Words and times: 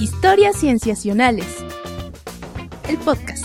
Historias 0.00 0.56
Cienciacionales. 0.56 1.64
El 2.88 2.98
podcast. 2.98 3.44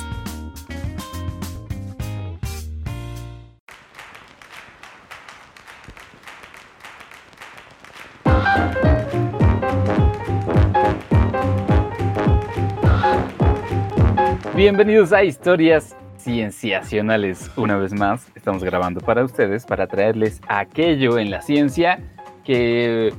Bienvenidos 14.56 15.14
a 15.14 15.24
Historias 15.24 15.96
Cienciacionales. 16.18 17.52
Una 17.56 17.78
vez 17.78 17.94
más, 17.94 18.28
estamos 18.36 18.64
grabando 18.64 19.02
para 19.02 19.24
ustedes 19.24 19.66
para 19.66 19.86
traerles 19.86 20.42
aquello 20.48 21.20
en 21.20 21.30
la 21.30 21.42
ciencia 21.44 22.00
que 22.44 23.14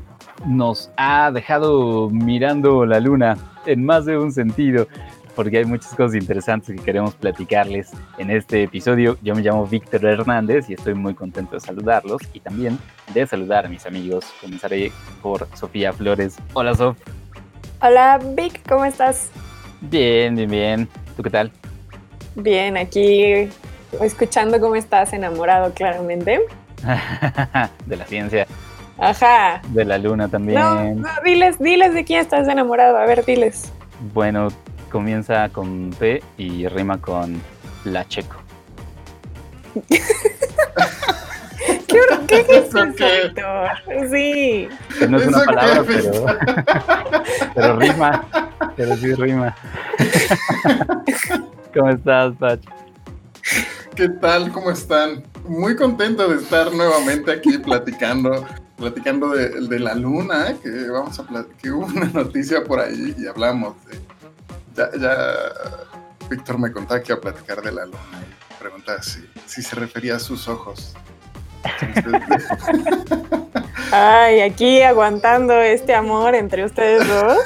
nos 0.46 0.90
ha 0.96 1.30
dejado 1.30 2.10
mirando 2.10 2.86
la 2.86 3.00
luna 3.00 3.36
en 3.66 3.84
más 3.84 4.06
de 4.06 4.18
un 4.18 4.32
sentido, 4.32 4.86
porque 5.34 5.58
hay 5.58 5.64
muchas 5.64 5.94
cosas 5.94 6.14
interesantes 6.14 6.76
que 6.76 6.82
queremos 6.82 7.14
platicarles 7.14 7.90
en 8.18 8.30
este 8.30 8.62
episodio. 8.62 9.16
Yo 9.22 9.34
me 9.34 9.42
llamo 9.42 9.66
Víctor 9.66 10.04
Hernández 10.04 10.68
y 10.68 10.74
estoy 10.74 10.94
muy 10.94 11.14
contento 11.14 11.54
de 11.54 11.60
saludarlos 11.60 12.22
y 12.32 12.40
también 12.40 12.78
de 13.14 13.26
saludar 13.26 13.66
a 13.66 13.68
mis 13.68 13.86
amigos. 13.86 14.26
Comenzaré 14.40 14.92
por 15.22 15.46
Sofía 15.56 15.92
Flores. 15.92 16.36
Hola, 16.52 16.74
Sof. 16.74 16.96
Hola, 17.82 18.18
Vic, 18.36 18.60
¿cómo 18.68 18.84
estás? 18.84 19.30
Bien, 19.80 20.36
bien, 20.36 20.50
bien. 20.50 20.88
¿Tú 21.16 21.22
qué 21.22 21.30
tal? 21.30 21.50
Bien, 22.34 22.76
aquí 22.76 23.48
escuchando 24.00 24.60
cómo 24.60 24.76
estás 24.76 25.12
enamorado 25.12 25.72
claramente. 25.72 26.40
de 27.86 27.96
la 27.96 28.04
ciencia. 28.06 28.46
Ajá. 29.00 29.62
De 29.68 29.84
la 29.84 29.98
luna 29.98 30.28
también. 30.28 30.60
No, 30.60 30.94
no, 30.94 31.08
diles, 31.24 31.58
diles 31.58 31.94
de 31.94 32.04
quién 32.04 32.20
estás 32.20 32.46
enamorado. 32.48 32.98
A 32.98 33.06
ver, 33.06 33.24
diles. 33.24 33.72
Bueno, 34.12 34.48
comienza 34.90 35.48
con 35.48 35.90
P 35.98 36.22
y 36.36 36.68
rima 36.68 37.00
con 37.00 37.40
la 37.84 38.06
checo. 38.06 38.36
¿Qué, 41.86 41.98
qué 42.28 42.40
es 42.40 42.48
eso, 42.48 42.78
qué? 42.96 43.22
Héctor? 43.22 43.68
Sí. 44.10 44.68
No 45.08 45.18
es 45.18 45.26
una 45.26 45.38
¿Eso 45.38 45.46
qué 45.46 45.54
palabra, 45.54 45.84
pero, 45.86 46.26
pero 47.54 47.76
rima. 47.76 48.24
Pero 48.76 48.96
sí 48.96 49.14
rima. 49.14 49.56
¿Cómo 51.74 51.90
estás, 51.90 52.34
Pach? 52.36 52.60
¿Qué 53.94 54.08
tal? 54.08 54.52
¿Cómo 54.52 54.70
están? 54.70 55.24
Muy 55.46 55.76
contento 55.76 56.28
de 56.28 56.36
estar 56.36 56.72
nuevamente 56.72 57.32
aquí 57.32 57.58
platicando, 57.58 58.46
platicando 58.80 59.28
de, 59.30 59.48
de 59.68 59.78
la 59.78 59.94
luna, 59.94 60.54
que 60.62 60.88
vamos 60.88 61.18
a 61.18 61.22
pla- 61.24 61.46
que 61.62 61.70
hubo 61.70 61.86
una 61.86 62.06
noticia 62.14 62.64
por 62.64 62.80
ahí 62.80 63.14
y 63.18 63.26
hablamos 63.26 63.74
de 63.86 64.00
ya, 64.74 64.90
ya 64.98 65.26
Víctor 66.28 66.58
me 66.58 66.72
contaba 66.72 67.00
que 67.00 67.12
iba 67.12 67.18
a 67.18 67.20
platicar 67.20 67.62
de 67.62 67.72
la 67.72 67.84
luna 67.84 67.98
y 68.22 68.62
preguntaba 68.62 69.02
si, 69.02 69.24
si 69.46 69.62
se 69.62 69.76
refería 69.76 70.16
a 70.16 70.18
sus 70.18 70.48
ojos. 70.48 70.94
Ay, 73.92 74.40
aquí 74.40 74.80
aguantando 74.82 75.52
este 75.60 75.94
amor 75.94 76.34
entre 76.34 76.64
ustedes 76.64 77.06
dos. 77.06 77.38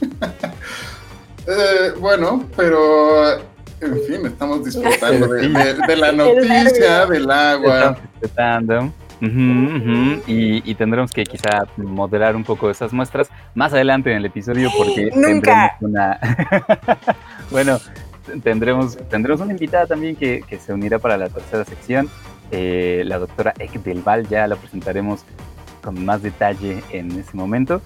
eh, 1.46 1.92
bueno, 2.00 2.44
pero 2.56 3.34
en 3.80 4.00
fin, 4.06 4.26
estamos 4.26 4.64
disfrutando 4.64 5.28
de, 5.28 5.48
de- 5.48 5.74
de 5.86 5.96
la 5.96 6.12
noticia, 6.12 7.06
del 7.06 7.30
agua. 7.30 7.98
Estamos 8.22 8.92
respetando. 9.20 9.76
Ujú, 9.76 9.90
ujú, 9.90 10.22
Y, 10.26 10.70
y 10.70 10.74
tendremos 10.74 11.12
que 11.12 11.24
quizá 11.24 11.64
moderar 11.76 12.36
un 12.36 12.44
poco 12.44 12.70
esas 12.70 12.92
muestras 12.92 13.30
más 13.54 13.72
adelante 13.72 14.10
en 14.10 14.18
el 14.18 14.24
episodio 14.26 14.70
porque 14.76 15.10
Nunca. 15.14 15.76
tendremos 15.80 15.80
una 15.80 16.18
bueno 17.50 17.78
tendremos 18.42 18.96
tendremos 19.08 19.40
una 19.40 19.52
invitada 19.52 19.86
también 19.86 20.16
que, 20.16 20.42
que 20.48 20.58
se 20.58 20.72
unirá 20.72 20.98
para 20.98 21.16
la 21.16 21.28
tercera 21.28 21.64
sección 21.64 22.08
eh, 22.50 23.02
la 23.06 23.18
doctora 23.18 23.54
Ek 23.58 23.72
del 23.82 24.02
Val 24.02 24.26
ya 24.28 24.46
la 24.46 24.56
presentaremos 24.56 25.24
con 25.82 26.04
más 26.04 26.22
detalle 26.22 26.82
en 26.92 27.10
ese 27.12 27.36
momento 27.36 27.80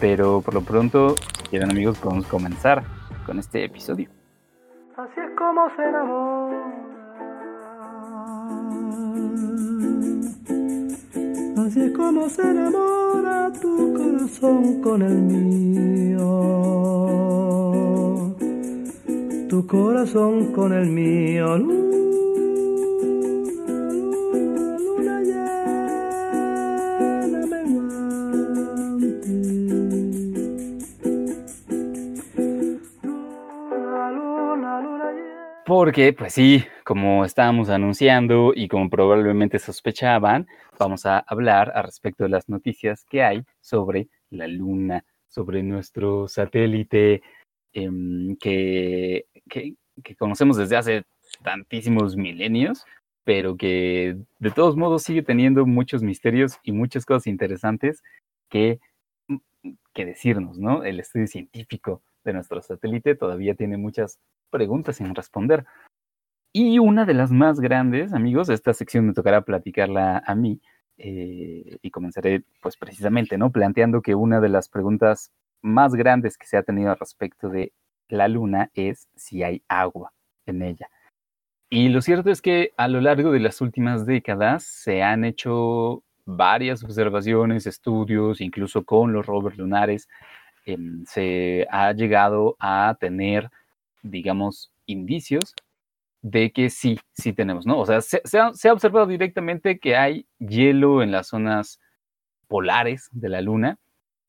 pero 0.00 0.40
por 0.42 0.54
lo 0.54 0.60
pronto 0.60 1.16
si 1.16 1.48
quieren 1.50 1.70
amigos 1.70 1.98
podemos 1.98 2.26
comenzar 2.26 2.82
con 3.24 3.38
este 3.38 3.64
episodio 3.64 4.08
Así 4.96 5.20
es 5.20 5.30
como 5.36 5.68
se 5.76 5.82
enamora. 5.82 6.95
Así 11.56 11.80
es 11.80 11.90
como 11.92 12.28
se 12.28 12.42
enamora 12.42 13.52
tu 13.60 13.94
corazón 13.94 14.80
con 14.82 15.02
el 15.02 15.22
mío. 15.22 16.26
Tu 19.48 19.66
corazón 19.66 20.52
con 20.52 20.72
el 20.72 20.88
mío. 20.90 21.56
Luna, 21.58 21.82
luna, 24.78 25.20
llena 25.22 27.46
menguante. 27.46 29.16
Luna, 33.02 34.80
luna. 34.82 35.12
Porque, 35.66 36.12
pues 36.12 36.32
sí, 36.34 36.64
como 36.86 37.24
estábamos 37.26 37.68
anunciando 37.70 38.52
y 38.54 38.68
como 38.68 38.88
probablemente 38.88 39.58
sospechaban, 39.58 40.46
vamos 40.78 41.04
a 41.06 41.18
hablar 41.18 41.72
al 41.74 41.84
respecto 41.84 42.24
de 42.24 42.30
las 42.30 42.48
noticias 42.48 43.04
que 43.10 43.24
hay 43.24 43.42
sobre 43.60 44.08
la 44.30 44.46
Luna, 44.46 45.04
sobre 45.28 45.64
nuestro 45.64 46.28
satélite 46.28 47.22
em, 47.72 48.36
que, 48.38 49.26
que- 49.50 49.74
conocemos 50.18 50.56
desde 50.58 50.76
hace 50.76 51.04
tantísimos 51.42 52.16
milenios, 52.16 52.84
pero 53.24 53.56
que 53.56 54.16
de 54.38 54.50
todos 54.52 54.76
modos 54.76 55.02
sigue 55.02 55.22
teniendo 55.22 55.66
muchos 55.66 56.02
misterios 56.04 56.58
y 56.62 56.70
muchas 56.72 57.04
cosas 57.04 57.26
interesantes 57.26 58.02
que, 58.48 58.78
que 59.94 60.04
decirnos, 60.06 60.58
¿no? 60.58 60.84
El 60.84 61.00
estudio 61.00 61.26
científico 61.26 62.02
de 62.24 62.32
nuestro 62.34 62.60
satélite 62.62 63.14
todavía 63.14 63.54
tiene 63.54 63.76
muchas 63.76 64.18
preguntas 64.50 64.96
sin 64.96 65.14
responder. 65.14 65.64
Y 66.58 66.78
una 66.78 67.04
de 67.04 67.12
las 67.12 67.30
más 67.32 67.60
grandes, 67.60 68.14
amigos, 68.14 68.48
esta 68.48 68.72
sección 68.72 69.06
me 69.06 69.12
tocará 69.12 69.42
platicarla 69.42 70.22
a 70.26 70.34
mí 70.34 70.58
eh, 70.96 71.76
y 71.82 71.90
comenzaré 71.90 72.44
pues 72.62 72.78
precisamente, 72.78 73.36
¿no? 73.36 73.52
Planteando 73.52 74.00
que 74.00 74.14
una 74.14 74.40
de 74.40 74.48
las 74.48 74.70
preguntas 74.70 75.30
más 75.60 75.94
grandes 75.94 76.38
que 76.38 76.46
se 76.46 76.56
ha 76.56 76.62
tenido 76.62 76.94
respecto 76.94 77.50
de 77.50 77.74
la 78.08 78.26
luna 78.28 78.70
es 78.72 79.06
si 79.16 79.42
hay 79.42 79.62
agua 79.68 80.14
en 80.46 80.62
ella. 80.62 80.88
Y 81.68 81.90
lo 81.90 82.00
cierto 82.00 82.30
es 82.30 82.40
que 82.40 82.72
a 82.78 82.88
lo 82.88 83.02
largo 83.02 83.32
de 83.32 83.40
las 83.40 83.60
últimas 83.60 84.06
décadas 84.06 84.64
se 84.64 85.02
han 85.02 85.26
hecho 85.26 86.04
varias 86.24 86.82
observaciones, 86.82 87.66
estudios, 87.66 88.40
incluso 88.40 88.82
con 88.82 89.12
los 89.12 89.26
rovers 89.26 89.58
lunares, 89.58 90.08
em, 90.64 91.04
se 91.04 91.66
ha 91.70 91.92
llegado 91.92 92.56
a 92.58 92.96
tener, 92.98 93.50
digamos, 94.02 94.72
indicios 94.86 95.54
de 96.28 96.50
que 96.50 96.70
sí, 96.70 96.98
sí 97.12 97.32
tenemos, 97.32 97.66
¿no? 97.66 97.78
O 97.78 97.86
sea, 97.86 98.00
se, 98.00 98.20
ha, 98.40 98.52
se 98.52 98.68
ha 98.68 98.72
observado 98.72 99.06
directamente 99.06 99.78
que 99.78 99.94
hay 99.94 100.26
hielo 100.40 101.00
en 101.02 101.12
las 101.12 101.28
zonas 101.28 101.80
polares 102.48 103.08
de 103.12 103.28
la 103.28 103.40
Luna, 103.42 103.78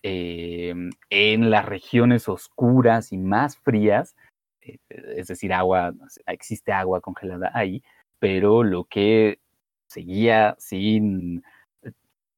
eh, 0.04 0.76
en 1.10 1.50
las 1.50 1.66
regiones 1.66 2.30
oscuras 2.30 3.12
y 3.12 3.18
más 3.18 3.58
frías, 3.58 4.16
eh, 4.62 4.78
es 4.90 5.28
decir, 5.28 5.52
agua, 5.54 5.92
existe 6.28 6.72
agua 6.72 7.02
congelada 7.02 7.50
ahí, 7.56 7.82
pero 8.20 8.64
lo 8.64 8.84
que 8.86 9.40
seguía 9.88 10.56
sin, 10.60 11.44
eh, 11.82 11.94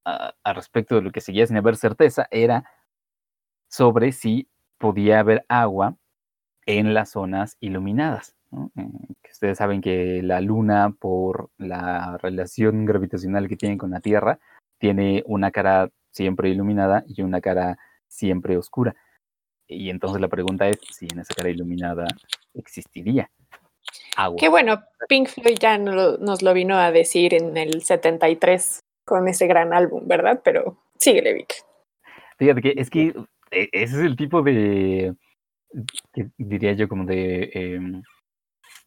a, 0.05 0.33
a 0.41 0.53
respecto 0.53 0.95
de 0.95 1.01
lo 1.01 1.11
que 1.11 1.19
seguía 1.19 1.45
sin 1.47 1.57
haber 1.57 1.75
certeza 1.75 2.29
era 2.31 2.63
sobre 3.67 4.13
si 4.13 4.47
podía 4.77 5.19
haber 5.19 5.45
agua 5.49 5.97
en 6.65 6.93
las 6.93 7.11
zonas 7.11 7.57
iluminadas. 7.59 8.38
¿No? 8.51 8.71
Eh, 8.75 8.87
que 9.21 9.31
ustedes 9.31 9.57
saben 9.57 9.81
que 9.81 10.21
la 10.23 10.41
Luna, 10.41 10.93
por 10.99 11.49
la 11.57 12.17
relación 12.17 12.85
gravitacional 12.85 13.47
que 13.47 13.55
tiene 13.57 13.77
con 13.77 13.91
la 13.91 13.99
Tierra, 13.99 14.39
tiene 14.79 15.23
una 15.27 15.51
cara 15.51 15.89
siempre 16.11 16.49
iluminada 16.49 17.03
y 17.07 17.21
una 17.21 17.41
cara 17.41 17.77
siempre 18.07 18.57
oscura. 18.57 18.95
Y 19.67 19.89
entonces 19.89 20.19
la 20.19 20.27
pregunta 20.29 20.67
es 20.67 20.79
si 20.89 21.07
en 21.11 21.19
esa 21.19 21.33
cara 21.35 21.49
iluminada 21.49 22.05
existiría 22.53 23.29
agua. 24.17 24.37
Qué 24.39 24.49
bueno, 24.49 24.81
Pink 25.07 25.27
Floyd 25.29 25.57
ya 25.59 25.77
no 25.77 25.93
lo- 25.93 26.17
nos 26.17 26.41
lo 26.41 26.53
vino 26.53 26.75
a 26.77 26.91
decir 26.91 27.33
en 27.33 27.55
el 27.57 27.81
73 27.83 28.79
con 29.05 29.27
ese 29.27 29.47
gran 29.47 29.73
álbum, 29.73 30.07
¿verdad? 30.07 30.41
Pero 30.43 30.77
síguele, 30.97 31.33
Vic. 31.33 31.53
Fíjate 32.37 32.61
que 32.61 32.73
es 32.77 32.89
que 32.89 33.07
eh, 33.51 33.69
ese 33.71 33.95
es 33.99 34.05
el 34.05 34.15
tipo 34.15 34.41
de, 34.41 35.13
que 36.13 36.29
diría 36.37 36.73
yo, 36.73 36.87
como 36.87 37.05
de, 37.05 37.49
em, 37.53 38.01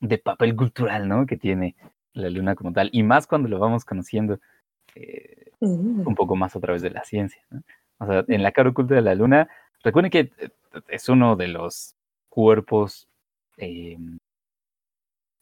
de 0.03 0.19
papel 0.19 0.55
cultural, 0.55 1.09
¿no? 1.09 1.25
Que 1.25 1.37
tiene 1.39 1.75
la 2.13 2.29
luna 2.29 2.55
como 2.55 2.73
tal. 2.75 2.91
Y 2.93 3.03
más 3.03 3.27
cuando 3.27 3.49
lo 3.49 3.59
vamos 3.59 3.85
conociendo 3.87 4.39
eh, 4.95 5.51
un 5.61 6.15
poco 6.15 6.37
más 6.37 6.55
a 6.57 6.61
través 6.61 6.83
de 6.83 6.91
la 6.91 7.05
ciencia. 7.05 7.41
¿no? 7.51 7.63
O 7.99 8.07
sea, 8.07 8.25
en 8.29 8.43
la 8.43 8.53
cara 8.53 8.69
oculta 8.71 8.95
de 8.95 9.01
la 9.01 9.15
luna 9.15 9.49
recuerden 9.83 10.11
que 10.11 10.31
eh, 10.39 10.51
es 10.89 11.09
uno 11.09 11.37
de 11.37 11.49
los 11.49 11.95
cuerpos 12.29 13.09
eh, 13.57 13.97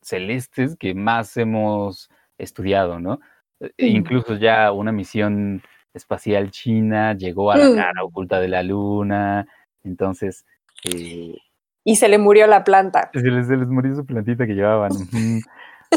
celestes 0.02 0.76
que 0.76 0.94
más 0.94 1.36
hemos 1.36 2.10
estudiado, 2.38 2.98
¿no? 3.00 3.20
E- 3.60 3.90
Mm. 3.90 3.96
Incluso 3.96 4.36
ya 4.36 4.72
una 4.72 4.92
misión 4.92 5.62
espacial 5.94 6.50
china 6.50 7.14
llegó 7.14 7.50
a 7.50 7.58
la 7.58 7.68
Mm. 7.70 7.74
cara 7.76 8.04
oculta 8.04 8.40
de 8.40 8.48
la 8.48 8.62
luna, 8.62 9.46
entonces 9.84 10.44
eh, 10.84 11.36
Y 11.84 11.96
se 11.96 12.08
le 12.08 12.18
murió 12.18 12.46
la 12.46 12.64
planta. 12.64 13.10
se 13.12 13.22
les, 13.22 13.46
se 13.46 13.56
les 13.56 13.68
murió 13.68 13.94
su 13.94 14.04
plantita 14.04 14.46
que 14.46 14.54
llevaban. 14.54 14.92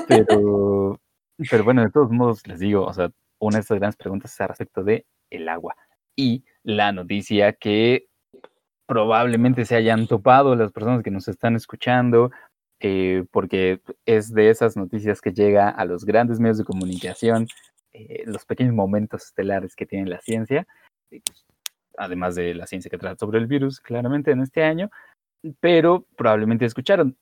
Pero, 0.07 1.00
pero 1.50 1.63
bueno, 1.63 1.83
de 1.83 1.91
todos 1.91 2.09
modos, 2.09 2.47
les 2.47 2.59
digo, 2.59 2.83
o 2.83 2.94
sea, 2.94 3.12
una 3.39 3.57
de 3.57 3.62
estas 3.62 3.77
grandes 3.77 3.95
preguntas 3.95 4.33
es 4.33 4.41
al 4.41 4.47
respecto 4.50 4.83
de 4.83 5.06
el 5.30 5.47
agua. 5.50 5.75
Y 6.15 6.45
la 6.63 6.91
noticia 6.91 7.53
que 7.53 8.07
probablemente 8.85 9.65
se 9.65 9.75
hayan 9.75 10.07
topado 10.07 10.56
las 10.56 10.71
personas 10.71 11.03
que 11.03 11.12
nos 11.12 11.27
están 11.27 11.56
escuchando, 11.56 12.31
eh, 12.80 13.25
porque 13.31 13.81
es 14.06 14.33
de 14.33 14.50
esas 14.50 14.75
noticias 14.75 15.21
que 15.21 15.31
llega 15.31 15.69
a 15.69 15.85
los 15.85 16.06
grandes 16.06 16.39
medios 16.39 16.57
de 16.57 16.65
comunicación, 16.65 17.47
eh, 17.94 18.24
los 18.25 18.45
pequeños 18.45 18.74
momentos 18.74 19.24
estelares 19.25 19.75
que 19.75 19.85
tiene 19.85 20.09
la 20.09 20.19
ciencia, 20.19 20.68
eh, 21.12 21.21
además 21.97 22.35
de 22.35 22.53
la 22.56 22.68
ciencia 22.68 22.89
que 22.89 22.97
trata 22.97 23.18
sobre 23.18 23.39
el 23.39 23.47
virus, 23.47 23.80
claramente 23.80 24.31
en 24.31 24.41
este 24.41 24.63
año, 24.63 24.89
pero 25.60 26.06
probablemente 26.16 26.66
escucharon, 26.66 27.18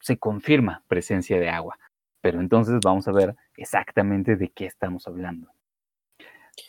se 0.00 0.18
confirma 0.18 0.84
presencia 0.88 1.38
de 1.38 1.48
agua. 1.48 1.78
Pero 2.20 2.40
entonces 2.40 2.78
vamos 2.84 3.08
a 3.08 3.12
ver 3.12 3.34
exactamente 3.56 4.36
de 4.36 4.50
qué 4.50 4.66
estamos 4.66 5.06
hablando. 5.06 5.48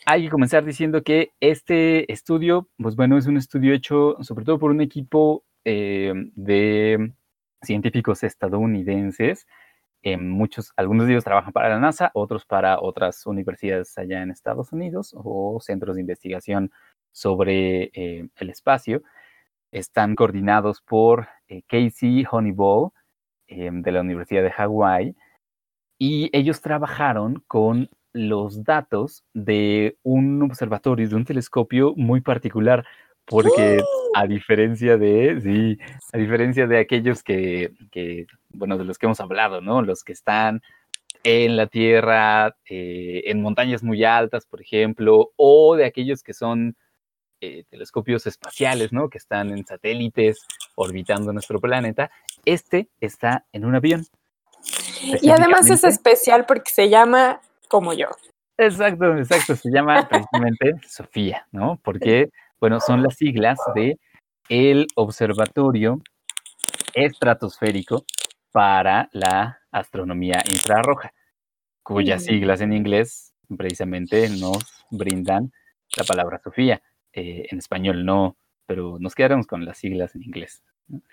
Hay 0.06 0.24
que 0.24 0.30
comenzar 0.30 0.64
diciendo 0.64 1.02
que 1.02 1.32
este 1.40 2.10
estudio, 2.10 2.68
pues 2.78 2.96
bueno, 2.96 3.18
es 3.18 3.26
un 3.26 3.36
estudio 3.36 3.74
hecho 3.74 4.16
sobre 4.20 4.44
todo 4.44 4.58
por 4.58 4.70
un 4.70 4.80
equipo 4.80 5.44
eh, 5.64 6.12
de 6.34 7.12
científicos 7.62 8.22
estadounidenses. 8.22 9.46
Eh, 10.02 10.16
muchos, 10.16 10.72
algunos 10.76 11.06
de 11.06 11.12
ellos 11.12 11.24
trabajan 11.24 11.52
para 11.52 11.68
la 11.68 11.78
NASA, 11.78 12.10
otros 12.14 12.44
para 12.44 12.80
otras 12.80 13.24
universidades 13.26 13.96
allá 13.98 14.22
en 14.22 14.30
Estados 14.30 14.72
Unidos 14.72 15.14
o 15.14 15.60
centros 15.60 15.94
de 15.94 16.00
investigación 16.00 16.72
sobre 17.12 17.90
eh, 17.94 18.28
el 18.36 18.50
espacio. 18.50 19.02
Están 19.72 20.14
coordinados 20.14 20.80
por 20.82 21.28
eh, 21.48 21.62
Casey 21.66 22.24
Honeyball 22.30 22.90
eh, 23.48 23.70
de 23.72 23.92
la 23.92 24.02
Universidad 24.02 24.42
de 24.42 24.52
Hawái 24.52 25.16
y 25.98 26.30
ellos 26.32 26.60
trabajaron 26.60 27.42
con 27.48 27.88
los 28.12 28.64
datos 28.64 29.24
de 29.32 29.96
un 30.02 30.42
observatorio, 30.42 31.08
de 31.08 31.14
un 31.14 31.24
telescopio 31.24 31.94
muy 31.96 32.20
particular, 32.20 32.84
porque 33.24 33.80
a 34.14 34.26
diferencia 34.26 34.98
de, 34.98 35.40
sí, 35.40 35.78
a 36.12 36.18
diferencia 36.18 36.66
de 36.66 36.78
aquellos 36.78 37.22
que, 37.22 37.72
que, 37.90 38.26
bueno, 38.50 38.76
de 38.78 38.84
los 38.84 38.98
que 38.98 39.06
hemos 39.06 39.20
hablado, 39.20 39.60
¿no? 39.60 39.82
Los 39.82 40.04
que 40.04 40.12
están 40.12 40.60
en 41.24 41.56
la 41.56 41.66
Tierra, 41.66 42.56
eh, 42.68 43.22
en 43.26 43.40
montañas 43.40 43.82
muy 43.82 44.04
altas, 44.04 44.46
por 44.46 44.60
ejemplo, 44.60 45.32
o 45.36 45.76
de 45.76 45.84
aquellos 45.84 46.22
que 46.22 46.34
son 46.34 46.76
eh, 47.42 47.64
telescopios 47.68 48.24
espaciales, 48.28 48.92
¿no? 48.92 49.08
Que 49.10 49.18
están 49.18 49.50
en 49.50 49.66
satélites 49.66 50.46
orbitando 50.76 51.32
nuestro 51.32 51.58
planeta. 51.58 52.08
Este 52.44 52.88
está 53.00 53.46
en 53.52 53.64
un 53.64 53.74
avión. 53.74 54.06
Y 55.20 55.28
además 55.30 55.68
es 55.68 55.82
especial 55.82 56.46
porque 56.46 56.70
se 56.70 56.88
llama 56.88 57.40
como 57.66 57.94
yo. 57.94 58.06
Exacto, 58.56 59.16
exacto. 59.16 59.56
Se 59.56 59.70
llama 59.72 60.06
precisamente 60.08 60.74
Sofía, 60.86 61.48
¿no? 61.50 61.80
Porque, 61.82 62.28
bueno, 62.60 62.78
son 62.78 63.02
las 63.02 63.16
siglas 63.16 63.58
de 63.74 63.98
el 64.48 64.86
Observatorio 64.94 66.00
Estratosférico 66.94 68.04
para 68.52 69.08
la 69.10 69.58
Astronomía 69.72 70.44
Infrarroja, 70.48 71.12
cuyas 71.82 72.22
Mm. 72.22 72.24
siglas 72.24 72.60
en 72.60 72.72
inglés 72.72 73.34
precisamente 73.56 74.28
nos 74.28 74.84
brindan 74.90 75.52
la 75.96 76.04
palabra 76.04 76.38
Sofía. 76.38 76.80
Eh, 77.12 77.46
en 77.50 77.58
español 77.58 78.04
no, 78.04 78.36
pero 78.66 78.98
nos 78.98 79.14
quedaremos 79.14 79.46
con 79.46 79.64
las 79.64 79.78
siglas 79.78 80.14
en 80.14 80.22
inglés. 80.22 80.62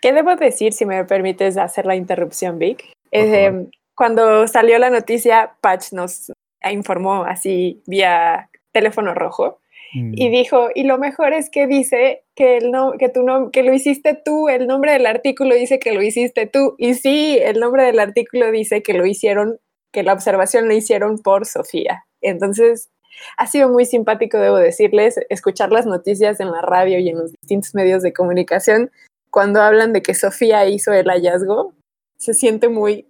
¿Qué 0.01 0.13
debo 0.13 0.35
decir, 0.35 0.73
si 0.73 0.85
me 0.85 1.05
permites 1.05 1.57
hacer 1.57 1.85
la 1.85 1.95
interrupción, 1.95 2.59
Vic? 2.59 2.91
Eh, 3.11 3.67
cuando 3.95 4.47
salió 4.47 4.77
la 4.79 4.89
noticia, 4.89 5.55
Patch 5.61 5.93
nos 5.93 6.31
informó 6.69 7.23
así 7.23 7.81
vía 7.85 8.49
teléfono 8.71 9.13
rojo 9.13 9.59
y 9.91 10.29
dijo, 10.29 10.69
y 10.75 10.83
lo 10.83 10.99
mejor 10.99 11.33
es 11.33 11.49
que 11.49 11.65
dice 11.65 12.23
que, 12.35 12.57
el 12.57 12.69
no, 12.69 12.93
que, 12.93 13.09
tu 13.09 13.25
que 13.51 13.63
lo 13.63 13.73
hiciste 13.73 14.19
tú, 14.23 14.47
el 14.47 14.67
nombre 14.67 14.93
del 14.93 15.07
artículo 15.07 15.55
dice 15.55 15.79
que 15.79 15.93
lo 15.93 16.03
hiciste 16.03 16.45
tú. 16.45 16.75
Y 16.77 16.93
sí, 16.93 17.39
el 17.41 17.59
nombre 17.59 17.83
del 17.83 17.99
artículo 17.99 18.51
dice 18.51 18.83
que 18.83 18.93
lo 18.93 19.07
hicieron, 19.07 19.59
que 19.91 20.03
la 20.03 20.13
observación 20.13 20.67
la 20.67 20.75
hicieron 20.75 21.17
por 21.17 21.47
Sofía. 21.47 22.05
Entonces, 22.21 22.89
ha 23.37 23.47
sido 23.47 23.69
muy 23.69 23.85
simpático, 23.85 24.37
debo 24.37 24.57
decirles, 24.57 25.19
escuchar 25.29 25.71
las 25.71 25.85
noticias 25.85 26.39
en 26.39 26.51
la 26.51 26.61
radio 26.61 26.99
y 26.99 27.09
en 27.09 27.17
los 27.19 27.31
distintos 27.31 27.73
medios 27.75 28.03
de 28.03 28.13
comunicación 28.13 28.91
cuando 29.31 29.61
hablan 29.61 29.93
de 29.93 30.01
que 30.01 30.13
Sofía 30.15 30.65
hizo 30.67 30.91
el 30.93 31.07
hallazgo. 31.09 31.73
Se 32.17 32.33
siente 32.33 32.67
muy 32.69 33.07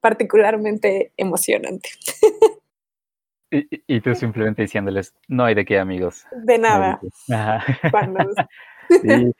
particularmente 0.00 1.12
emocionante. 1.16 1.90
Y, 3.52 3.66
y- 3.86 4.00
tú 4.00 4.14
simplemente 4.14 4.62
diciéndoles, 4.62 5.12
no 5.26 5.44
hay 5.44 5.54
de 5.56 5.64
qué, 5.64 5.78
amigos. 5.78 6.24
De 6.32 6.56
no 6.58 6.68
nada. 6.68 7.00
qué". 7.00 7.34
Ajá. 7.34 7.64
Cuando, 7.90 8.20
Sí. 8.88 9.32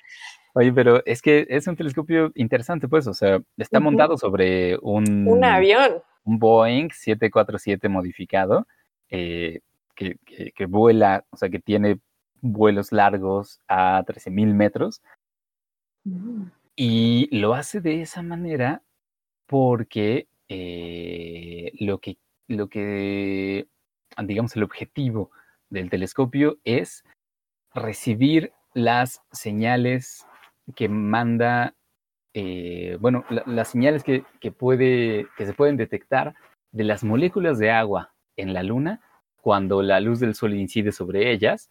Oye, 0.54 0.72
pero 0.72 1.04
es 1.06 1.22
que 1.22 1.46
es 1.48 1.66
un 1.68 1.76
telescopio 1.76 2.32
interesante, 2.34 2.88
pues, 2.88 3.06
o 3.06 3.14
sea, 3.14 3.40
está 3.56 3.78
montado 3.78 4.16
sobre 4.18 4.76
un, 4.82 5.28
un 5.28 5.44
avión. 5.44 6.02
un 6.24 6.38
Boeing 6.40 6.88
747 6.90 7.88
modificado 7.88 8.66
eh, 9.10 9.60
que, 10.00 10.16
que- 10.24 10.52
que 10.52 10.64
vuela, 10.66 11.24
o 11.30 11.36
sea, 11.36 11.50
que 11.50 11.58
tiene 11.58 12.00
vuelos 12.40 12.90
largos 12.90 13.60
a 13.68 14.02
13.000 14.06 14.54
metros. 14.54 15.02
Y 16.74 17.28
lo 17.38 17.52
hace 17.54 17.80
de 17.82 18.00
esa 18.00 18.22
manera 18.22 18.82
porque 19.46 20.26
eh, 20.48 21.72
lo 21.80 21.98
que, 21.98 22.16
lo 22.48 22.68
que, 22.68 23.66
digamos, 24.24 24.56
el 24.56 24.62
objetivo 24.62 25.30
del 25.68 25.90
telescopio 25.90 26.58
es 26.64 27.04
recibir 27.74 28.52
las 28.72 29.20
señales 29.32 30.26
que 30.74 30.88
manda, 30.88 31.74
eh, 32.32 32.96
bueno, 33.00 33.24
la- 33.28 33.42
las 33.46 33.68
señales 33.68 34.02
que, 34.02 34.24
que, 34.40 34.50
puede, 34.50 35.26
que 35.36 35.44
se 35.44 35.52
pueden 35.52 35.76
detectar 35.76 36.34
de 36.72 36.84
las 36.84 37.04
moléculas 37.04 37.58
de 37.58 37.70
agua 37.70 38.14
en 38.36 38.54
la 38.54 38.62
Luna 38.62 39.00
cuando 39.40 39.82
la 39.82 40.00
luz 40.00 40.20
del 40.20 40.34
Sol 40.34 40.54
incide 40.54 40.92
sobre 40.92 41.30
ellas, 41.30 41.68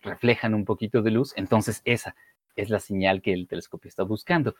reflejan 0.00 0.54
un 0.54 0.64
poquito 0.64 1.02
de 1.02 1.10
luz, 1.10 1.32
entonces 1.36 1.82
esa 1.84 2.14
es 2.56 2.70
la 2.70 2.80
señal 2.80 3.22
que 3.22 3.32
el 3.32 3.46
telescopio 3.48 3.88
está 3.88 4.02
buscando. 4.02 4.54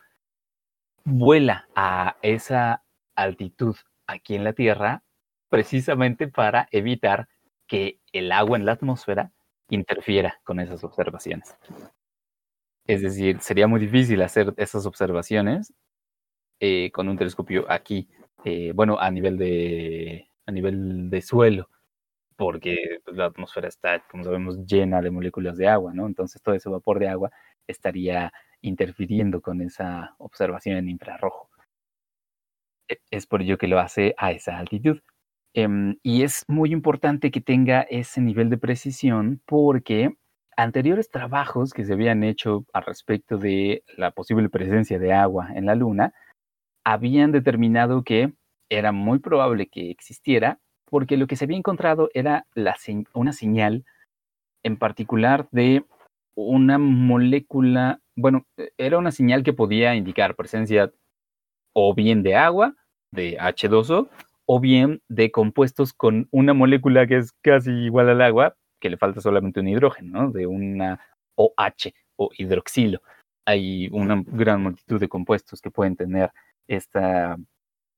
Vuela 1.05 1.69
a 1.75 2.17
esa 2.23 2.85
altitud 3.15 3.77
aquí 4.07 4.35
en 4.35 4.45
la 4.45 4.53
Tierra 4.53 5.03
precisamente 5.49 6.29
para 6.29 6.69
evitar 6.71 7.29
que 7.67 8.01
el 8.13 8.33
agua 8.33 8.57
en 8.57 8.65
la 8.65 8.73
atmósfera 8.73 9.33
interfiera 9.69 10.41
con 10.45 10.61
esas 10.61 10.83
observaciones. 10.85 11.55
Es 12.87 13.03
decir, 13.03 13.41
sería 13.41 13.67
muy 13.67 13.81
difícil 13.81 14.23
hacer 14.23 14.55
esas 14.57 14.87
observaciones 14.87 15.73
eh, 16.61 16.91
con 16.93 17.09
un 17.09 17.17
telescopio 17.17 17.67
aquí, 17.71 18.09
eh, 18.45 18.73
bueno, 18.75 18.99
a 18.99 19.11
nivel 19.11 19.37
de 19.37 20.29
a 20.47 20.53
nivel 20.53 21.11
de 21.11 21.23
suelo, 21.23 21.69
porque 22.37 22.77
la 23.07 23.27
atmósfera 23.27 23.69
está, 23.69 24.01
como 24.11 24.25
sabemos, 24.25 24.65
llena 24.67 25.01
de 25.03 25.11
moléculas 25.11 25.57
de 25.57 25.69
agua, 25.69 25.93
¿no? 25.95 26.07
Entonces 26.07 26.43
todo 26.43 26.55
ese 26.55 26.69
vapor 26.71 26.99
de 26.99 27.09
agua 27.09 27.31
estaría 27.67 28.33
interfiriendo 28.63 29.41
con 29.43 29.61
esa 29.63 30.15
observación 30.19 30.77
en 30.79 30.89
infrarrojo. 30.89 31.51
E- 32.89 32.99
Es 33.11 33.27
por 33.27 33.43
ello 33.43 33.59
que 33.59 33.69
lo 33.69 33.79
hace 33.81 34.15
a 34.19 34.33
esa 34.33 34.59
altitud. 34.59 35.01
Em, 35.55 35.97
y 36.03 36.23
es 36.23 36.45
muy 36.49 36.73
importante 36.73 37.31
que 37.31 37.41
tenga 37.43 37.83
ese 37.83 38.21
nivel 38.23 38.51
de 38.51 38.59
precisión 38.59 39.43
porque 39.47 40.17
anteriores 40.57 41.11
trabajos 41.11 41.73
que 41.75 41.85
se 41.85 41.93
habían 41.95 42.25
hecho 42.25 42.65
al 42.73 42.85
respecto 42.85 43.39
de 43.39 43.85
la 43.97 44.13
posible 44.13 44.49
presencia 44.49 44.99
de 44.99 45.13
agua 45.13 45.49
en 45.55 45.67
la 45.67 45.75
Luna 45.75 46.15
habían 46.85 47.33
determinado 47.33 48.05
que 48.05 48.35
era 48.71 48.93
muy 48.93 49.21
probable 49.21 49.69
que 49.69 49.91
existiera 49.91 50.61
porque 50.93 51.17
lo 51.17 51.27
que 51.27 51.37
se 51.37 51.47
había 51.47 51.57
encontrado 51.57 52.11
era 52.13 52.45
una 53.15 53.33
señal 53.33 53.83
en 54.63 54.77
particular 54.77 55.49
de 55.51 55.87
una 56.35 56.77
molécula, 56.77 58.01
bueno, 58.15 58.45
e- 58.59 58.73
era 58.77 58.99
una 58.99 59.11
señal 59.11 59.43
que 59.43 59.55
podía 59.55 59.95
indicar 59.95 60.37
presencia 60.37 60.93
o 61.75 61.95
bien 61.95 62.23
de 62.23 62.35
agua, 62.37 62.75
de 63.11 63.39
H2O, 63.39 64.11
o 64.45 64.61
bien 64.61 65.01
de 65.09 65.31
compuestos 65.31 65.95
con 65.95 66.29
una 66.31 66.53
molécula 66.53 67.07
que 67.07 67.17
es 67.17 67.33
casi 67.41 67.71
igual 67.71 68.11
al 68.11 68.21
agua, 68.21 68.55
que 68.79 68.91
le 68.91 68.99
falta 68.99 69.23
solamente 69.23 69.61
un 69.61 69.69
hidrógeno, 69.69 70.25
¿no? 70.25 70.31
De 70.31 70.47
una 70.47 71.01
OH 71.37 71.95
o 72.17 72.29
hidroxilo. 72.37 73.01
Hay 73.47 73.89
una 73.93 74.23
gran 74.27 74.63
multitud 74.63 75.01
de 75.01 75.09
compuestos 75.09 75.63
que 75.63 75.71
pueden 75.71 75.97
tener 75.97 76.33
esta, 76.69 77.39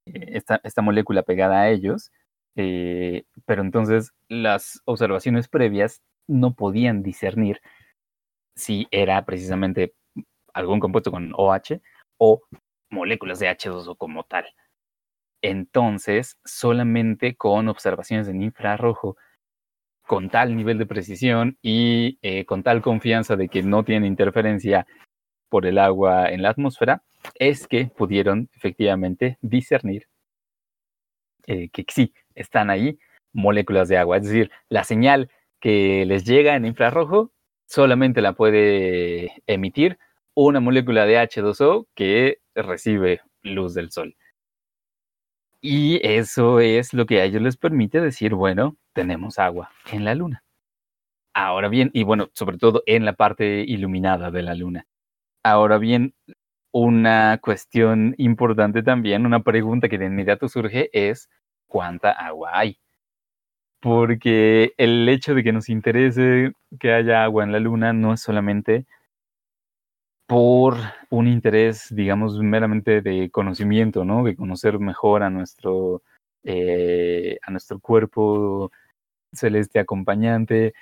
esta, 0.06 0.60
esta 0.62 0.80
molécula 0.80 1.24
pegada 1.24 1.62
a 1.62 1.70
ellos, 1.70 2.12
eh, 2.56 3.25
pero 3.46 3.62
entonces 3.62 4.12
las 4.28 4.80
observaciones 4.84 5.49
previas 5.49 6.02
no 6.26 6.54
podían 6.54 7.02
discernir 7.02 7.61
si 8.56 8.87
era 8.90 9.25
precisamente 9.25 9.94
algún 10.52 10.80
compuesto 10.80 11.11
con 11.11 11.32
OH 11.34 11.80
o 12.18 12.42
moléculas 12.90 13.40
de 13.40 13.49
H2O 13.49 13.96
como 13.96 14.25
tal. 14.25 14.46
Entonces, 15.42 16.38
solamente 16.44 17.37
con 17.37 17.68
observaciones 17.68 18.28
en 18.28 18.42
infrarrojo, 18.42 19.16
con 20.06 20.30
tal 20.30 20.56
nivel 20.56 20.78
de 20.78 20.87
precisión 20.87 21.58
y 21.62 22.18
eh, 22.23 22.44
con 22.46 22.62
tal 22.62 22.82
confianza 22.82 23.37
de 23.37 23.49
que 23.49 23.62
no 23.62 23.84
tiene 23.84 24.06
interferencia 24.06 24.87
por 25.49 25.66
el 25.66 25.78
agua 25.78 26.30
en 26.30 26.42
la 26.42 26.50
atmósfera, 26.50 27.02
es 27.38 27.66
que 27.66 27.87
pudieron 27.87 28.49
efectivamente 28.54 29.38
discernir 29.40 30.08
eh, 31.46 31.68
que 31.70 31.84
sí, 31.88 32.12
están 32.35 32.71
ahí 32.71 32.99
moléculas 33.33 33.88
de 33.88 33.99
agua. 33.99 34.19
Es 34.19 34.25
decir, 34.25 34.50
la 34.69 34.85
señal 34.85 35.31
que 35.61 36.05
les 36.07 36.25
llega 36.25 36.57
en 36.57 36.67
infrarrojo 36.67 37.33
solamente 37.67 38.21
la 38.21 38.35
puede 38.35 39.43
emitir 39.47 39.99
una 40.35 40.61
molécula 40.61 41.07
de 41.07 41.19
H2O 41.19 41.87
que 41.95 42.38
recibe 42.55 43.21
luz 43.43 43.75
del 43.75 43.91
sol. 43.91 44.17
Y 45.61 45.99
eso 46.07 46.61
es 46.61 46.93
lo 46.93 47.07
que 47.07 47.21
a 47.21 47.25
ellos 47.25 47.41
les 47.41 47.57
permite 47.57 48.00
decir, 48.00 48.35
bueno, 48.35 48.76
tenemos 48.93 49.38
agua 49.38 49.71
en 49.91 50.05
la 50.05 50.14
luna. 50.14 50.45
Ahora 51.35 51.69
bien, 51.69 51.91
y 51.95 52.05
bueno, 52.05 52.29
sobre 52.35 52.59
todo 52.59 52.83
en 52.87 53.05
la 53.05 53.14
parte 53.14 53.64
iluminada 53.67 54.31
de 54.31 54.43
la 54.43 54.55
luna. 54.55 54.87
Ahora 55.43 55.79
bien, 55.79 56.14
una 56.73 57.38
cuestión 57.41 58.14
importante 58.19 58.83
también, 58.83 59.26
una 59.26 59.43
pregunta 59.43 59.88
que 59.88 59.99
de 59.99 60.07
inmediato 60.07 60.49
surge 60.49 60.91
es, 60.93 61.31
¿cuánta 61.75 62.12
agua 62.12 62.50
hay? 62.52 62.78
Porque 63.81 64.75
el 64.76 65.09
hecho 65.09 65.35
de 65.35 65.43
que 65.43 65.52
nos 65.52 65.69
interese 65.69 66.52
que 66.78 66.93
haya 66.93 67.25
agua 67.25 67.43
en 67.43 67.50
la 67.50 67.59
luna 67.59 67.93
no 67.93 68.12
es 68.14 68.21
solamente 68.21 68.87
por 70.28 70.76
un 71.11 71.26
interés, 71.26 71.88
digamos, 71.90 72.38
meramente 72.38 73.02
de 73.02 73.28
conocimiento, 73.28 74.04
¿no? 74.04 74.23
De 74.23 74.37
conocer 74.37 74.78
mejor 74.78 75.25
a 75.25 75.31
nuestro, 75.31 76.02
eh, 76.45 77.38
a 77.43 77.50
nuestro 77.50 77.81
cuerpo 77.81 78.71
celeste 79.33 79.81
acompañante, 79.81 80.75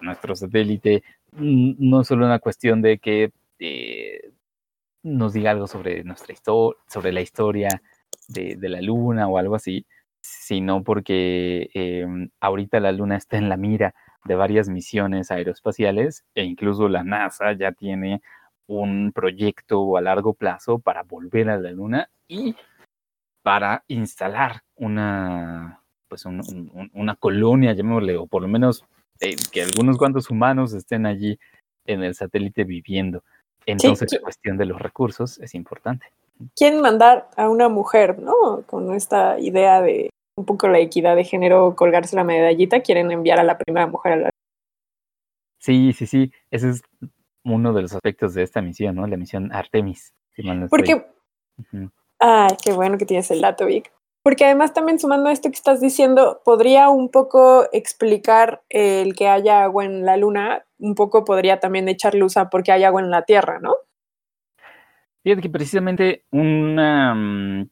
nuestro 0.00 0.34
satélite. 0.34 1.04
No 1.30 2.00
es 2.00 2.08
solo 2.08 2.26
una 2.26 2.40
cuestión 2.40 2.82
de 2.82 2.98
que 2.98 3.30
eh, 3.60 4.32
nos 5.04 5.34
diga 5.34 5.52
algo 5.52 5.68
sobre 5.68 6.02
nuestra 6.02 6.32
historia, 6.32 6.82
sobre 6.88 7.12
la 7.12 7.20
historia 7.20 7.68
de, 8.28 8.56
la 8.68 8.80
luna 8.80 9.28
o 9.28 9.38
algo 9.38 9.54
así, 9.54 9.86
sino 10.22 10.82
porque 10.82 11.70
eh, 11.74 12.06
ahorita 12.40 12.80
la 12.80 12.92
luna 12.92 13.16
está 13.16 13.36
en 13.36 13.48
la 13.48 13.56
mira 13.56 13.94
de 14.24 14.34
varias 14.36 14.68
misiones 14.68 15.30
aeroespaciales 15.30 16.24
e 16.34 16.44
incluso 16.44 16.88
la 16.88 17.02
NASA 17.04 17.52
ya 17.52 17.72
tiene 17.72 18.22
un 18.66 19.12
proyecto 19.12 19.96
a 19.96 20.00
largo 20.00 20.34
plazo 20.34 20.78
para 20.78 21.02
volver 21.02 21.50
a 21.50 21.58
la 21.58 21.70
Luna 21.72 22.08
y 22.28 22.54
para 23.42 23.84
instalar 23.88 24.62
una, 24.76 25.82
pues 26.08 26.24
una 26.24 27.16
colonia, 27.16 27.72
llamémosle, 27.72 28.16
o 28.16 28.26
por 28.26 28.42
lo 28.42 28.48
menos 28.48 28.84
eh, 29.20 29.34
que 29.50 29.62
algunos 29.62 29.98
cuantos 29.98 30.30
humanos 30.30 30.72
estén 30.72 31.06
allí 31.06 31.38
en 31.84 32.02
el 32.04 32.14
satélite 32.14 32.64
viviendo. 32.64 33.24
Entonces, 33.66 34.12
la 34.12 34.20
cuestión 34.20 34.56
de 34.56 34.66
los 34.66 34.80
recursos 34.80 35.38
es 35.38 35.54
importante. 35.54 36.06
Quieren 36.56 36.80
mandar 36.80 37.28
a 37.36 37.48
una 37.48 37.68
mujer, 37.68 38.18
¿no? 38.18 38.62
Con 38.66 38.94
esta 38.94 39.38
idea 39.38 39.80
de 39.80 40.10
un 40.36 40.46
poco 40.46 40.68
la 40.68 40.78
equidad 40.78 41.16
de 41.16 41.24
género, 41.24 41.76
colgarse 41.76 42.16
la 42.16 42.24
medallita, 42.24 42.80
quieren 42.80 43.10
enviar 43.10 43.38
a 43.38 43.44
la 43.44 43.58
primera 43.58 43.86
mujer 43.86 44.12
a 44.12 44.16
la 44.16 44.30
Sí, 45.58 45.92
sí, 45.92 46.06
sí. 46.06 46.32
Ese 46.50 46.70
es 46.70 46.82
uno 47.44 47.72
de 47.72 47.82
los 47.82 47.92
aspectos 47.92 48.34
de 48.34 48.42
esta 48.42 48.60
misión, 48.60 48.96
¿no? 48.96 49.06
La 49.06 49.16
misión 49.16 49.52
Artemis. 49.52 50.12
Porque... 50.68 51.06
Ay, 52.18 52.56
qué 52.64 52.72
bueno 52.72 52.98
que 52.98 53.06
tienes 53.06 53.30
el 53.30 53.40
dato, 53.40 53.66
Vic. 53.66 53.92
Porque 54.24 54.44
además 54.44 54.72
también 54.72 54.98
sumando 54.98 55.28
a 55.28 55.32
esto 55.32 55.50
que 55.50 55.56
estás 55.56 55.80
diciendo, 55.80 56.40
podría 56.44 56.88
un 56.88 57.10
poco 57.10 57.68
explicar 57.72 58.62
el 58.68 59.14
que 59.14 59.28
haya 59.28 59.64
agua 59.64 59.84
en 59.84 60.04
la 60.04 60.16
luna, 60.16 60.64
un 60.78 60.94
poco 60.94 61.24
podría 61.24 61.58
también 61.60 61.88
echar 61.88 62.14
luz 62.14 62.36
a 62.36 62.48
por 62.48 62.62
qué 62.62 62.72
hay 62.72 62.84
agua 62.84 63.00
en 63.00 63.10
la 63.10 63.22
Tierra, 63.22 63.58
¿no? 63.60 63.74
Fíjate 65.22 65.42
que 65.42 65.50
precisamente 65.50 66.24
una 66.30 67.14
mm, 67.14 67.70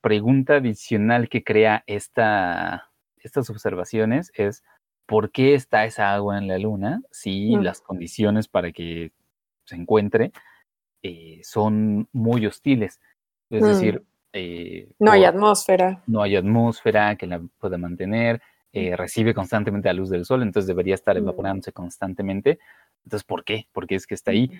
pregunta 0.00 0.56
adicional 0.56 1.28
que 1.28 1.42
crea 1.42 1.82
esta, 1.86 2.90
estas 3.16 3.48
observaciones 3.50 4.30
es 4.34 4.62
por 5.06 5.30
qué 5.30 5.54
está 5.54 5.84
esa 5.86 6.12
agua 6.12 6.36
en 6.36 6.48
la 6.48 6.58
luna 6.58 7.00
si 7.10 7.56
mm. 7.56 7.62
las 7.62 7.80
condiciones 7.80 8.48
para 8.48 8.72
que 8.72 9.12
se 9.64 9.76
encuentre 9.76 10.32
eh, 11.02 11.40
son 11.42 12.08
muy 12.12 12.46
hostiles. 12.46 13.00
Es 13.50 13.62
mm. 13.62 13.66
decir, 13.66 14.04
eh, 14.32 14.88
no 14.98 15.10
hay 15.10 15.24
atmósfera. 15.24 16.02
No 16.06 16.22
hay 16.22 16.36
atmósfera 16.36 17.16
que 17.16 17.26
la 17.26 17.40
pueda 17.58 17.78
mantener, 17.78 18.42
eh, 18.72 18.94
recibe 18.96 19.32
constantemente 19.32 19.88
la 19.88 19.94
luz 19.94 20.10
del 20.10 20.26
sol, 20.26 20.42
entonces 20.42 20.66
debería 20.66 20.94
estar 20.94 21.16
evaporándose 21.16 21.72
constantemente. 21.72 22.58
Entonces, 23.04 23.24
¿por 23.24 23.44
qué? 23.44 23.66
¿Por 23.72 23.86
qué 23.86 23.94
es 23.94 24.06
que 24.06 24.14
está 24.14 24.32
ahí? 24.32 24.50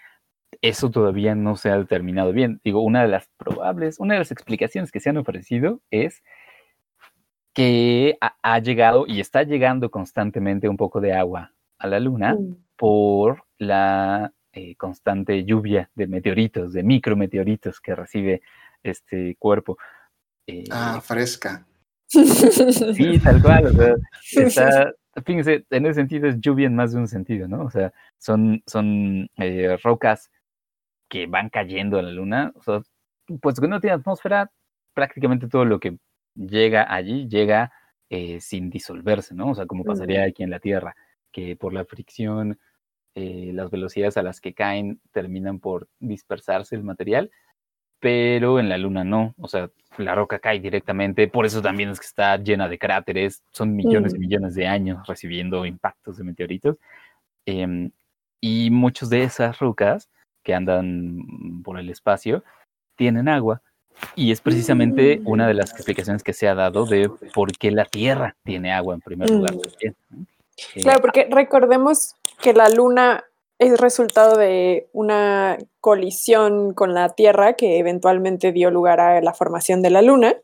Eso 0.61 0.91
todavía 0.91 1.35
no 1.35 1.57
se 1.57 1.71
ha 1.71 1.79
determinado 1.79 2.33
bien. 2.33 2.61
Digo, 2.65 2.83
una 2.83 3.03
de 3.03 3.09
las 3.09 3.29
probables, 3.37 4.01
una 4.01 4.15
de 4.15 4.21
las 4.21 4.33
explicaciones 4.33 4.91
que 4.91 5.01
se 5.01 5.11
han 5.11 5.17
ofrecido 5.17 5.81
es 5.91 6.23
que 7.53 8.17
ha, 8.21 8.59
llegado 8.61 9.05
y 9.07 9.21
está 9.21 9.43
llegando 9.43 9.91
constantemente 9.91 10.69
un 10.69 10.77
poco 10.77 11.01
de 11.01 11.13
agua 11.13 11.53
a 11.79 11.87
la 11.89 11.99
Luna 11.99 12.35
mm. 12.35 12.57
por 12.77 13.45
la 13.59 14.33
eh, 14.53 14.77
constante 14.77 15.45
lluvia 15.45 15.91
de 15.95 16.07
meteoritos, 16.07 16.73
de 16.73 16.83
micrometeoritos 16.83 17.81
que 17.81 17.95
recibe 17.95 18.43
este 18.83 19.37
cuerpo. 19.39 19.77
Eh, 20.47 20.65
ah, 20.71 21.01
fresca. 21.03 21.67
Sí, 22.07 23.19
tal 23.23 23.43
cual. 23.43 23.67
O 23.67 23.71
sea, 23.73 23.95
está, 24.23 24.93
fíjense, 25.25 25.67
en 25.71 25.87
ese 25.87 25.95
sentido 25.95 26.29
es 26.29 26.41
lluvia 26.41 26.67
en 26.67 26.75
más 26.75 26.93
de 26.93 26.99
un 26.99 27.09
sentido, 27.09 27.49
¿no? 27.49 27.65
O 27.65 27.71
sea, 27.71 27.93
son, 28.19 28.63
son 28.67 29.29
eh, 29.37 29.77
rocas 29.83 30.31
que 31.09 31.27
van 31.27 31.51
cayendo 31.51 31.99
a 31.99 32.03
la 32.03 32.11
Luna. 32.11 32.53
O 32.55 32.63
sea, 32.63 32.83
pues 33.41 33.61
que 33.61 33.69
no 33.69 33.81
tiene 33.81 33.95
atmósfera, 33.97 34.51
prácticamente 34.95 35.49
todo 35.49 35.65
lo 35.65 35.81
que 35.81 35.99
llega 36.35 36.93
allí, 36.93 37.29
llega 37.29 37.73
eh, 38.11 38.41
sin 38.41 38.71
disolverse, 38.71 39.35
¿no? 39.35 39.51
O 39.51 39.55
sea, 39.55 39.67
como 39.67 39.85
pasaría 39.85 40.25
aquí 40.25 40.43
en 40.43 40.51
la 40.51 40.61
Tierra, 40.61 40.97
que 41.33 41.57
por 41.57 41.73
la 41.73 41.85
fricción, 41.85 42.59
eh, 43.15 43.51
las 43.53 43.71
velocidades 43.71 44.17
a 44.17 44.23
las 44.23 44.41
que 44.41 44.55
caen 44.55 45.01
terminan 45.13 45.59
por 45.59 45.89
dispersarse 45.99 46.77
el 46.77 46.85
material, 46.85 47.31
pero 48.01 48.61
en 48.61 48.69
la 48.69 48.79
Luna 48.79 49.05
no, 49.05 49.35
o 49.39 49.49
sea, 49.49 49.71
la 49.97 50.15
roca 50.15 50.39
cae 50.39 50.61
directamente, 50.61 51.27
por 51.29 51.45
eso 51.45 51.61
también 51.61 51.91
es 51.91 51.99
que 51.99 52.07
está 52.07 52.37
llena 52.37 52.69
de 52.69 52.79
cráteres, 52.79 53.43
son 53.51 53.75
millones 53.75 54.15
y 54.15 54.19
mm. 54.19 54.21
millones 54.21 54.55
de 54.55 54.69
años 54.69 55.07
recibiendo 55.07 55.67
impactos 55.67 56.17
de 56.19 56.25
meteoritos, 56.25 56.77
em, 57.47 57.91
y 58.41 58.71
muchas 58.71 59.11
de 59.11 59.25
esas 59.25 59.59
rocas 59.59 60.09
que 60.49 60.55
andan 60.55 61.63
por 61.63 61.79
el 61.79 61.91
espacio 61.91 62.43
tienen 62.97 63.29
agua, 63.29 63.61
y 64.17 64.33
es 64.33 64.41
precisamente 64.41 65.21
una 65.27 65.47
de 65.47 65.53
las 65.53 65.73
explicaciones 65.73 66.23
que 66.23 66.33
se 66.33 66.49
ha 66.49 66.55
dado 66.55 66.87
de 66.87 67.11
por 67.35 67.53
qué 67.53 67.71
la 67.71 67.85
Tierra 67.85 68.35
tiene 68.45 68.73
agua 68.73 68.95
en 68.95 69.03
primer 69.03 69.29
lugar. 69.29 69.53
Mm. 69.55 70.23
Claro, 70.81 71.01
porque 71.03 71.29
recordemos 71.31 72.15
que 72.41 72.55
la 72.55 72.71
Luna 72.71 73.25
es 73.59 73.79
resultado 73.79 74.39
de 74.39 74.89
una 74.95 75.59
colisión 75.83 76.73
con 76.73 76.95
la 76.95 77.11
Tierra 77.11 77.53
que 77.53 77.79
eventualmente 77.79 78.51
dio 78.51 78.71
lugar 78.71 79.01
a 79.01 79.21
la 79.21 79.35
formación 79.35 79.83
de 79.83 79.91
la 79.91 80.01
Luna. 80.01 80.35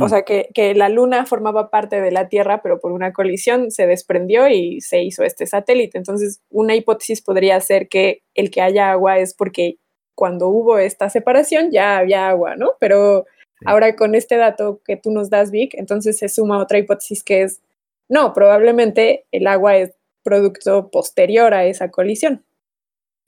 O 0.00 0.08
sea, 0.08 0.22
que, 0.22 0.48
que, 0.54 0.74
la 0.74 0.88
Luna 0.88 1.26
formaba 1.26 1.70
parte 1.70 2.00
de 2.00 2.10
la 2.10 2.28
Tierra, 2.28 2.60
pero 2.62 2.80
por 2.80 2.92
una 2.92 3.12
colisión 3.12 3.70
se 3.70 3.86
desprendió 3.86 4.48
y 4.48 4.80
se 4.80 5.02
hizo 5.02 5.22
este 5.22 5.46
satélite. 5.46 5.98
Entonces, 5.98 6.40
una 6.50 6.74
hipótesis 6.74 7.22
podría 7.22 7.60
ser 7.60 7.88
que 7.88 8.22
el 8.34 8.50
que 8.50 8.62
haya 8.62 8.90
agua 8.90 9.18
es 9.18 9.34
porque 9.34 9.76
cuando 10.16 10.48
hubo 10.48 10.78
esta 10.78 11.08
separación 11.10 11.70
ya 11.70 11.98
había 11.98 12.28
agua, 12.28 12.56
¿no? 12.56 12.72
Pero 12.80 13.26
ahora 13.64 13.94
con 13.94 14.14
este 14.14 14.36
dato 14.36 14.80
que 14.84 14.96
tú 14.96 15.10
nos 15.12 15.30
das, 15.30 15.50
Vic, 15.50 15.74
entonces 15.74 16.18
se 16.18 16.28
suma 16.28 16.58
otra 16.58 16.78
hipótesis 16.78 17.22
que 17.22 17.42
es, 17.42 17.62
no, 18.08 18.32
probablemente 18.32 19.26
el 19.30 19.46
agua 19.46 19.76
es 19.76 19.92
producto 20.24 20.90
posterior 20.90 21.54
a 21.54 21.66
esa 21.66 21.90
colisión. 21.90 22.44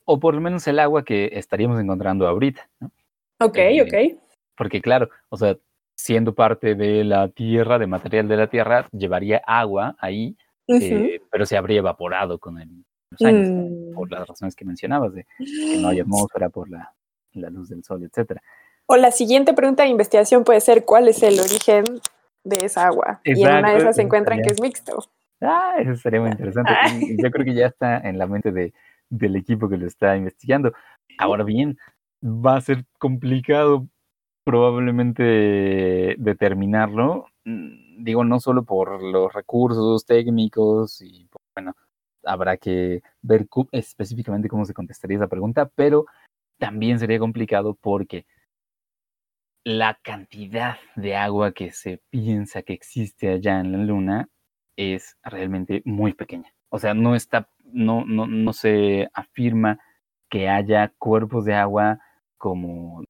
O 0.03 0.19
por 0.19 0.33
lo 0.33 0.41
menos 0.41 0.67
el 0.67 0.79
agua 0.79 1.05
que 1.05 1.29
estaríamos 1.33 1.79
encontrando 1.79 2.27
ahorita, 2.27 2.67
¿no? 2.79 2.91
Ok, 3.39 3.57
eh, 3.57 3.81
ok. 3.83 4.19
Porque 4.57 4.81
claro, 4.81 5.09
o 5.29 5.37
sea, 5.37 5.57
siendo 5.99 6.33
parte 6.33 6.75
de 6.75 7.03
la 7.03 7.27
Tierra, 7.27 7.77
de 7.77 7.85
material 7.85 8.29
de 8.29 8.37
la 8.37 8.47
Tierra, 8.47 8.87
llevaría 8.93 9.41
agua 9.45 9.97
ahí, 9.99 10.37
eh, 10.67 11.19
pero 11.29 11.45
se 11.45 11.57
habría 11.57 11.79
evaporado 11.79 12.39
con 12.39 12.57
el, 12.57 12.69
los 13.11 13.21
años, 13.21 13.93
por 13.93 14.09
las 14.09 14.25
razones 14.25 14.55
que 14.55 14.63
mencionabas, 14.63 15.13
de 15.13 15.25
que 15.37 15.77
no 15.81 15.89
hay 15.89 15.99
atmósfera 15.99 16.49
por 16.49 16.69
la, 16.69 16.93
la 17.33 17.49
luz 17.49 17.67
del 17.67 17.83
sol, 17.83 18.01
etcétera. 18.03 18.41
O 18.85 18.95
la 18.95 19.11
siguiente 19.11 19.53
pregunta 19.53 19.83
de 19.83 19.89
investigación 19.89 20.45
puede 20.45 20.61
ser 20.61 20.85
cuál 20.85 21.09
es 21.09 21.21
el 21.21 21.37
origen 21.37 21.83
de 22.45 22.65
esa 22.65 22.87
agua. 22.87 23.19
y 23.25 23.43
en 23.43 23.57
una 23.57 23.73
de 23.73 23.79
esas 23.79 23.97
se 23.97 24.01
encuentran 24.01 24.41
que 24.41 24.53
es 24.53 24.61
mixto. 24.61 25.03
Ah, 25.41 25.75
eso 25.79 25.95
sería 25.97 26.21
muy 26.21 26.29
interesante. 26.31 26.71
Y 27.01 27.21
yo 27.21 27.29
creo 27.29 27.45
que 27.45 27.53
ya 27.53 27.67
está 27.67 27.97
en 27.97 28.17
la 28.17 28.25
mente 28.25 28.53
de, 28.53 28.73
del 29.09 29.35
equipo 29.35 29.67
que 29.67 29.77
lo 29.77 29.85
está 29.85 30.15
investigando. 30.15 30.71
Ahora 31.17 31.43
bien, 31.43 31.77
va 32.23 32.55
a 32.55 32.61
ser 32.61 32.85
complicado 32.97 33.85
probablemente 34.49 36.15
determinarlo, 36.17 37.27
mm, 37.45 38.03
digo, 38.03 38.23
no 38.23 38.39
solo 38.39 38.63
por 38.63 38.99
los 39.03 39.31
recursos 39.31 40.05
técnicos 40.05 41.01
y, 41.03 41.29
bueno, 41.53 41.75
habrá 42.23 42.57
que 42.57 43.03
ver 43.21 43.45
específicamente 43.71 44.49
cómo 44.49 44.65
se 44.65 44.73
contestaría 44.73 45.17
esa 45.17 45.27
pregunta, 45.27 45.69
pero 45.75 46.07
también 46.57 46.97
sería 46.97 47.19
complicado 47.19 47.77
porque 47.79 48.25
la 49.63 49.99
cantidad 50.01 50.77
de 50.95 51.15
agua 51.15 51.51
que 51.51 51.71
se 51.71 52.01
piensa 52.09 52.63
que 52.63 52.73
existe 52.73 53.29
allá 53.29 53.59
en 53.59 53.71
la 53.71 53.77
Luna 53.77 54.29
es 54.75 55.15
realmente 55.21 55.83
muy 55.85 56.13
pequeña. 56.13 56.51
O 56.69 56.79
sea, 56.79 56.95
no 56.95 57.13
está, 57.13 57.49
no, 57.65 58.03
no, 58.03 58.25
no 58.25 58.53
se 58.53 59.09
afirma 59.13 59.77
que 60.27 60.49
haya 60.49 60.91
cuerpos 60.97 61.45
de 61.45 61.53
agua 61.53 61.99
como, 62.37 63.03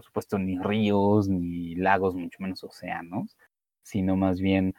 por 0.00 0.06
supuesto, 0.06 0.38
ni 0.38 0.58
ríos, 0.58 1.28
ni 1.28 1.74
lagos, 1.74 2.14
mucho 2.14 2.38
menos 2.40 2.64
océanos, 2.64 3.36
sino 3.82 4.16
más 4.16 4.40
bien 4.40 4.74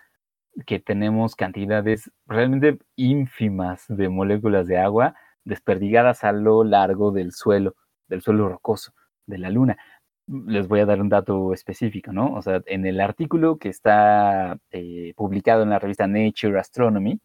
que 0.66 0.80
tenemos 0.80 1.36
cantidades 1.36 2.12
realmente 2.26 2.80
ínfimas 2.96 3.86
de 3.88 4.10
moléculas 4.10 4.66
de 4.66 4.80
agua 4.80 5.14
desperdigadas 5.44 6.24
a 6.24 6.32
lo 6.32 6.64
largo 6.64 7.12
del 7.12 7.34
suelo, 7.34 7.76
del 8.08 8.22
suelo 8.24 8.50
rocoso 8.50 8.94
de 9.28 9.38
la 9.38 9.52
Luna. 9.52 9.78
Les 10.26 10.68
voy 10.68 10.80
a 10.80 10.88
dar 10.88 11.00
un 11.02 11.10
dato 11.10 11.54
específico, 11.54 12.12
¿no? 12.12 12.34
O 12.34 12.42
sea, 12.42 12.64
en 12.66 12.88
el 12.88 13.00
artículo 13.00 13.60
que 13.60 13.70
está 13.70 14.58
eh, 14.72 15.14
publicado 15.16 15.62
en 15.62 15.70
la 15.70 15.78
revista 15.78 16.08
Nature 16.08 16.60
Astronomy, 16.60 17.20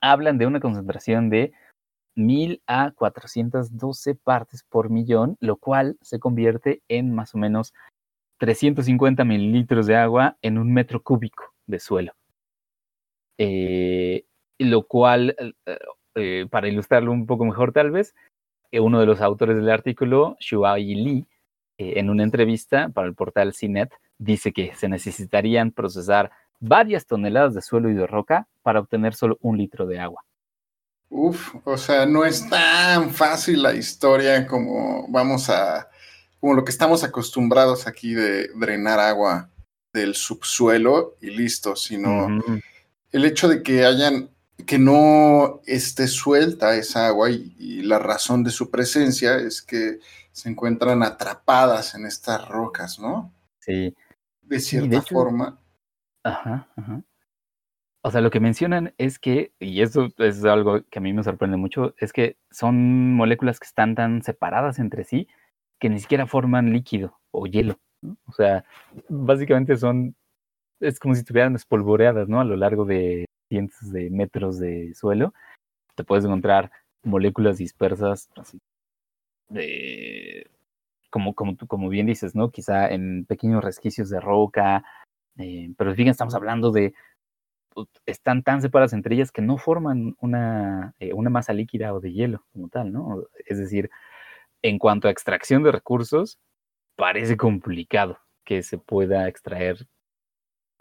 hablan 0.00 0.38
de 0.38 0.46
una 0.46 0.60
concentración 0.60 1.28
de 1.28 1.52
1000 2.18 2.62
a 2.66 2.90
412 2.90 4.14
partes 4.16 4.64
por 4.64 4.90
millón, 4.90 5.36
lo 5.40 5.56
cual 5.56 5.96
se 6.02 6.18
convierte 6.18 6.82
en 6.88 7.14
más 7.14 7.34
o 7.34 7.38
menos 7.38 7.72
350 8.38 9.24
mililitros 9.24 9.86
de 9.86 9.96
agua 9.96 10.36
en 10.42 10.58
un 10.58 10.72
metro 10.72 11.02
cúbico 11.02 11.54
de 11.66 11.78
suelo. 11.78 12.12
Eh, 13.38 14.24
lo 14.58 14.82
cual, 14.86 15.36
eh, 15.38 15.78
eh, 16.16 16.46
para 16.50 16.68
ilustrarlo 16.68 17.12
un 17.12 17.26
poco 17.26 17.44
mejor 17.44 17.72
tal 17.72 17.90
vez, 17.90 18.14
uno 18.72 19.00
de 19.00 19.06
los 19.06 19.20
autores 19.20 19.56
del 19.56 19.70
artículo, 19.70 20.36
Shuai 20.40 20.94
Li, 20.94 21.26
en 21.78 22.10
una 22.10 22.24
entrevista 22.24 22.90
para 22.90 23.06
el 23.06 23.14
portal 23.14 23.54
CNET, 23.54 23.90
dice 24.18 24.52
que 24.52 24.74
se 24.74 24.88
necesitarían 24.88 25.70
procesar 25.70 26.32
varias 26.60 27.06
toneladas 27.06 27.54
de 27.54 27.62
suelo 27.62 27.88
y 27.88 27.94
de 27.94 28.06
roca 28.06 28.48
para 28.62 28.80
obtener 28.80 29.14
solo 29.14 29.38
un 29.40 29.56
litro 29.56 29.86
de 29.86 30.00
agua. 30.00 30.24
Uf, 31.10 31.54
o 31.64 31.78
sea, 31.78 32.04
no 32.04 32.24
es 32.24 32.48
tan 32.48 33.10
fácil 33.10 33.62
la 33.62 33.74
historia 33.74 34.46
como 34.46 35.06
vamos 35.08 35.48
a, 35.48 35.88
como 36.38 36.54
lo 36.54 36.64
que 36.64 36.70
estamos 36.70 37.02
acostumbrados 37.02 37.86
aquí 37.86 38.14
de 38.14 38.48
drenar 38.54 39.00
agua 39.00 39.50
del 39.92 40.14
subsuelo 40.14 41.16
y 41.20 41.30
listo, 41.30 41.76
sino 41.76 42.28
el 43.10 43.24
hecho 43.24 43.48
de 43.48 43.62
que 43.62 43.86
hayan, 43.86 44.30
que 44.66 44.78
no 44.78 45.62
esté 45.66 46.08
suelta 46.08 46.76
esa 46.76 47.06
agua 47.06 47.30
y, 47.30 47.54
y, 47.58 47.82
la 47.82 47.98
razón 47.98 48.44
de 48.44 48.50
su 48.50 48.70
presencia 48.70 49.36
es 49.36 49.62
que 49.62 50.00
se 50.30 50.50
encuentran 50.50 51.02
atrapadas 51.02 51.94
en 51.94 52.04
estas 52.04 52.46
rocas, 52.46 52.98
¿no? 52.98 53.32
Sí. 53.60 53.94
De 54.42 54.60
cierta 54.60 55.02
forma. 55.02 55.58
Ajá, 56.22 56.68
ajá. 56.76 57.02
O 58.02 58.10
sea, 58.10 58.20
lo 58.20 58.30
que 58.30 58.40
mencionan 58.40 58.94
es 58.96 59.18
que, 59.18 59.52
y 59.58 59.82
eso 59.82 60.08
es 60.18 60.44
algo 60.44 60.82
que 60.88 60.98
a 60.98 61.02
mí 61.02 61.12
me 61.12 61.24
sorprende 61.24 61.56
mucho, 61.56 61.94
es 61.98 62.12
que 62.12 62.36
son 62.50 63.14
moléculas 63.14 63.58
que 63.58 63.66
están 63.66 63.94
tan 63.94 64.22
separadas 64.22 64.78
entre 64.78 65.04
sí 65.04 65.28
que 65.80 65.88
ni 65.88 66.00
siquiera 66.00 66.26
forman 66.26 66.72
líquido 66.72 67.18
o 67.30 67.46
hielo. 67.46 67.78
O 68.26 68.32
sea, 68.32 68.64
básicamente 69.08 69.76
son, 69.76 70.14
es 70.80 71.00
como 71.00 71.14
si 71.14 71.20
estuvieran 71.20 71.56
espolvoreadas, 71.56 72.28
¿no? 72.28 72.40
A 72.40 72.44
lo 72.44 72.56
largo 72.56 72.84
de 72.84 73.26
cientos 73.48 73.90
de 73.92 74.10
metros 74.10 74.58
de 74.58 74.94
suelo. 74.94 75.34
Te 75.94 76.04
puedes 76.04 76.24
encontrar 76.24 76.70
moléculas 77.02 77.58
dispersas, 77.58 78.28
así, 78.36 78.60
de, 79.48 80.48
como, 81.10 81.34
como, 81.34 81.56
como 81.56 81.88
bien 81.88 82.06
dices, 82.06 82.34
¿no? 82.34 82.50
Quizá 82.50 82.88
en 82.88 83.24
pequeños 83.24 83.64
resquicios 83.64 84.10
de 84.10 84.20
roca, 84.20 84.84
eh, 85.38 85.72
pero 85.76 85.92
fíjense, 85.94 86.12
estamos 86.12 86.34
hablando 86.34 86.70
de 86.70 86.94
están 88.06 88.42
tan 88.42 88.62
separadas 88.62 88.92
entre 88.92 89.14
ellas 89.14 89.30
que 89.32 89.42
no 89.42 89.58
forman 89.58 90.16
una, 90.20 90.94
eh, 90.98 91.12
una 91.12 91.30
masa 91.30 91.52
líquida 91.52 91.92
o 91.94 92.00
de 92.00 92.12
hielo 92.12 92.44
como 92.52 92.68
tal, 92.68 92.92
¿no? 92.92 93.24
Es 93.46 93.58
decir, 93.58 93.90
en 94.62 94.78
cuanto 94.78 95.08
a 95.08 95.10
extracción 95.10 95.62
de 95.62 95.72
recursos, 95.72 96.38
parece 96.96 97.36
complicado 97.36 98.18
que 98.44 98.62
se 98.62 98.78
pueda 98.78 99.28
extraer 99.28 99.86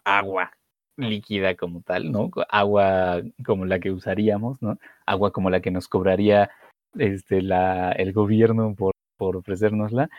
agua 0.04 0.52
líquida 0.98 1.56
como 1.56 1.82
tal, 1.82 2.12
¿no? 2.12 2.32
Agua 2.50 3.22
como 3.46 3.66
la 3.66 3.80
que 3.80 3.92
usaríamos, 3.92 4.62
¿no? 4.62 4.80
Agua 5.06 5.32
como 5.32 5.50
la 5.50 5.62
que 5.62 5.72
nos 5.72 5.88
cobraría 5.88 6.50
este, 6.98 7.42
la, 7.42 7.92
el 7.92 8.14
gobierno 8.14 8.74
por, 8.76 8.94
por 9.18 9.38
ofrecérnosla 9.38 10.10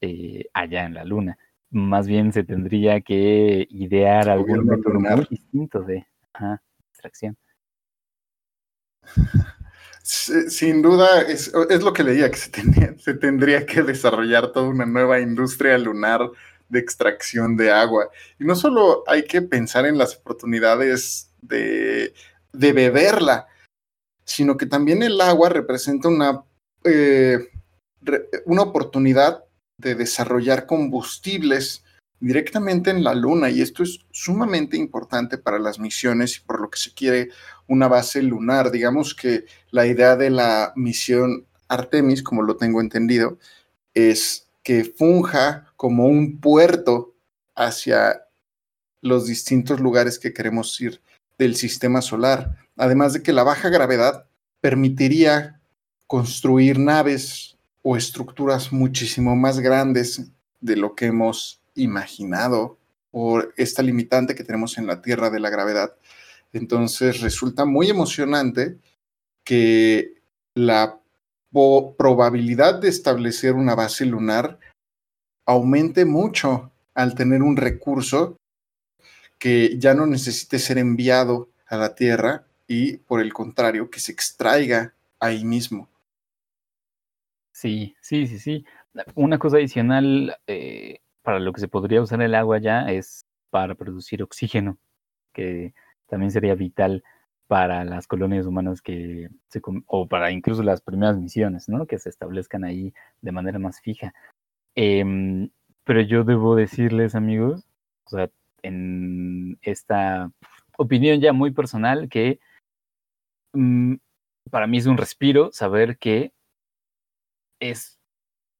eh, 0.00 0.44
allá 0.54 0.84
en 0.84 0.94
la 0.94 1.04
luna. 1.04 1.38
Más 1.70 2.06
bien 2.06 2.32
se 2.32 2.44
tendría 2.44 3.00
que 3.00 3.66
idear 3.68 4.28
algún 4.28 4.64
método 4.66 5.00
muy 5.00 5.26
distinto 5.28 5.80
de, 5.82 6.06
extracción. 6.92 7.36
Sin 10.02 10.80
duda, 10.80 11.20
es, 11.22 11.52
lo 11.52 11.92
que 11.92 12.02
leía, 12.02 12.30
que 12.30 12.38
se, 12.38 12.50
se 12.98 13.14
tendría 13.14 13.66
que 13.66 13.82
desarrollar 13.82 14.52
toda 14.52 14.68
una 14.68 14.86
nueva 14.86 15.20
industria 15.20 15.76
lunar 15.76 16.30
de 16.68 16.78
extracción 16.78 17.56
de 17.56 17.70
agua. 17.70 18.08
Y 18.38 18.44
no 18.44 18.54
solo 18.56 19.04
hay 19.06 19.24
que 19.24 19.42
pensar 19.42 19.86
en 19.86 19.98
las 19.98 20.16
oportunidades 20.16 21.30
de, 21.42 22.14
de 22.52 22.72
beberla, 22.72 23.48
sino 24.24 24.56
que 24.56 24.66
también 24.66 25.02
el 25.02 25.20
agua 25.20 25.48
representa 25.48 26.08
una, 26.08 26.44
eh, 26.84 27.38
una 28.44 28.62
oportunidad 28.62 29.44
de 29.78 29.94
desarrollar 29.94 30.66
combustibles 30.66 31.84
directamente 32.20 32.90
en 32.90 33.04
la 33.04 33.14
Luna 33.14 33.50
y 33.50 33.62
esto 33.62 33.82
es 33.82 34.00
sumamente 34.10 34.76
importante 34.76 35.38
para 35.38 35.58
las 35.58 35.78
misiones 35.78 36.36
y 36.36 36.40
por 36.40 36.60
lo 36.60 36.70
que 36.70 36.78
se 36.78 36.92
quiere 36.92 37.30
una 37.66 37.88
base 37.88 38.22
lunar. 38.22 38.70
Digamos 38.70 39.14
que 39.14 39.46
la 39.70 39.86
idea 39.86 40.16
de 40.16 40.30
la 40.30 40.72
misión 40.76 41.46
Artemis, 41.68 42.22
como 42.22 42.42
lo 42.42 42.56
tengo 42.56 42.80
entendido, 42.80 43.38
es 43.94 44.48
que 44.62 44.84
funja 44.84 45.72
como 45.76 46.06
un 46.06 46.40
puerto 46.40 47.14
hacia 47.54 48.24
los 49.00 49.26
distintos 49.26 49.80
lugares 49.80 50.18
que 50.18 50.32
queremos 50.32 50.80
ir 50.80 51.00
del 51.38 51.54
sistema 51.54 52.02
solar. 52.02 52.56
Además 52.76 53.12
de 53.12 53.22
que 53.22 53.32
la 53.32 53.44
baja 53.44 53.68
gravedad 53.68 54.26
permitiría 54.60 55.60
construir 56.06 56.78
naves 56.78 57.56
o 57.82 57.96
estructuras 57.96 58.72
muchísimo 58.72 59.36
más 59.36 59.60
grandes 59.60 60.30
de 60.60 60.76
lo 60.76 60.94
que 60.94 61.06
hemos 61.06 61.57
imaginado 61.78 62.78
por 63.10 63.54
esta 63.56 63.82
limitante 63.82 64.34
que 64.34 64.44
tenemos 64.44 64.78
en 64.78 64.86
la 64.86 65.00
Tierra 65.00 65.30
de 65.30 65.40
la 65.40 65.50
gravedad. 65.50 65.94
Entonces 66.52 67.20
resulta 67.20 67.64
muy 67.64 67.88
emocionante 67.88 68.78
que 69.44 70.14
la 70.54 71.00
probabilidad 71.50 72.80
de 72.80 72.88
establecer 72.88 73.54
una 73.54 73.74
base 73.74 74.04
lunar 74.04 74.58
aumente 75.46 76.04
mucho 76.04 76.70
al 76.94 77.14
tener 77.14 77.42
un 77.42 77.56
recurso 77.56 78.36
que 79.38 79.78
ya 79.78 79.94
no 79.94 80.06
necesite 80.06 80.58
ser 80.58 80.78
enviado 80.78 81.48
a 81.66 81.76
la 81.76 81.94
Tierra 81.94 82.44
y 82.66 82.98
por 82.98 83.20
el 83.20 83.32
contrario, 83.32 83.90
que 83.90 84.00
se 84.00 84.12
extraiga 84.12 84.94
ahí 85.18 85.44
mismo. 85.44 85.88
Sí, 87.52 87.96
sí, 88.00 88.26
sí, 88.26 88.38
sí. 88.38 88.64
Una 89.14 89.38
cosa 89.38 89.56
adicional, 89.56 90.36
eh, 90.46 91.00
para 91.28 91.40
lo 91.40 91.52
que 91.52 91.60
se 91.60 91.68
podría 91.68 92.00
usar 92.00 92.22
el 92.22 92.34
agua 92.34 92.56
ya 92.56 92.90
es 92.90 93.26
para 93.50 93.74
producir 93.74 94.22
oxígeno, 94.22 94.78
que 95.34 95.74
también 96.06 96.30
sería 96.30 96.54
vital 96.54 97.04
para 97.46 97.84
las 97.84 98.06
colonias 98.06 98.46
humanas 98.46 98.80
que 98.80 99.28
se, 99.48 99.60
o 99.84 100.08
para 100.08 100.30
incluso 100.30 100.62
las 100.62 100.80
primeras 100.80 101.18
misiones, 101.18 101.68
¿no? 101.68 101.84
Que 101.86 101.98
se 101.98 102.08
establezcan 102.08 102.64
ahí 102.64 102.94
de 103.20 103.32
manera 103.32 103.58
más 103.58 103.78
fija. 103.82 104.14
Em, 104.74 105.50
pero 105.84 106.00
yo 106.00 106.24
debo 106.24 106.56
decirles, 106.56 107.14
amigos, 107.14 107.68
o 108.06 108.08
sea, 108.08 108.30
en 108.62 109.58
esta 109.60 110.32
opinión 110.78 111.20
ya 111.20 111.34
muy 111.34 111.50
personal, 111.50 112.08
que 112.08 112.40
mm, 113.52 113.96
para 114.50 114.66
mí 114.66 114.78
es 114.78 114.86
un 114.86 114.96
respiro 114.96 115.50
saber 115.52 115.98
que 115.98 116.32
es 117.60 118.00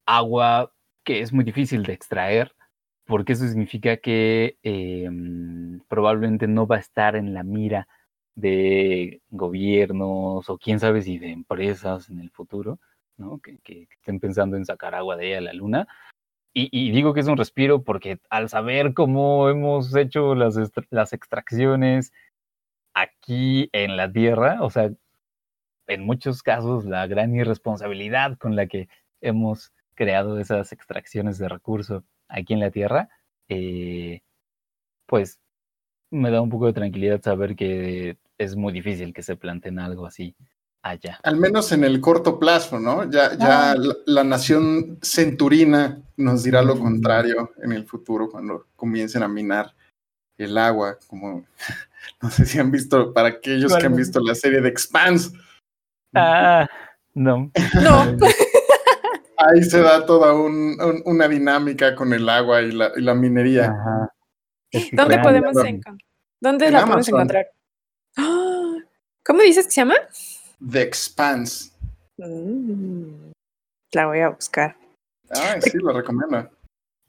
agua 0.05 0.71
que 1.03 1.23
es 1.23 1.33
muy 1.33 1.45
difícil 1.45 1.83
de 1.85 1.95
extraer, 1.95 2.55
porque 3.09 3.33
eso 3.33 3.49
significa 3.49 3.97
que 3.97 4.59
em, 4.63 5.81
probablemente 5.89 6.47
no 6.47 6.67
va 6.67 6.77
a 6.77 6.81
estar 6.81 7.17
en 7.17 7.33
la 7.35 7.43
mira 7.43 7.89
de 8.35 9.23
gobiernos 9.31 10.49
o 10.51 10.59
quién 10.59 10.79
sabe 10.79 11.03
si 11.03 11.19
de 11.19 11.31
empresas 11.31 12.11
en 12.11 12.21
el 12.21 12.31
futuro, 12.31 12.79
¿no? 13.17 13.41
Que, 13.41 13.59
estén 13.91 14.21
pensando 14.21 14.57
en 14.59 14.67
sacar 14.67 14.95
agua 14.95 15.17
de 15.17 15.29
ella 15.29 15.39
a 15.39 15.41
la 15.41 15.53
luna. 15.55 15.89
Y, 16.55 16.91
digo 16.91 17.15
que 17.15 17.21
es 17.21 17.29
un 17.29 17.37
respiro 17.37 17.85
porque 17.85 18.19
al 18.31 18.49
saber 18.49 18.93
cómo 18.95 19.49
hemos 19.49 19.95
hecho 19.97 20.35
las, 20.35 20.57
las 20.91 21.13
extracciones 21.13 22.13
aquí 22.95 23.71
en 23.73 23.97
la 23.97 24.11
Tierra, 24.13 24.59
o 24.63 24.71
sea, 24.71 24.91
en 25.87 26.05
muchos 26.05 26.43
casos 26.43 26.85
la 26.85 27.07
gran 27.07 27.35
irresponsabilidad 27.35 28.39
con 28.39 28.57
la 28.57 28.67
que 28.67 28.89
hemos 29.21 29.73
creado 29.95 30.39
esas 30.41 30.73
extracciones 30.73 31.39
de 31.39 31.49
recursos 31.49 32.05
aquí 32.29 32.55
en 32.55 32.61
la 32.61 32.71
Tierra, 32.71 33.09
eh, 33.49 34.21
pues 35.07 35.39
me 36.11 36.31
da 36.31 36.41
un 36.41 36.51
poco 36.51 36.67
de 36.67 36.73
tranquilidad 36.73 37.23
saber 37.23 37.57
que 37.57 38.17
es 38.39 38.57
muy 38.57 38.73
difícil 38.73 39.13
que 39.13 39.23
se 39.23 39.37
planteen 39.37 39.79
algo 39.79 40.07
así 40.07 40.35
allá. 40.83 41.19
Al 41.23 41.37
menos 41.37 41.73
en 41.73 41.85
el 41.85 42.01
corto 42.01 42.39
plazo, 42.39 42.79
¿no? 42.79 43.11
Ya, 43.11 43.37
ya 43.37 43.73
ah. 43.73 43.77
la, 44.07 44.25
nación 44.25 44.99
centurina 45.03 46.01
nos 46.17 46.45
dirá 46.45 46.63
lo 46.63 46.79
contrario 46.79 47.53
en 47.63 47.73
el 47.73 47.85
futuro 47.85 48.31
cuando 48.31 48.67
comiencen 48.77 49.23
a 49.23 49.29
minar 49.29 49.75
el 50.37 50.57
agua, 50.57 50.99
como 51.09 51.45
no 52.23 52.31
sé 52.31 52.47
si 52.47 52.59
han 52.59 52.71
visto, 52.71 53.13
para 53.13 53.29
aquellos 53.29 53.77
que 53.77 53.87
han 53.87 53.97
visto 53.97 54.21
la 54.21 54.35
serie 54.35 54.61
de 54.61 54.69
Expanse. 54.69 55.37
Ah, 56.15 56.67
no. 57.15 57.51
No. 57.83 58.17
Ahí 59.39 59.63
se 59.63 59.81
da 59.81 60.05
toda 60.05 60.35
una 60.35 61.29
dinámica 61.29 61.95
con 61.95 62.13
el 62.13 62.29
agua 62.29 62.61
y 62.61 62.73
la, 62.73 63.15
minería. 63.15 63.73
¿Dónde 64.93 65.19
podemos 65.21 65.57
encontrar? 65.65 65.97
¿Dónde 66.41 66.71
la 66.71 66.81
podemos 66.85 67.09
encontrar? 67.09 67.47
¿Cómo 69.25 69.43
dices 69.43 69.67
que 69.67 69.73
se 69.73 69.81
llama? 69.83 69.95
The 70.71 70.83
Expanse. 70.83 71.71
Mm, 72.17 73.31
la 73.93 74.07
voy 74.07 74.21
a 74.21 74.31
buscar. 74.31 74.77
Ah, 75.31 75.57
sí, 75.61 75.79
lo 75.79 75.93
recomiendo. 75.93 76.51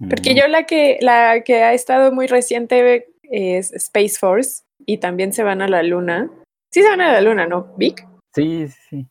Porque 0.10 0.36
yo 0.36 0.48
la 0.48 0.66
que, 0.66 0.98
la 1.02 1.42
que 1.44 1.64
ha 1.64 1.74
estado 1.74 2.12
muy 2.12 2.28
reciente 2.28 3.08
es 3.24 3.74
Space 3.74 4.18
Force 4.20 4.64
y 4.86 5.00
también 5.00 5.34
se 5.34 5.44
van 5.44 5.62
a 5.62 5.68
la 5.68 5.82
luna. 5.82 6.30
Sí 6.72 6.82
se 6.84 6.90
van 6.90 7.02
a 7.02 7.12
la 7.12 7.22
luna, 7.22 7.48
¿no? 7.48 7.74
Vic. 7.76 8.08
Sí, 8.36 8.68
sí, 8.68 8.80
sí. 8.90 9.08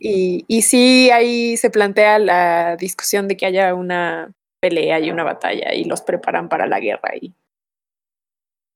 Y, 0.00 0.44
y 0.48 0.62
sí, 0.62 1.10
ahí 1.10 1.56
se 1.56 1.70
plantea 1.70 2.18
la 2.18 2.76
discusión 2.76 3.28
de 3.28 3.36
que 3.36 3.46
haya 3.46 3.74
una 3.74 4.32
pelea 4.60 4.98
y 5.00 5.10
una 5.10 5.24
batalla 5.24 5.74
y 5.74 5.84
los 5.84 6.02
preparan 6.02 6.48
para 6.48 6.66
la 6.66 6.80
guerra. 6.80 7.10
Y... 7.20 7.32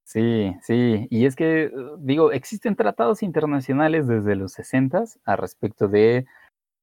Sí, 0.05 0.55
sí. 0.63 1.07
Y 1.11 1.27
es 1.27 1.37
que, 1.37 1.73
digo, 1.99 2.33
existen 2.33 2.77
tratados 2.77 3.23
internacionales 3.23 4.07
desde 4.07 4.37
los 4.37 4.53
60 4.53 5.05
a 5.25 5.37
respecto 5.37 5.89
de 5.89 6.27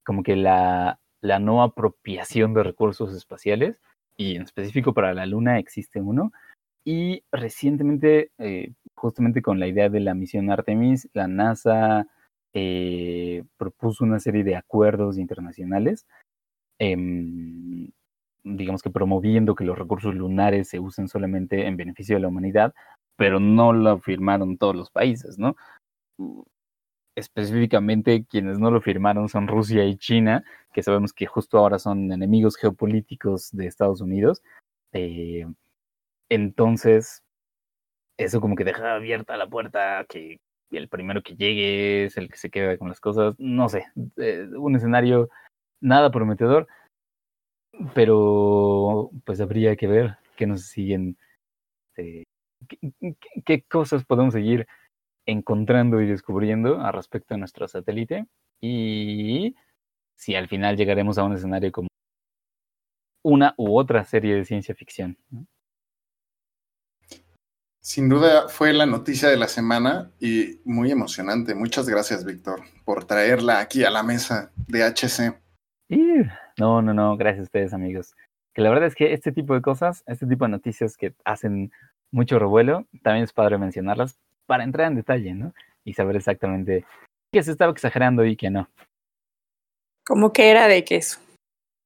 como 0.03 0.23
que 0.23 0.35
la, 0.35 0.99
la 1.21 1.39
no 1.39 1.63
apropiación 1.63 2.53
de 2.53 2.63
recursos 2.63 3.15
espaciales 3.15 3.81
y 4.17 4.35
en 4.35 4.43
específico 4.43 4.93
para 4.93 5.13
la 5.13 5.25
Luna 5.25 5.59
existe 5.59 6.01
uno. 6.01 6.31
Y 6.83 7.23
recientemente, 7.31 8.31
eh, 8.39 8.73
justamente 8.95 9.41
con 9.41 9.59
la 9.59 9.67
idea 9.67 9.89
de 9.89 9.99
la 9.99 10.13
misión 10.13 10.49
Artemis, 10.49 11.07
la 11.13 11.27
NASA 11.27 12.07
eh, 12.53 13.43
propuso 13.57 14.03
una 14.03 14.19
serie 14.19 14.43
de 14.43 14.55
acuerdos 14.55 15.17
internacionales, 15.17 16.05
em, 16.79 17.89
digamos 18.43 18.81
que 18.81 18.89
promoviendo 18.89 19.55
que 19.55 19.65
los 19.65 19.77
recursos 19.77 20.15
lunares 20.15 20.69
se 20.69 20.79
usen 20.79 21.07
solamente 21.07 21.67
en 21.67 21.77
beneficio 21.77 22.15
de 22.15 22.21
la 22.21 22.29
humanidad, 22.29 22.73
pero 23.15 23.39
no 23.39 23.73
lo 23.73 23.99
firmaron 23.99 24.57
todos 24.57 24.75
los 24.75 24.89
países, 24.91 25.37
¿no? 25.37 25.55
Específicamente 27.15 28.25
quienes 28.25 28.59
no 28.59 28.71
lo 28.71 28.81
firmaron 28.81 29.29
son 29.29 29.47
Rusia 29.47 29.85
y 29.85 29.97
China, 29.97 30.43
que 30.73 30.83
sabemos 30.83 31.13
que 31.13 31.25
justo 31.25 31.57
ahora 31.57 31.79
son 31.79 32.11
enemigos 32.11 32.55
geopolíticos 32.57 33.51
de 33.51 33.67
Estados 33.67 34.01
Unidos. 34.01 34.41
Eh, 34.93 35.45
entonces, 36.29 37.23
eso 38.17 38.41
como 38.41 38.55
que 38.55 38.65
deja 38.65 38.95
abierta 38.95 39.37
la 39.37 39.47
puerta 39.47 39.99
a 39.99 40.05
que 40.05 40.39
el 40.77 40.89
primero 40.89 41.21
que 41.23 41.35
llegue 41.35 42.05
es 42.05 42.17
el 42.17 42.29
que 42.29 42.37
se 42.37 42.49
queda 42.49 42.77
con 42.77 42.89
las 42.89 42.99
cosas. 42.99 43.35
No 43.37 43.69
sé, 43.69 43.85
eh, 44.17 44.47
un 44.57 44.75
escenario 44.75 45.29
nada 45.81 46.11
prometedor, 46.11 46.67
pero 47.93 49.11
pues 49.25 49.41
habría 49.41 49.75
que 49.75 49.87
ver 49.87 50.17
qué 50.35 50.47
nos 50.47 50.63
siguen, 50.63 51.17
eh, 51.97 52.23
qué, 53.45 53.63
cosas 53.63 54.05
podemos 54.05 54.33
seguir 54.33 54.67
encontrando 55.25 56.01
y 56.01 56.07
descubriendo 56.07 56.79
a 56.81 56.91
respecto 56.91 57.33
de 57.33 57.39
nuestro 57.39 57.67
satélite 57.67 58.25
y 58.61 59.55
si 60.17 60.35
al 60.35 60.47
final 60.47 60.75
llegaremos 60.75 61.17
a 61.17 61.23
un 61.23 61.33
escenario 61.33 61.71
como 61.71 61.87
una 63.23 63.53
u 63.57 63.77
otra 63.77 64.03
serie 64.03 64.35
de 64.35 64.45
ciencia 64.45 64.75
ficción. 64.75 65.17
Sin 67.89 68.07
duda 68.07 68.49
fue 68.49 68.71
la 68.71 68.85
noticia 68.85 69.29
de 69.29 69.37
la 69.37 69.47
semana 69.47 70.11
y 70.19 70.59
muy 70.63 70.91
emocionante. 70.91 71.55
Muchas 71.55 71.89
gracias, 71.89 72.23
Víctor, 72.23 72.61
por 72.85 73.05
traerla 73.05 73.59
aquí 73.59 73.83
a 73.83 73.89
la 73.89 74.03
mesa 74.03 74.51
de 74.67 74.83
HC. 74.83 75.33
No, 76.59 76.83
no, 76.83 76.93
no, 76.93 77.17
gracias 77.17 77.39
a 77.39 77.43
ustedes, 77.45 77.73
amigos. 77.73 78.13
Que 78.53 78.61
la 78.61 78.69
verdad 78.69 78.85
es 78.85 78.93
que 78.93 79.11
este 79.13 79.31
tipo 79.31 79.55
de 79.55 79.63
cosas, 79.63 80.03
este 80.05 80.27
tipo 80.27 80.45
de 80.45 80.51
noticias 80.51 80.97
que 80.97 81.15
hacen 81.25 81.71
mucho 82.11 82.37
revuelo, 82.37 82.85
también 83.01 83.23
es 83.23 83.33
padre 83.33 83.57
mencionarlas 83.57 84.19
para 84.45 84.63
entrar 84.63 84.85
en 84.91 84.95
detalle, 84.95 85.33
¿no? 85.33 85.55
Y 85.83 85.95
saber 85.95 86.15
exactamente 86.15 86.85
qué 87.33 87.41
se 87.41 87.49
estaba 87.49 87.71
exagerando 87.71 88.23
y 88.23 88.35
qué 88.35 88.51
no. 88.51 88.69
Como 90.05 90.31
que 90.31 90.51
era 90.51 90.67
de 90.67 90.83
queso. 90.83 91.19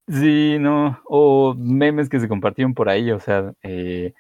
Sí, 0.10 0.58
no, 0.60 1.02
o 1.06 1.56
memes 1.58 2.10
que 2.10 2.20
se 2.20 2.28
compartieron 2.28 2.74
por 2.74 2.90
ahí, 2.90 3.10
o 3.10 3.22
sea, 3.22 3.54
eh, 3.64 4.14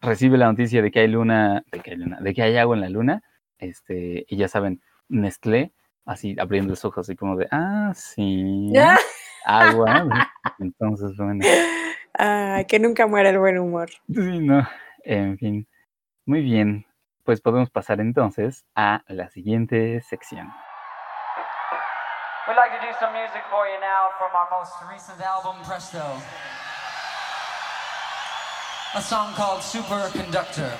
recibe 0.00 0.38
la 0.38 0.46
noticia 0.46 0.82
de 0.82 0.90
que 0.90 1.00
hay 1.00 1.08
luna, 1.08 1.62
de 1.72 1.80
que 1.80 1.90
hay 1.90 1.96
luna, 1.96 2.18
de 2.20 2.34
que 2.34 2.42
hay 2.42 2.56
agua 2.56 2.76
en 2.76 2.80
la 2.82 2.88
luna, 2.88 3.22
este, 3.58 4.24
y 4.28 4.36
ya 4.36 4.48
saben, 4.48 4.80
Nestlé, 5.08 5.72
así 6.04 6.36
abriendo 6.38 6.70
los 6.70 6.84
ojos, 6.84 7.06
así 7.06 7.16
como 7.16 7.36
de, 7.36 7.48
ah, 7.50 7.92
sí, 7.94 8.72
agua. 9.44 10.08
Entonces, 10.58 11.16
bueno. 11.16 11.44
Ah, 12.18 12.62
que 12.66 12.78
nunca 12.78 13.06
muera 13.06 13.30
el 13.30 13.38
buen 13.38 13.58
humor. 13.58 13.90
Sí, 14.08 14.38
no, 14.40 14.66
en 15.04 15.38
fin. 15.38 15.68
Muy 16.26 16.42
bien, 16.42 16.86
pues 17.24 17.40
podemos 17.40 17.70
pasar 17.70 18.00
entonces 18.00 18.64
a 18.74 19.02
la 19.08 19.30
siguiente 19.30 20.00
sección. 20.02 20.52
We'd 22.46 22.56
like 22.56 22.72
to 22.72 22.80
do 22.80 22.92
some 22.98 23.12
music 23.12 23.42
for 23.50 23.66
you 23.68 23.78
now 23.78 24.08
from 24.16 24.32
our 24.34 24.48
most 24.50 24.72
recent 24.90 25.20
album, 25.20 25.62
Presto. 25.66 26.00
A 28.94 29.02
song 29.02 29.32
called 29.34 29.62
Superconductor. 29.62 30.72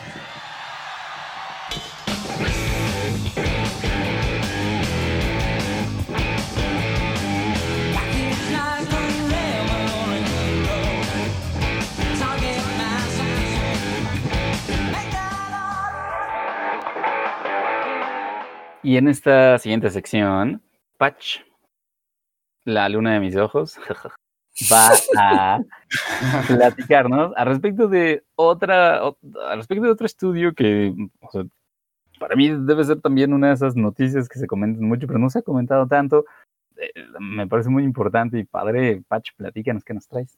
Y 18.83 18.97
en 18.97 19.09
esta 19.09 19.59
siguiente 19.59 19.91
sección, 19.91 20.63
Patch, 20.97 21.41
la 22.65 22.89
luna 22.89 23.13
de 23.13 23.21
mis 23.21 23.37
ojos, 23.37 23.79
va 24.73 24.93
a 25.17 25.61
platicarnos 26.47 27.33
al 27.37 27.47
respecto 27.47 27.89
de 27.89 28.25
otra, 28.35 28.99
al 28.99 29.57
respecto 29.57 29.85
de 29.85 29.91
otro 29.91 30.07
estudio 30.07 30.55
que 30.55 30.95
para 32.19 32.37
mí 32.37 32.51
debe 32.51 32.85
ser 32.85 33.01
también 33.01 33.33
una 33.33 33.49
de 33.49 33.55
esas 33.55 33.77
noticias 33.77 34.29
que 34.29 34.39
se 34.39 34.47
comentan 34.47 34.85
mucho, 34.85 35.07
pero 35.07 35.19
no 35.19 35.31
se 35.31 35.39
ha 35.39 35.43
comentado 35.43 35.87
tanto. 35.87 36.25
Eh, 36.77 36.91
me 37.21 37.47
parece 37.47 37.71
muy 37.71 37.85
importante 37.85 38.39
y 38.39 38.45
padre, 38.45 39.03
Patch, 39.09 39.31
platícanos 39.37 39.85
qué 39.85 39.95
nos 39.95 40.07
traes. 40.07 40.37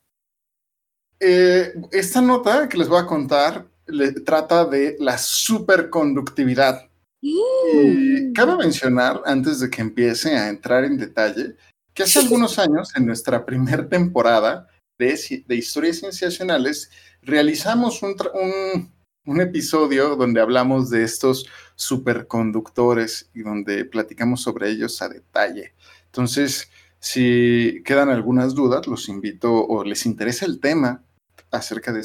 Eh, 1.19 1.75
esta 1.93 2.21
nota 2.21 2.69
que 2.69 2.79
les 2.79 2.89
voy 2.89 3.01
a 3.01 3.07
contar 3.07 3.67
le, 3.87 4.13
trata 4.13 4.65
de 4.65 4.97
la 4.99 5.19
superconductividad. 5.19 6.89
Y 7.23 8.33
cabe 8.33 8.57
mencionar, 8.57 9.21
antes 9.27 9.61
de 9.61 9.69
que 9.69 9.83
empiece 9.83 10.35
a 10.35 10.49
entrar 10.49 10.85
en 10.85 10.97
detalle, 10.97 11.57
que 12.01 12.05
hace 12.05 12.21
algunos 12.21 12.59
años, 12.59 12.97
en 12.97 13.05
nuestra 13.05 13.45
primera 13.45 13.87
temporada 13.87 14.67
de, 14.99 15.45
de 15.47 15.55
Historias 15.55 15.99
Cienciacionales, 15.99 16.91
realizamos 17.21 18.01
un, 18.03 18.91
episodio 19.39 20.17
donde 20.17 20.41
hablamos 20.41 20.89
de 20.89 21.05
estos 21.05 21.47
superconductores 21.77 23.29
y 23.35 23.43
donde 23.43 23.85
platicamos 23.85 24.41
sobre 24.41 24.71
ellos 24.71 25.03
a 25.03 25.11
detalle. 25.11 25.75
Entonces, 26.07 26.71
si 27.01 27.83
quedan 27.85 28.09
algunas 28.09 28.55
dudas, 28.55 28.87
los 28.87 29.11
invito 29.11 29.53
o 29.53 29.85
les 29.85 30.07
interesa 30.07 30.47
el 30.47 30.59
tema 30.59 31.05
acerca 31.51 31.93
de 31.93 32.01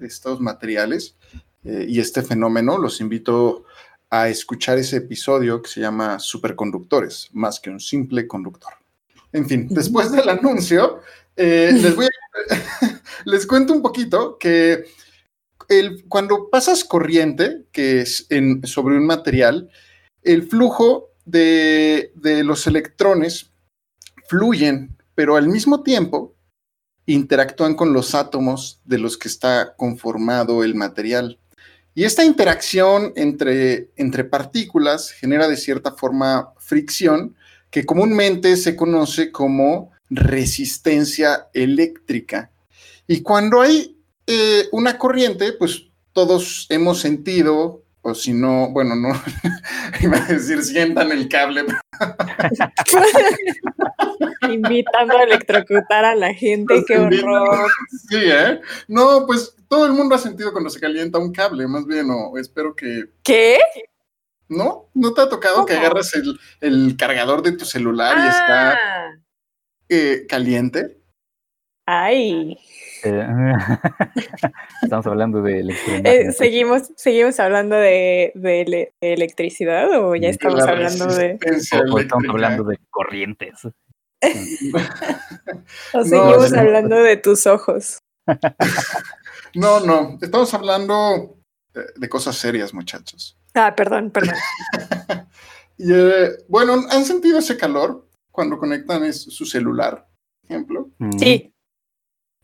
estos 0.00 0.40
materiales 0.40 1.16
eh, 1.62 1.86
y 1.88 2.00
este 2.00 2.22
fenómeno, 2.22 2.78
los 2.78 3.00
invito 3.00 3.64
a 4.10 4.28
escuchar 4.28 4.78
ese 4.78 4.96
episodio 4.96 5.62
que 5.62 5.70
se 5.70 5.80
llama 5.80 6.18
Superconductores, 6.18 7.30
más 7.32 7.60
que 7.60 7.70
un 7.70 7.78
simple 7.78 8.26
conductor. 8.26 8.72
En 9.32 9.46
fin, 9.46 9.66
después 9.70 10.10
del 10.12 10.28
anuncio, 10.28 11.00
eh, 11.36 11.70
les, 11.72 11.94
voy 11.94 12.06
les 13.24 13.46
cuento 13.46 13.72
un 13.72 13.82
poquito 13.82 14.38
que 14.38 14.84
el, 15.68 16.04
cuando 16.08 16.48
pasas 16.48 16.84
corriente, 16.84 17.66
que 17.72 18.00
es 18.00 18.26
en, 18.30 18.66
sobre 18.66 18.96
un 18.96 19.06
material, 19.06 19.70
el 20.22 20.44
flujo 20.44 21.10
de, 21.24 22.12
de 22.14 22.44
los 22.44 22.66
electrones 22.66 23.50
fluyen, 24.28 24.96
pero 25.14 25.36
al 25.36 25.48
mismo 25.48 25.82
tiempo 25.82 26.34
interactúan 27.06 27.74
con 27.74 27.92
los 27.92 28.14
átomos 28.14 28.80
de 28.84 28.98
los 28.98 29.16
que 29.16 29.28
está 29.28 29.74
conformado 29.76 30.64
el 30.64 30.74
material. 30.74 31.38
Y 31.94 32.04
esta 32.04 32.24
interacción 32.24 33.12
entre, 33.16 33.90
entre 33.96 34.24
partículas 34.24 35.12
genera 35.12 35.48
de 35.48 35.56
cierta 35.56 35.92
forma 35.92 36.52
fricción 36.58 37.36
que 37.76 37.84
comúnmente 37.84 38.56
se 38.56 38.74
conoce 38.74 39.30
como 39.30 39.92
resistencia 40.08 41.48
eléctrica. 41.52 42.50
Y 43.06 43.20
cuando 43.20 43.60
hay 43.60 44.00
eh, 44.26 44.64
una 44.72 44.96
corriente, 44.96 45.52
pues 45.52 45.82
todos 46.14 46.64
hemos 46.70 47.00
sentido, 47.00 47.84
o 48.00 48.14
si 48.14 48.32
no, 48.32 48.70
bueno, 48.70 48.96
no, 48.96 49.10
iba 50.00 50.16
a 50.16 50.26
decir 50.26 50.62
sientan 50.62 51.12
el 51.12 51.28
cable. 51.28 51.66
Invitando 54.50 55.18
a 55.18 55.24
electrocutar 55.24 56.06
a 56.06 56.14
la 56.14 56.32
gente, 56.32 56.82
qué 56.88 56.96
horror. 56.96 57.70
Sí, 58.08 58.22
¿eh? 58.22 58.58
No, 58.88 59.26
pues 59.26 59.54
todo 59.68 59.84
el 59.84 59.92
mundo 59.92 60.14
ha 60.14 60.18
sentido 60.18 60.50
cuando 60.50 60.70
se 60.70 60.80
calienta 60.80 61.18
un 61.18 61.30
cable, 61.30 61.68
más 61.68 61.84
bien, 61.84 62.06
o 62.08 62.38
espero 62.38 62.74
que... 62.74 63.04
¿Qué? 63.22 63.58
¿No? 64.48 64.90
¿No 64.94 65.12
te 65.12 65.22
ha 65.22 65.28
tocado 65.28 65.66
que 65.66 65.74
agarras 65.74 66.12
el, 66.60 66.96
cargador 66.96 67.42
de 67.42 67.52
tu 67.52 67.64
celular 67.64 68.16
y 68.18 68.28
está 68.28 68.72
ah. 68.72 69.10
eh, 69.88 70.26
caliente? 70.28 70.98
Ay. 71.86 72.58
Eh, 73.04 73.26
estamos 74.82 75.06
hablando 75.06 75.40
de 75.42 75.60
electricidad. 75.60 76.06
Eh, 76.06 76.32
¿seguimos, 76.32 76.92
¿Seguimos 76.96 77.38
hablando 77.38 77.76
de, 77.76 78.32
electricidad 79.00 79.90
o 80.00 80.16
ya 80.16 80.28
estamos 80.28 80.62
hablando 80.62 81.06
de... 81.06 81.38
O, 81.90 81.98
estamos 81.98 82.28
hablando 82.28 82.64
de 82.64 82.78
corrientes. 82.90 83.60
o 85.92 86.04
seguimos 86.04 86.52
hablando 86.52 86.96
de 86.96 87.16
tus 87.16 87.46
ojos. 87.46 88.00
no, 89.54 89.80
no, 89.80 90.18
estamos 90.20 90.52
hablando 90.54 91.38
de 91.96 92.08
cosas 92.08 92.36
serias, 92.36 92.74
muchachos. 92.74 93.35
Ah, 93.56 93.74
perdón, 93.74 94.10
perdón. 94.10 94.34
Eh, 95.78 96.30
bueno, 96.48 96.86
¿han 96.88 97.04
sentido 97.04 97.38
ese 97.38 97.58
calor 97.58 98.08
cuando 98.32 98.56
conectan 98.56 99.12
su 99.12 99.44
celular, 99.44 100.08
por 100.40 100.50
ejemplo? 100.50 100.90
Mm. 100.96 101.18
Sí. 101.18 101.52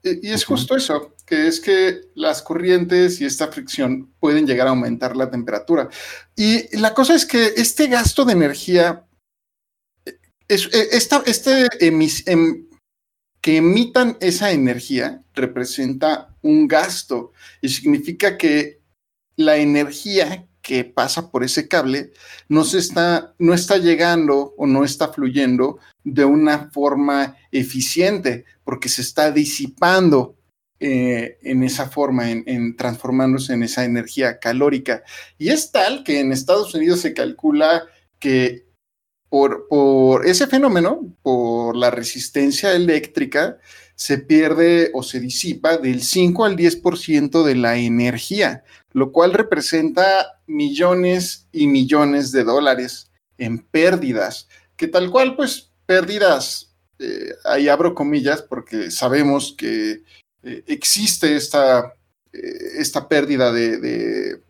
Y, 0.02 0.28
es 0.30 0.44
justo 0.44 0.76
eso, 0.76 1.14
que 1.24 1.46
es 1.46 1.58
que 1.58 2.02
las 2.14 2.42
corrientes 2.42 3.22
y 3.22 3.24
esta 3.24 3.48
fricción 3.48 4.12
pueden 4.20 4.46
llegar 4.46 4.66
a 4.66 4.70
aumentar 4.70 5.16
la 5.16 5.30
temperatura. 5.30 5.88
Y 6.36 6.76
la 6.76 6.92
cosa 6.92 7.14
es 7.14 7.24
que 7.24 7.54
este 7.56 7.86
gasto 7.86 8.26
de 8.26 8.34
energía, 8.34 9.06
es, 10.46 10.66
e, 10.66 10.88
esta, 10.92 11.22
este 11.24 11.68
em, 11.80 12.68
que 13.40 13.56
emitan 13.56 14.18
esa 14.20 14.50
energía 14.50 15.22
representa 15.32 16.36
un 16.42 16.68
gasto 16.68 17.32
y 17.62 17.70
significa 17.70 18.36
que 18.36 18.82
la 19.36 19.56
energía 19.56 20.46
que 20.62 20.84
pasa 20.84 21.30
por 21.30 21.42
ese 21.42 21.68
cable 21.68 22.12
no, 22.48 22.64
se 22.64 22.78
está, 22.78 23.34
no 23.38 23.52
está 23.52 23.76
llegando 23.78 24.54
o 24.56 24.66
no 24.66 24.84
está 24.84 25.08
fluyendo 25.08 25.78
de 26.04 26.24
una 26.24 26.70
forma 26.70 27.36
eficiente 27.50 28.44
porque 28.64 28.88
se 28.88 29.02
está 29.02 29.32
disipando 29.32 30.36
eh, 30.78 31.38
en 31.42 31.62
esa 31.62 31.88
forma, 31.88 32.30
en, 32.30 32.76
transformándose 32.76 33.52
en 33.54 33.62
esa 33.62 33.84
energía 33.84 34.38
calórica. 34.38 35.04
Y 35.38 35.50
es 35.50 35.70
tal 35.70 36.02
que 36.04 36.20
en 36.20 36.32
Estados 36.32 36.74
Unidos 36.74 37.00
se 37.00 37.14
calcula 37.14 37.84
que 38.18 38.66
por, 39.28 39.68
por 39.68 40.26
ese 40.26 40.46
fenómeno, 40.46 41.14
por 41.22 41.76
la 41.76 41.90
resistencia 41.90 42.72
eléctrica, 42.74 43.58
se 44.02 44.18
pierde 44.18 44.90
o 44.94 45.04
se 45.04 45.20
disipa 45.20 45.76
del 45.76 46.02
5 46.02 46.44
al 46.44 46.56
10% 46.56 47.44
de 47.44 47.54
la 47.54 47.76
energía, 47.76 48.64
lo 48.90 49.12
cual 49.12 49.32
representa 49.32 50.40
millones 50.48 51.46
y 51.52 51.68
millones 51.68 52.32
de 52.32 52.42
dólares 52.42 53.12
en 53.38 53.60
pérdidas, 53.60 54.48
que 54.76 54.88
tal 54.88 55.08
cual, 55.08 55.36
pues 55.36 55.70
pérdidas, 55.86 56.74
eh, 56.98 57.32
ahí 57.44 57.68
abro 57.68 57.94
comillas 57.94 58.42
porque 58.42 58.90
sabemos 58.90 59.54
que 59.56 60.02
eh, 60.42 60.64
existe 60.66 61.36
esta, 61.36 61.94
eh, 62.32 62.78
esta 62.78 63.08
pérdida 63.08 63.52
de, 63.52 64.40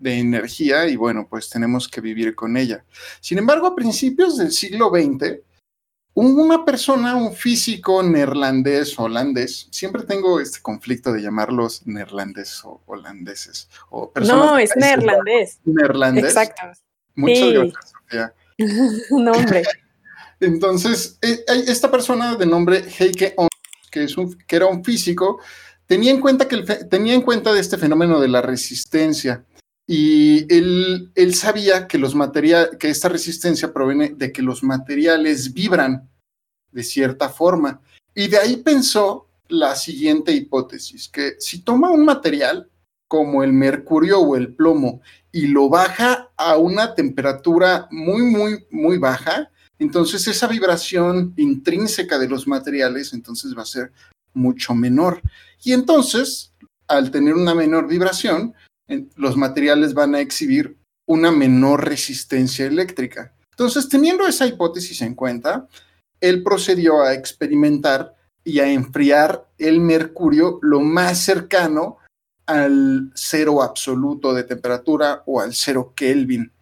de 0.00 0.18
energía 0.18 0.88
y 0.88 0.96
bueno, 0.96 1.28
pues 1.30 1.48
tenemos 1.48 1.86
que 1.86 2.00
vivir 2.00 2.34
con 2.34 2.56
ella. 2.56 2.84
Sin 3.20 3.38
embargo, 3.38 3.68
a 3.68 3.76
principios 3.76 4.36
del 4.36 4.50
siglo 4.50 4.90
XX, 4.90 5.46
una 6.16 6.64
persona, 6.64 7.14
un 7.14 7.34
físico 7.34 8.02
neerlandés, 8.02 8.98
holandés, 8.98 9.68
siempre 9.70 10.02
tengo 10.02 10.40
este 10.40 10.62
conflicto 10.62 11.12
de 11.12 11.20
llamarlos 11.20 11.86
neerlandeses 11.86 12.64
o 12.64 12.80
holandeses. 12.86 13.68
O 13.90 14.10
no, 14.22 14.56
es 14.56 14.70
neerlandés. 14.76 15.58
Neerlandés. 15.64 16.24
Exacto. 16.24 16.62
Muchas 17.14 17.52
gracias, 17.52 17.92
Sofía. 17.92 18.34
no, 19.10 19.32
hombre. 19.32 19.62
Entonces, 20.40 21.18
eh, 21.20 21.44
esta 21.48 21.90
persona 21.90 22.34
de 22.36 22.46
nombre 22.46 22.82
Heike 22.98 23.34
On, 23.36 23.48
que, 23.90 24.04
es 24.04 24.16
un, 24.16 24.38
que 24.38 24.56
era 24.56 24.66
un 24.66 24.82
físico, 24.82 25.40
tenía 25.84 26.12
en 26.12 26.22
cuenta 26.22 26.48
que 26.48 26.62
tenía 26.62 27.12
en 27.12 27.22
cuenta 27.22 27.52
de 27.52 27.60
este 27.60 27.76
fenómeno 27.76 28.20
de 28.20 28.28
la 28.28 28.40
resistencia 28.40 29.44
y 29.86 30.52
él, 30.52 31.12
él 31.14 31.34
sabía 31.34 31.86
que, 31.86 31.98
los 31.98 32.14
que 32.78 32.90
esta 32.90 33.08
resistencia 33.08 33.72
proviene 33.72 34.10
de 34.10 34.32
que 34.32 34.42
los 34.42 34.62
materiales 34.64 35.52
vibran 35.52 36.08
de 36.72 36.82
cierta 36.82 37.28
forma. 37.28 37.80
Y 38.14 38.26
de 38.28 38.38
ahí 38.38 38.56
pensó 38.56 39.28
la 39.48 39.76
siguiente 39.76 40.32
hipótesis, 40.32 41.08
que 41.08 41.36
si 41.38 41.60
toma 41.60 41.90
un 41.90 42.04
material 42.04 42.68
como 43.06 43.44
el 43.44 43.52
mercurio 43.52 44.18
o 44.20 44.34
el 44.34 44.54
plomo 44.54 45.00
y 45.30 45.46
lo 45.46 45.68
baja 45.68 46.30
a 46.36 46.56
una 46.56 46.94
temperatura 46.94 47.86
muy, 47.92 48.22
muy, 48.22 48.66
muy 48.70 48.98
baja, 48.98 49.50
entonces 49.78 50.26
esa 50.26 50.48
vibración 50.48 51.32
intrínseca 51.36 52.18
de 52.18 52.28
los 52.28 52.48
materiales 52.48 53.12
entonces 53.12 53.56
va 53.56 53.62
a 53.62 53.66
ser 53.66 53.92
mucho 54.34 54.74
menor. 54.74 55.20
Y 55.62 55.72
entonces, 55.72 56.52
al 56.88 57.10
tener 57.10 57.34
una 57.34 57.54
menor 57.54 57.86
vibración, 57.86 58.54
los 59.16 59.36
materiales 59.36 59.94
van 59.94 60.14
a 60.14 60.20
exhibir 60.20 60.76
una 61.06 61.30
menor 61.30 61.88
resistencia 61.88 62.66
eléctrica. 62.66 63.32
Entonces, 63.50 63.88
teniendo 63.88 64.26
esa 64.26 64.46
hipótesis 64.46 65.00
en 65.02 65.14
cuenta, 65.14 65.66
él 66.20 66.42
procedió 66.42 67.02
a 67.02 67.14
experimentar 67.14 68.14
y 68.44 68.60
a 68.60 68.70
enfriar 68.70 69.48
el 69.58 69.80
mercurio 69.80 70.58
lo 70.62 70.80
más 70.80 71.18
cercano 71.20 71.98
al 72.46 73.10
cero 73.14 73.62
absoluto 73.62 74.32
de 74.32 74.44
temperatura 74.44 75.22
o 75.26 75.40
al 75.40 75.52
cero 75.54 75.92
Kelvin. 75.96 76.52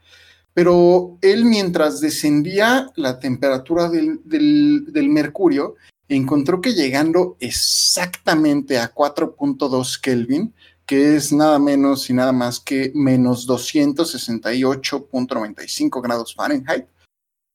Pero 0.55 1.19
él 1.21 1.45
mientras 1.45 2.01
descendía 2.01 2.91
la 2.97 3.19
temperatura 3.19 3.91
del, 3.91 4.21
del 4.25 5.09
mercurio, 5.09 5.75
encontró 6.09 6.61
que 6.61 6.75
llegando 6.75 7.37
exactamente 7.41 8.79
a 8.79 8.95
4.2 8.95 10.01
Kelvin, 10.01 10.55
que 10.87 11.17
es 11.17 11.33
nada 11.33 11.59
menos 11.59 12.09
y 12.11 12.15
nada 12.15 12.33
más 12.33 12.61
que 12.61 12.93
menos 12.95 13.49
268.95 13.49 16.03
grados 16.03 16.35
Fahrenheit, 16.35 16.87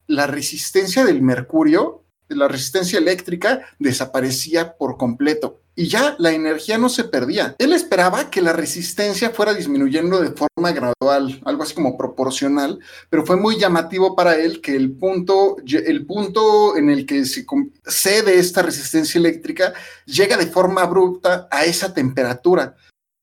la 0.07 0.27
resistencia 0.27 1.05
del 1.05 1.21
mercurio, 1.21 2.03
la 2.27 2.47
resistencia 2.47 2.99
eléctrica, 2.99 3.61
desaparecía 3.79 4.77
por 4.77 4.97
completo 4.97 5.61
y 5.79 5.87
ya 5.87 6.17
la 6.19 6.33
energía 6.33 6.77
no 6.77 6.89
se 6.89 7.05
perdía. 7.05 7.55
Él 7.57 7.71
esperaba 7.71 8.29
que 8.29 8.41
la 8.41 8.51
resistencia 8.51 9.29
fuera 9.29 9.53
disminuyendo 9.53 10.19
de 10.19 10.31
forma 10.31 10.73
gradual, 10.73 11.41
algo 11.45 11.63
así 11.63 11.73
como 11.73 11.97
proporcional, 11.97 12.79
pero 13.09 13.25
fue 13.25 13.37
muy 13.37 13.57
llamativo 13.57 14.13
para 14.13 14.35
él 14.35 14.59
que 14.59 14.75
el 14.75 14.91
punto, 14.91 15.55
el 15.65 16.05
punto 16.05 16.75
en 16.75 16.89
el 16.89 17.05
que 17.05 17.23
se 17.23 17.45
cede 17.85 18.39
esta 18.39 18.61
resistencia 18.61 19.19
eléctrica 19.19 19.73
llega 20.05 20.35
de 20.35 20.47
forma 20.47 20.81
abrupta 20.81 21.47
a 21.49 21.63
esa 21.63 21.93
temperatura. 21.93 22.75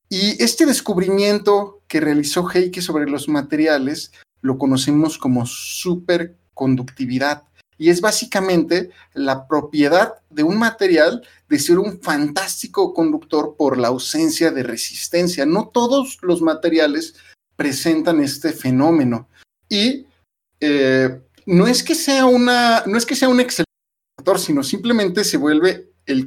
Y 0.08 0.42
este 0.42 0.66
descubrimiento 0.66 1.82
que 1.88 2.00
realizó 2.00 2.48
Heike 2.48 2.80
sobre 2.80 3.10
los 3.10 3.28
materiales 3.28 4.12
lo 4.40 4.58
conocemos 4.58 5.18
como 5.18 5.46
superconductividad. 5.46 7.44
Y 7.78 7.90
es 7.90 8.00
básicamente 8.00 8.90
la 9.12 9.46
propiedad 9.48 10.14
de 10.30 10.42
un 10.44 10.58
material 10.58 11.26
de 11.48 11.58
ser 11.58 11.78
un 11.78 12.00
fantástico 12.00 12.94
conductor 12.94 13.56
por 13.58 13.78
la 13.78 13.88
ausencia 13.88 14.50
de 14.50 14.62
resistencia. 14.62 15.44
No 15.44 15.68
todos 15.68 16.18
los 16.22 16.40
materiales 16.40 17.14
presentan 17.56 18.22
este 18.22 18.52
fenómeno. 18.52 19.28
Y 19.68 20.06
eh, 20.60 21.20
no 21.44 21.66
es 21.66 21.82
que 21.82 21.94
sea 21.94 22.26
una, 22.26 22.84
no 22.86 22.96
es 22.96 23.04
que 23.04 23.16
sea 23.16 23.28
un 23.28 23.40
excelente 23.40 23.66
conductor, 24.16 24.40
sino 24.40 24.62
simplemente 24.62 25.24
se 25.24 25.36
vuelve 25.36 25.92
el, 26.06 26.24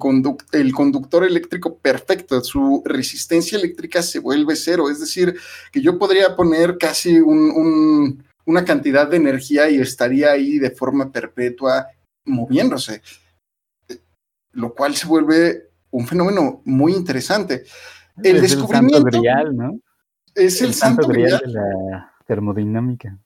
el, 0.52 0.74
conductor 0.74 1.24
eléctrico 1.24 1.78
perfecto, 1.78 2.42
su 2.44 2.84
resistencia 2.86 3.58
eléctrica 3.58 4.02
se 4.02 4.20
vuelve 4.20 4.56
cero, 4.56 4.90
es 4.90 5.00
decir, 5.00 5.36
que 5.72 5.82
yo 5.82 5.98
podría 5.98 6.36
poner 6.36 6.78
casi 6.78 7.20
un, 7.20 8.24
una 8.46 8.66
cantidad 8.66 9.08
de 9.08 9.18
energía 9.18 9.70
y 9.70 9.80
estaría 9.80 10.32
ahí 10.32 10.60
de 10.60 10.72
forma 10.72 11.12
perpetua 11.12 11.88
moviéndose, 12.26 13.02
lo 14.52 14.74
cual 14.74 14.96
se 14.96 15.08
vuelve 15.08 15.70
un 15.92 16.06
fenómeno 16.06 16.62
muy 16.66 16.94
interesante. 16.94 17.64
El 18.22 18.42
descubrimiento... 18.42 19.10
¿no? 19.54 19.80
Es 20.36 20.62
el, 20.62 20.74
santo, 20.74 21.08
grial, 21.08 21.42
de 21.44 21.52
la 21.52 22.14
termodinámica. 22.30 23.18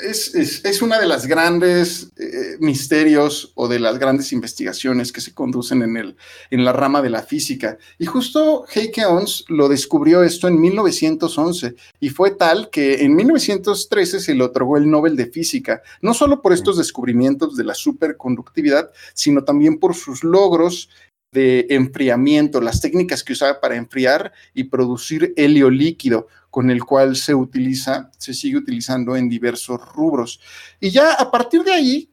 Es, 0.00 0.34
es, 0.34 0.82
una 0.82 0.98
de 0.98 1.06
las 1.06 1.28
grandes 1.28 2.10
eh, 2.16 2.56
misterios 2.58 3.52
o 3.54 3.68
de 3.68 3.78
las 3.78 4.00
grandes 4.00 4.32
investigaciones 4.32 5.12
que 5.12 5.20
se 5.20 5.32
conducen 5.32 5.80
en, 5.82 5.96
el, 5.96 6.16
en 6.50 6.64
la 6.64 6.72
rama 6.72 7.00
de 7.02 7.10
la 7.10 7.22
física. 7.22 7.78
Y 8.00 8.06
justo 8.06 8.64
Heike 8.66 9.06
Ons 9.06 9.44
lo 9.46 9.68
descubrió 9.68 10.24
esto 10.24 10.48
en 10.48 10.60
1911 10.60 11.76
y 12.00 12.08
fue 12.08 12.32
tal 12.32 12.68
que 12.70 13.04
en 13.04 13.14
1913 13.14 14.18
se 14.18 14.34
le 14.34 14.42
otorgó 14.42 14.76
el 14.76 14.90
Nobel 14.90 15.14
de 15.14 15.26
Física, 15.26 15.80
no 16.00 16.12
solo 16.12 16.42
por 16.42 16.52
estos 16.52 16.78
descubrimientos 16.78 17.56
de 17.56 17.62
la 17.62 17.74
superconductividad, 17.74 18.90
sino 19.14 19.44
también 19.44 19.78
por 19.78 19.94
sus 19.94 20.24
logros 20.24 20.88
de 21.32 21.66
enfriamiento, 21.70 22.60
las 22.60 22.80
técnicas 22.80 23.24
que 23.24 23.32
usaba 23.32 23.60
para 23.60 23.76
enfriar 23.76 24.32
y 24.54 24.64
producir 24.64 25.32
helio 25.36 25.70
líquido, 25.70 26.28
con 26.50 26.70
el 26.70 26.84
cual 26.84 27.16
se 27.16 27.34
utiliza, 27.34 28.10
se 28.18 28.34
sigue 28.34 28.58
utilizando 28.58 29.16
en 29.16 29.30
diversos 29.30 29.80
rubros. 29.94 30.40
Y 30.78 30.90
ya 30.90 31.14
a 31.14 31.30
partir 31.30 31.64
de 31.64 31.72
ahí, 31.72 32.10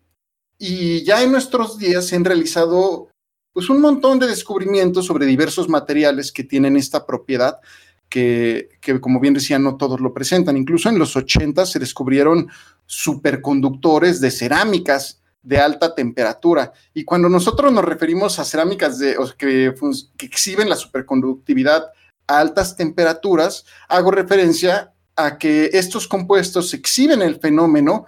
y 0.57 1.03
ya 1.03 1.21
en 1.21 1.31
nuestros 1.31 1.77
días 1.77 2.07
se 2.07 2.15
han 2.15 2.25
realizado 2.25 3.09
pues 3.51 3.69
un 3.69 3.81
montón 3.81 4.19
de 4.19 4.27
descubrimientos 4.27 5.05
sobre 5.05 5.25
diversos 5.25 5.67
materiales 5.67 6.31
que 6.31 6.43
tienen 6.43 6.77
esta 6.77 7.05
propiedad 7.05 7.59
que, 8.07 8.69
que, 8.79 8.99
como 9.01 9.19
bien 9.19 9.33
decía, 9.33 9.59
no 9.59 9.75
todos 9.75 9.99
lo 9.99 10.13
presentan. 10.13 10.55
Incluso 10.57 10.89
en 10.89 10.97
los 10.97 11.15
80 11.15 11.65
se 11.65 11.79
descubrieron 11.79 12.49
superconductores 12.85 14.21
de 14.21 14.31
cerámicas 14.31 15.18
de 15.41 15.57
alta 15.57 15.95
temperatura. 15.95 16.73
Y 16.93 17.03
cuando 17.03 17.29
nosotros 17.29 17.71
nos 17.71 17.85
referimos 17.85 18.39
a 18.39 18.45
cerámicas 18.45 18.99
de, 18.99 19.15
que, 19.37 19.73
que 20.17 20.25
exhiben 20.25 20.69
la 20.69 20.75
superconductividad 20.75 21.91
a 22.27 22.39
altas 22.39 22.75
temperaturas, 22.75 23.65
hago 23.87 24.11
referencia 24.11 24.93
a 25.15 25.37
que 25.37 25.69
estos 25.73 26.07
compuestos 26.07 26.73
exhiben 26.73 27.21
el 27.21 27.39
fenómeno 27.39 28.05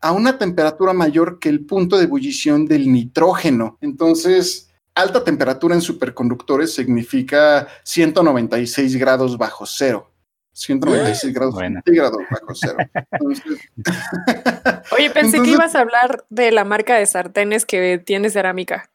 a 0.00 0.12
una 0.12 0.38
temperatura 0.38 0.92
mayor 0.92 1.38
que 1.38 1.48
el 1.48 1.64
punto 1.64 1.96
de 1.96 2.04
ebullición 2.04 2.66
del 2.66 2.92
nitrógeno. 2.92 3.78
Entonces, 3.80 4.70
alta 4.94 5.24
temperatura 5.24 5.74
en 5.74 5.80
superconductores 5.80 6.74
significa 6.74 7.68
196 7.84 8.96
grados 8.96 9.38
bajo 9.38 9.66
cero. 9.66 10.13
196 10.54 11.34
grados 11.34 11.56
centígrados 11.58 12.18
bajo 12.30 12.54
cero. 12.54 12.76
Oye, 14.96 15.10
pensé 15.10 15.42
que 15.42 15.50
ibas 15.50 15.74
a 15.74 15.80
hablar 15.80 16.24
de 16.30 16.52
la 16.52 16.64
marca 16.64 16.96
de 16.96 17.06
sartenes 17.06 17.66
que 17.66 17.98
tiene 17.98 18.30
cerámica. 18.30 18.90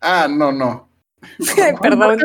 Ah, 0.00 0.26
no, 0.28 0.50
no. 0.50 0.90
Perdón. 1.82 2.18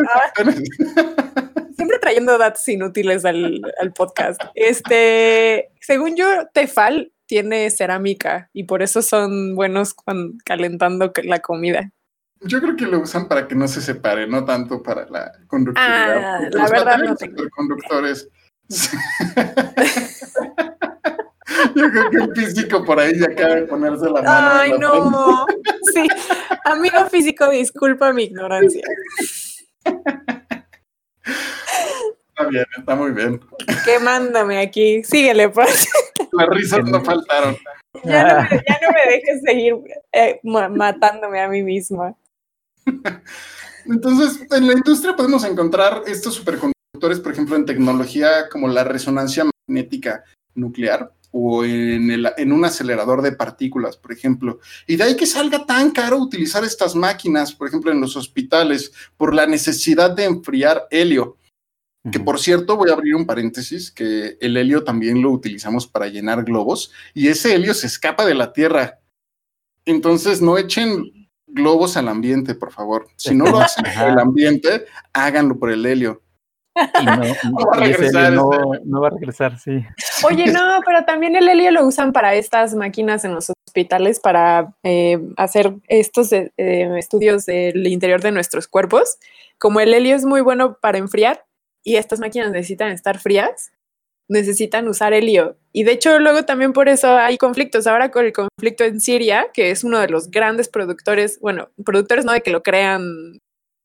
Siempre 1.75 1.99
trayendo 1.99 2.38
datos 2.38 2.67
inútiles 2.67 3.23
al, 3.23 3.62
al, 3.80 3.93
podcast. 3.93 4.41
Este, 4.56 5.69
según 5.80 6.15
yo, 6.15 6.47
Tefal 6.54 7.12
tiene 7.28 7.69
cerámica 7.69 8.49
y 8.51 8.63
por 8.63 8.82
eso 8.82 9.01
son 9.01 9.56
buenos 9.56 9.95
calentando 10.43 11.12
la 11.23 11.39
comida. 11.39 11.91
Yo 12.41 12.62
creo 12.62 12.75
que 12.75 12.86
lo 12.86 12.99
usan 12.99 13.28
para 13.28 13.47
que 13.47 13.56
no 13.56 13.67
se 13.67 13.82
separe, 13.82 14.28
no 14.28 14.45
tanto 14.45 14.82
para 14.82 15.08
la 15.10 15.32
conductividad. 15.47 16.36
Ah, 16.36 16.39
la 16.51 16.69
verdad 16.69 16.97
no 16.97 17.15
conductores 17.49 18.30
Yo 21.75 21.91
creo 21.91 22.10
que 22.10 22.17
el 22.17 22.36
físico 22.36 22.84
por 22.84 22.99
ahí 22.99 23.19
ya 23.19 23.28
acaba 23.28 23.56
de 23.56 23.63
ponerse 23.63 24.06
la 24.06 24.21
mano. 24.21 24.49
Ay, 24.51 24.73
no. 24.80 25.45
Sí, 25.93 26.08
amigo 26.65 27.06
físico, 27.10 27.49
disculpa 27.49 28.12
mi 28.12 28.23
ignorancia. 28.23 28.84
Está 32.38 32.49
bien, 32.49 32.65
está 32.78 32.95
muy 32.95 33.12
bien. 33.12 33.39
Quemándome 33.86 34.60
aquí. 34.60 35.04
Síguele, 35.04 35.49
pues. 35.49 35.88
Las 36.34 36.49
risas 36.49 36.84
no 36.86 37.01
faltaron. 37.01 37.56
Ya 38.04 38.23
no 38.23 38.41
me, 38.41 38.49
ya 38.49 38.80
no 38.82 38.89
me 38.93 39.12
dejes 39.12 39.41
seguir 39.45 39.75
eh, 40.12 40.41
matándome 40.43 41.39
a 41.39 41.47
mí 41.47 41.63
misma. 41.63 42.13
Entonces, 43.86 44.45
en 44.51 44.67
la 44.67 44.73
industria 44.73 45.15
podemos 45.15 45.45
encontrar 45.45 46.01
estos 46.08 46.39
superconductores 46.96 47.20
por 47.20 47.32
ejemplo, 47.34 47.56
en 47.56 47.66
tecnología 47.66 48.50
como 48.50 48.68
la 48.68 48.84
resonancia 48.84 49.46
magnética 49.68 50.24
nuclear 50.56 51.12
o 51.32 51.66
en, 51.66 52.12
el, 52.12 52.28
en 52.38 52.54
un 52.54 52.64
acelerador 52.64 53.22
de 53.22 53.34
partículas, 53.34 53.98
por 53.98 54.14
ejemplo. 54.14 54.60
Y 54.88 54.96
de 54.96 55.04
ahí 55.04 55.18
que 55.18 55.26
salga 55.26 55.66
tan 55.66 55.92
caro 55.92 56.18
utilizar 56.18 56.64
estas 56.64 56.96
máquinas, 56.96 57.52
por 57.52 57.68
ejemplo, 57.68 57.92
en 57.92 58.00
los 58.00 58.16
hospitales, 58.16 58.94
por 59.18 59.34
la 59.36 59.46
necesidad 59.46 60.12
de 60.12 60.24
enfriar 60.24 60.88
helio. 60.92 61.38
Que 62.12 62.20
por 62.20 62.40
cierto, 62.40 62.78
voy 62.78 62.92
a 62.92 62.94
abrir 62.94 63.16
un 63.16 63.26
paréntesis, 63.26 63.92
que 63.92 64.38
el 64.40 64.56
helio 64.58 64.84
también 64.84 65.24
lo 65.24 65.32
utilizamos 65.32 65.88
para 65.88 66.08
llenar 66.08 66.44
globos 66.44 66.92
y 67.16 67.30
ese 67.30 67.56
helio 67.56 67.74
se 67.74 67.88
escapa 67.88 68.28
de 68.28 68.36
la 68.36 68.54
Tierra. 68.54 69.00
Entonces 69.86 70.40
no 70.40 70.60
echen 70.60 71.28
globos 71.48 71.98
al 71.98 72.08
ambiente, 72.08 72.54
por 72.54 72.72
favor. 72.72 73.08
Si 73.16 73.34
no 73.34 73.46
lo 73.46 73.58
hacen 73.62 73.84
por 73.84 74.10
el 74.10 74.20
ambiente, 74.20 74.86
háganlo 75.14 75.58
por 75.58 75.72
el 75.72 75.86
helio. 75.86 76.22
Y 77.02 77.06
no, 77.06 77.12
va 77.12 77.72
a 77.74 77.80
regresar, 77.80 78.34
no, 78.34 79.02
va 79.02 79.08
a 79.08 79.12
regresar, 79.12 79.60
sí. 79.60 79.86
Oye, 80.24 80.52
no, 80.52 80.82
pero 80.86 81.06
también 81.06 81.36
el 81.36 81.48
helio 81.48 81.72
lo 81.72 81.86
usan 81.86 82.12
para 82.12 82.36
estas 82.36 82.76
máquinas 82.76 83.24
en 83.26 83.34
los 83.34 83.52
hospitales 83.68 84.20
para 84.20 84.74
eh, 84.84 85.20
hacer 85.38 85.74
estos 85.88 86.32
eh, 86.34 86.52
estudios 86.58 87.46
del 87.46 87.88
interior 87.88 88.22
de 88.22 88.32
nuestros 88.32 88.68
cuerpos. 88.68 89.18
Como 89.58 89.80
el 89.80 89.94
helio 89.94 90.16
es 90.16 90.26
muy 90.26 90.42
bueno 90.42 90.78
para 90.82 90.98
enfriar 90.98 91.46
y 91.84 91.96
estas 91.96 92.20
máquinas 92.20 92.52
necesitan 92.52 92.92
estar 92.92 93.20
frías, 93.20 93.72
necesitan 94.28 94.88
usar 94.88 95.14
helio. 95.14 95.58
Y 95.72 95.84
de 95.84 95.94
hecho, 95.94 96.20
luego 96.20 96.44
también 96.44 96.74
por 96.74 96.90
eso 96.90 97.16
hay 97.16 97.38
conflictos. 97.38 97.88
Ahora 97.88 98.12
con 98.12 98.26
el 98.26 98.34
conflicto 98.34 98.84
en 98.84 99.00
Siria, 99.00 99.48
que 99.54 99.72
es 99.72 99.84
uno 99.84 100.00
de 100.00 100.10
los 100.10 100.30
grandes 100.30 100.68
productores, 100.68 101.40
bueno, 101.40 101.70
productores 101.86 102.26
no 102.26 102.34
de 102.34 102.42
que 102.42 102.52
lo 102.52 102.64
crean 102.64 103.40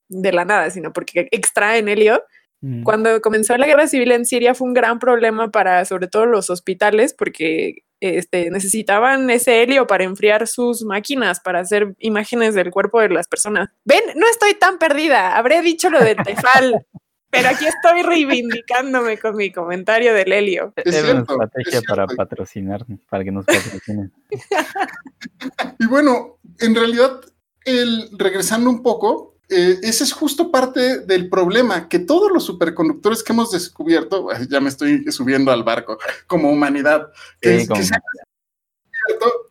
de 0.09 0.33
la 0.33 0.45
nada, 0.45 0.71
sino 0.71 0.93
porque 0.93 1.29
extraen 1.31 1.89
helio 1.89 2.23
Mm. 2.63 2.83
Cuando 2.83 3.21
comenzó 3.21 3.57
la 3.57 3.67
guerra 3.67 3.87
civil 3.87 4.13
en 4.13 4.27
Siria 4.27 4.55
fue 4.55 4.69
un 4.69 4.75
gran 4.75 4.99
problema 4.99 5.51
para 5.51 5.85
sobre 5.85 6.09
todo 6.09 6.27
los 6.27 6.51
hospitales 6.51 7.15
porque 7.15 7.85
este, 8.01 8.51
necesitaban 8.51 9.29
ese 9.31 9.63
helio 9.63 9.87
para 9.87 10.05
enfriar 10.05 10.47
sus 10.47 10.83
máquinas, 10.85 11.41
para 11.41 11.61
hacer 11.61 11.95
imágenes 11.99 12.55
del 12.55 12.71
cuerpo 12.71 13.01
de 13.01 13.11
las 13.11 13.29
personas. 13.29 13.71
Ven, 13.85 14.01
no 14.17 14.27
estoy 14.29 14.55
tan 14.55 14.79
perdida, 14.79 15.37
habré 15.37 15.61
dicho 15.63 15.91
lo 15.91 16.03
del 16.03 16.17
Tefal, 16.17 16.87
pero 17.31 17.49
aquí 17.49 17.67
estoy 17.67 18.03
reivindicándome 18.03 19.19
con 19.19 19.37
mi 19.37 19.53
comentario 19.53 20.15
del 20.15 20.33
helio. 20.33 20.73
Es, 20.77 21.03
una 21.03 21.21
estrategia 21.21 21.81
para 21.87 22.07
patrocinarnos, 22.07 23.01
para 23.09 23.23
que 23.23 23.33
nos 23.33 23.45
patrocinen. 23.45 24.13
y 25.79 25.87
bueno, 25.87 26.39
en 26.59 26.75
realidad, 26.75 27.21
el, 27.65 28.11
regresando 28.19 28.71
un 28.71 28.83
poco, 28.83 29.30
eh, 29.51 29.81
ese 29.83 30.05
es 30.05 30.13
justo 30.13 30.51
parte 30.51 31.01
del 31.01 31.29
problema, 31.29 31.89
que 31.89 31.99
todos 31.99 32.31
los 32.31 32.45
superconductores 32.45 33.23
que 33.23 33.33
hemos 33.33 33.51
descubierto, 33.51 34.29
ya 34.49 34.61
me 34.61 34.69
estoy 34.69 35.11
subiendo 35.11 35.51
al 35.51 35.65
barco, 35.65 35.99
como 36.27 36.51
humanidad, 36.51 37.09
que, 37.41 37.67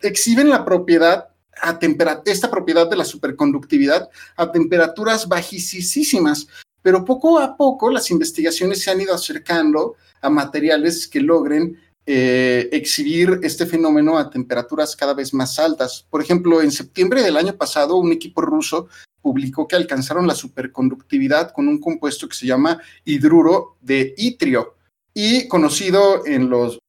exhiben 0.02 0.50
la 0.50 0.64
propiedad 0.64 1.30
a 1.62 1.78
esta 2.26 2.50
propiedad 2.50 2.89
de 2.89 2.95
la 2.95 3.04
superconductividad 3.04 4.10
a 4.38 4.52
temperaturas 4.52 5.28
bajísimas, 5.28 6.47
pero 6.82 7.04
poco 7.04 7.38
a 7.38 7.58
poco 7.58 7.89
las 7.89 8.10
investigaciones 8.12 8.82
se 8.82 8.91
han 8.91 9.02
ido 9.02 9.14
acercando 9.14 9.95
a 10.22 10.30
materiales 10.30 11.08
que 11.08 11.20
logren 11.20 11.78
eh, 12.06 12.70
exhibir 12.72 13.39
este 13.43 13.66
fenómeno 13.66 14.18
a 14.18 14.30
temperaturas 14.30 14.95
cada 14.95 15.14
vez 15.14 15.34
más 15.34 15.60
altas. 15.60 16.08
Por 16.10 16.22
ejemplo, 16.22 16.62
en 16.62 16.72
septiembre 16.72 17.22
del 17.22 17.38
año 17.38 17.56
pasado, 17.56 17.97
un 17.97 18.12
equipo 18.12 18.41
ruso 18.41 18.88
publicó 19.22 19.67
que 19.67 19.76
alcanzaron 19.76 20.28
la 20.28 20.36
superconductividad 20.36 21.51
con 21.51 21.67
un 21.67 21.80
compuesto 21.80 22.28
que 22.28 22.36
se 22.36 22.47
llama 22.47 22.80
hidruro 23.05 23.78
de 23.82 24.13
itrio 24.17 24.76
y 25.13 25.47
conocido 25.47 26.26
en 26.26 26.49
los 26.49 26.80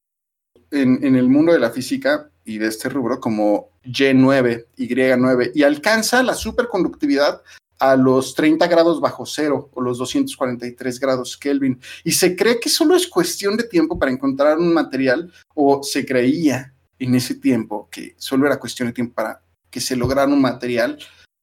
en, 0.71 1.17
el 1.17 1.29
mundo 1.29 1.53
de 1.53 1.59
la 1.59 1.71
física 1.71 2.31
y 2.45 2.59
de 2.59 2.69
este 2.69 2.89
rubro 2.89 3.21
como 3.21 3.71
Y9, 3.85 4.67
Y9, 4.77 5.53
y 5.55 5.63
alcanza 5.63 6.23
la 6.23 6.35
superconductividad 6.35 7.43
a 7.79 7.97
los 7.97 8.35
30 8.35 8.67
grados 8.67 9.01
bajo 9.01 9.25
cero 9.25 9.71
o 9.73 9.81
los 9.81 9.99
243 9.99 11.01
grados 11.01 11.37
Kelvin. 11.37 11.81
Y 12.05 12.13
se 12.13 12.37
cree 12.37 12.61
que 12.61 12.69
solo 12.69 12.95
es 12.95 13.09
cuestión 13.09 13.57
de 13.57 13.65
tiempo 13.65 13.99
para 13.99 14.13
encontrar 14.13 14.59
un 14.59 14.73
material, 14.73 15.33
o 15.55 15.83
se 15.83 16.05
creía 16.05 16.75
en 16.99 17.15
ese 17.15 17.35
tiempo 17.35 17.89
que 17.91 18.15
solo 18.19 18.47
era 18.47 18.61
cuestión 18.61 18.89
de 18.89 18.93
tiempo 18.93 19.15
para 19.15 19.43
que 19.71 19.81
se 19.81 19.97
lograra 19.97 20.27
un 20.27 20.41
material 20.41 20.99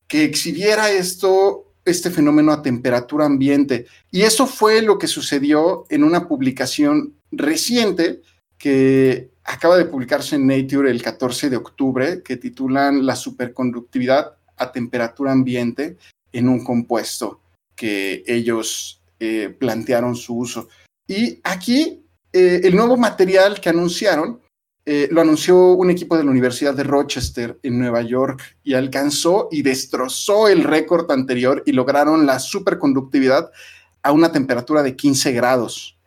que 0.08 0.24
exhibiera 0.24 0.92
esto, 0.92 1.74
este 1.86 2.10
fenómeno 2.10 2.52
a 2.52 2.62
temperatura 2.62 3.26
ambiente. 3.26 3.86
Y 4.12 4.22
eso 4.22 4.48
fue 4.48 4.82
lo 4.82 4.98
que 4.98 5.08
sucedió 5.08 5.86
en 5.90 6.04
una 6.04 6.28
publicación 6.28 7.16
reciente 7.32 8.22
que 8.58 9.30
acaba 9.44 9.78
de 9.78 9.86
publicarse 9.86 10.36
en 10.36 10.48
Nature 10.48 10.92
el 10.92 11.02
14 11.02 11.50
de 11.50 11.58
octubre, 11.58 12.22
que 12.24 12.38
titulan 12.38 13.06
La 13.06 13.16
superconductividad 13.16 14.38
a 14.58 14.72
temperatura 14.72 15.32
ambiente 15.32 15.98
en 16.32 16.50
un 16.50 16.64
compuesto 16.64 17.42
que 17.76 18.24
ellos 18.26 19.02
eh, 19.20 19.56
plantearon 19.58 20.16
su 20.16 20.38
uso. 20.38 20.68
Y 21.08 21.40
aquí 21.44 22.04
eh, 22.34 22.62
el 22.64 22.76
nuevo 22.76 22.98
material 22.98 23.62
que 23.62 23.70
anunciaron 23.70 24.42
eh, 24.90 25.10
lo 25.12 25.20
anunció 25.20 25.74
un 25.74 25.90
equipo 25.90 26.18
de 26.18 26.24
la 26.24 26.32
Universidad 26.32 26.74
de 26.74 26.86
Rochester 26.86 27.60
en 27.62 27.78
Nueva 27.78 28.04
York 28.04 28.42
y 28.64 28.74
alcanzó 28.74 29.50
y 29.52 29.62
destrozó 29.62 30.48
el 30.48 30.64
récord 30.64 31.12
anterior 31.12 31.62
y 31.66 31.74
lograron 31.74 32.26
la 32.26 32.40
superconductividad 32.40 33.52
a 34.02 34.14
una 34.14 34.32
temperatura 34.32 34.84
de 34.84 34.96
15 34.96 35.34
grados. 35.34 36.00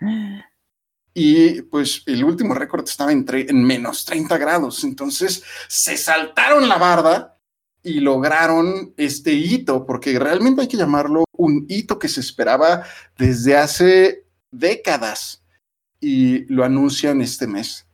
Y 1.12 1.60
pues 1.60 2.02
el 2.06 2.24
último 2.24 2.54
récord 2.54 2.88
estaba 2.88 3.12
en, 3.12 3.26
en 3.28 3.62
menos 3.62 4.06
30 4.06 4.38
grados. 4.38 4.82
Entonces 4.82 5.42
se 5.68 5.98
saltaron 5.98 6.66
la 6.66 6.78
barda 6.78 7.38
y 7.82 8.00
lograron 8.00 8.94
este 8.96 9.34
hito, 9.34 9.84
porque 9.84 10.18
realmente 10.18 10.62
hay 10.62 10.68
que 10.68 10.78
llamarlo 10.78 11.24
un 11.32 11.66
hito 11.68 11.98
que 11.98 12.08
se 12.08 12.20
esperaba 12.20 12.84
desde 13.18 13.58
hace 13.58 14.24
décadas 14.50 15.44
y 16.00 16.46
lo 16.46 16.64
anuncian 16.64 17.20
este 17.20 17.46
mes. 17.46 17.89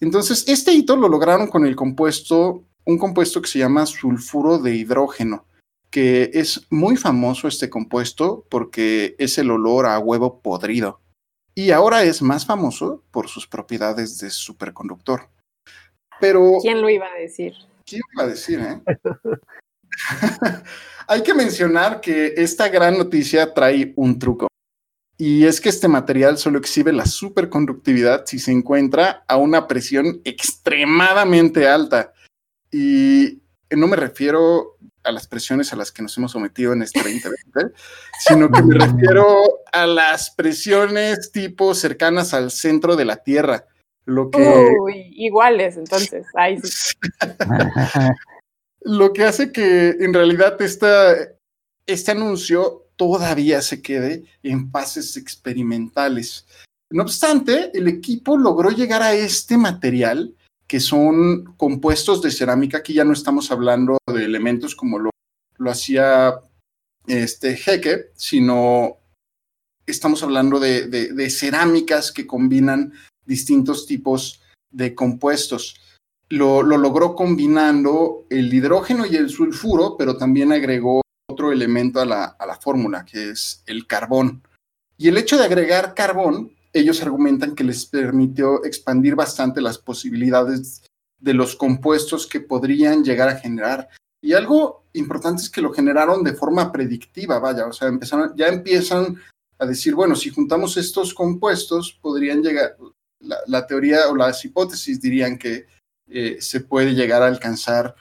Entonces, 0.00 0.44
este 0.48 0.72
hito 0.72 0.96
lo 0.96 1.08
lograron 1.08 1.46
con 1.48 1.66
el 1.66 1.76
compuesto, 1.76 2.64
un 2.86 2.98
compuesto 2.98 3.42
que 3.42 3.48
se 3.48 3.58
llama 3.58 3.84
sulfuro 3.86 4.58
de 4.58 4.74
hidrógeno, 4.74 5.46
que 5.90 6.30
es 6.32 6.66
muy 6.70 6.96
famoso 6.96 7.48
este 7.48 7.68
compuesto 7.68 8.46
porque 8.48 9.14
es 9.18 9.36
el 9.38 9.50
olor 9.50 9.86
a 9.86 9.98
huevo 9.98 10.40
podrido. 10.40 11.00
Y 11.54 11.72
ahora 11.72 12.04
es 12.04 12.22
más 12.22 12.46
famoso 12.46 13.02
por 13.10 13.28
sus 13.28 13.46
propiedades 13.46 14.18
de 14.18 14.30
superconductor. 14.30 15.28
Pero. 16.20 16.58
¿Quién 16.62 16.80
lo 16.80 16.88
iba 16.88 17.06
a 17.06 17.18
decir? 17.18 17.54
¿Quién 17.84 18.02
iba 18.14 18.24
a 18.24 18.28
decir, 18.28 18.60
eh? 18.60 18.80
Hay 21.08 21.22
que 21.22 21.34
mencionar 21.34 22.00
que 22.00 22.34
esta 22.36 22.68
gran 22.68 22.96
noticia 22.96 23.52
trae 23.52 23.92
un 23.96 24.18
truco. 24.18 24.49
Y 25.20 25.44
es 25.44 25.60
que 25.60 25.68
este 25.68 25.86
material 25.86 26.38
solo 26.38 26.58
exhibe 26.58 26.94
la 26.94 27.04
superconductividad 27.04 28.24
si 28.24 28.38
se 28.38 28.52
encuentra 28.52 29.22
a 29.28 29.36
una 29.36 29.68
presión 29.68 30.22
extremadamente 30.24 31.68
alta. 31.68 32.14
Y 32.72 33.42
no 33.68 33.86
me 33.86 33.96
refiero 33.96 34.78
a 35.04 35.12
las 35.12 35.28
presiones 35.28 35.74
a 35.74 35.76
las 35.76 35.92
que 35.92 36.00
nos 36.00 36.16
hemos 36.16 36.32
sometido 36.32 36.72
en 36.72 36.80
este 36.80 37.00
2020, 37.00 37.74
sino 38.18 38.50
que 38.50 38.62
me 38.62 38.74
refiero 38.82 39.36
a 39.70 39.86
las 39.86 40.30
presiones 40.30 41.30
tipo 41.32 41.74
cercanas 41.74 42.32
al 42.32 42.50
centro 42.50 42.96
de 42.96 43.04
la 43.04 43.16
Tierra. 43.16 43.66
Lo 44.06 44.30
que... 44.30 44.72
iguales, 45.16 45.76
entonces. 45.76 46.26
lo 48.80 49.12
que 49.12 49.24
hace 49.24 49.52
que 49.52 49.90
en 50.00 50.14
realidad 50.14 50.62
esta, 50.62 51.14
este 51.84 52.10
anuncio 52.10 52.86
todavía 53.00 53.62
se 53.62 53.80
quede 53.80 54.24
en 54.42 54.70
fases 54.70 55.16
experimentales. 55.16 56.44
No 56.90 57.02
obstante, 57.02 57.70
el 57.72 57.88
equipo 57.88 58.36
logró 58.36 58.68
llegar 58.68 59.02
a 59.02 59.14
este 59.14 59.56
material 59.56 60.36
que 60.66 60.80
son 60.80 61.54
compuestos 61.56 62.20
de 62.20 62.30
cerámica. 62.30 62.76
Aquí 62.76 62.92
ya 62.92 63.04
no 63.04 63.14
estamos 63.14 63.50
hablando 63.50 63.96
de 64.06 64.22
elementos 64.22 64.76
como 64.76 64.98
lo, 64.98 65.08
lo 65.56 65.70
hacía 65.70 66.42
este 67.06 67.54
Heque, 67.54 68.10
sino 68.16 68.98
estamos 69.86 70.22
hablando 70.22 70.60
de, 70.60 70.88
de 70.88 71.30
cerámicas 71.30 72.12
que 72.12 72.26
combinan 72.26 72.92
distintos 73.24 73.86
tipos 73.86 74.42
de 74.70 74.94
compuestos. 74.94 75.80
Lo, 76.28 76.62
logró 76.62 77.14
combinando 77.14 78.26
el 78.28 78.52
hidrógeno 78.52 79.06
y 79.06 79.16
el 79.16 79.30
sulfuro, 79.30 79.96
pero 79.96 80.18
también 80.18 80.52
agregó 80.52 81.00
otro 81.30 81.52
elemento 81.52 82.00
a 82.00 82.06
la, 82.06 82.24
a 82.24 82.46
la 82.46 82.56
fórmula, 82.56 83.04
que 83.04 83.30
es 83.30 83.62
el 83.66 83.86
carbón. 83.86 84.42
Y 84.96 85.08
el 85.08 85.16
hecho 85.16 85.38
de 85.38 85.44
agregar 85.44 85.94
carbón, 85.94 86.52
ellos 86.72 87.02
argumentan 87.02 87.54
que 87.54 87.64
les 87.64 87.86
permitió 87.86 88.64
expandir 88.64 89.14
bastante 89.14 89.60
las 89.60 89.78
posibilidades 89.78 90.82
de 91.18 91.34
los 91.34 91.56
compuestos 91.56 92.26
que 92.26 92.40
podrían 92.40 93.04
llegar 93.04 93.28
a 93.28 93.36
generar. 93.36 93.88
Y 94.22 94.34
algo 94.34 94.84
importante 94.92 95.42
es 95.42 95.50
que 95.50 95.62
lo 95.62 95.72
generaron 95.72 96.22
de 96.22 96.34
forma 96.34 96.72
predictiva, 96.72 97.38
vaya, 97.38 97.66
o 97.66 97.72
sea, 97.72 97.88
empezaron, 97.88 98.34
ya 98.36 98.48
empiezan 98.48 99.20
a 99.58 99.66
decir, 99.66 99.94
bueno, 99.94 100.16
si 100.16 100.30
juntamos 100.30 100.76
estos 100.76 101.14
compuestos, 101.14 101.98
podrían 102.00 102.42
llegar, 102.42 102.76
la, 103.20 103.66
teoría 103.66 104.08
o 104.08 104.16
las 104.16 104.44
hipótesis 104.44 105.00
dirían 105.00 105.38
que 105.38 105.66
eh, 106.08 106.38
se 106.40 106.60
puede 106.60 106.94
llegar 106.94 107.22
a 107.22 107.26
alcanzar 107.26 107.94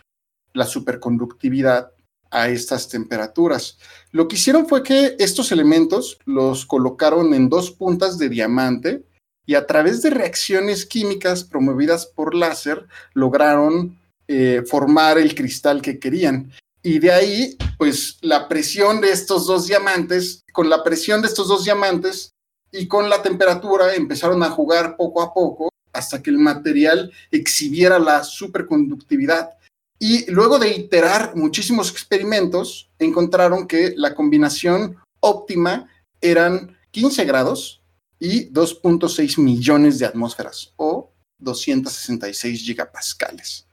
la 0.54 0.66
superconductividad 0.66 1.92
a 2.32 2.50
estas 2.50 2.88
temperaturas. 2.88 3.78
Lo 4.12 4.28
que 4.28 4.36
hicieron 4.36 4.68
fue 4.68 4.84
que 4.84 5.16
estos 5.20 5.52
elementos 5.52 6.18
los 6.26 6.66
colocaron 6.66 7.34
en 7.34 7.50
dos 7.50 7.72
puntas 7.72 8.18
de 8.18 8.30
diamante 8.30 9.04
y 9.46 9.56
a 9.56 9.66
través 9.66 10.02
de 10.02 10.12
reacciones 10.12 10.86
químicas 10.86 11.44
promovidas 11.44 12.06
por 12.06 12.36
láser 12.36 12.88
lograron 13.14 13.98
eh, 14.28 14.64
formar 14.68 15.18
el 15.18 15.34
cristal 15.34 15.82
que 15.82 15.98
querían. 15.98 16.52
Y 16.84 17.00
de 17.00 17.12
ahí, 17.12 17.58
pues 17.78 18.18
la 18.22 18.48
presión 18.48 19.02
de 19.02 19.12
estos 19.12 19.48
dos 19.48 19.68
diamantes, 19.68 20.44
con 20.54 20.70
la 20.70 20.84
presión 20.84 21.22
de 21.22 21.28
estos 21.28 21.48
dos 21.48 21.64
diamantes, 21.66 22.32
y 22.72 22.88
con 22.88 23.10
la 23.10 23.22
temperatura 23.22 23.96
empezaron 23.96 24.44
a 24.44 24.50
jugar 24.50 24.96
poco 24.96 25.22
a 25.22 25.34
poco 25.34 25.70
hasta 25.92 26.22
que 26.22 26.30
el 26.30 26.38
material 26.38 27.12
exhibiera 27.32 28.00
la 28.00 28.24
superconductividad. 28.24 29.58
Y 30.00 30.32
luego 30.32 30.58
de 30.58 30.70
iterar 30.70 31.36
muchísimos 31.36 31.92
experimentos, 31.92 32.90
encontraron 33.00 33.68
que 33.68 33.94
la 33.98 34.16
combinación 34.16 34.98
óptima 35.20 35.90
eran 36.22 36.78
15 36.92 37.26
grados 37.26 37.82
y 38.18 38.50
2.6 38.52 39.42
millones 39.42 40.00
de 40.00 40.06
atmósferas 40.06 40.74
o 40.78 41.12
266 41.40 42.62
gigapascales. 42.62 43.68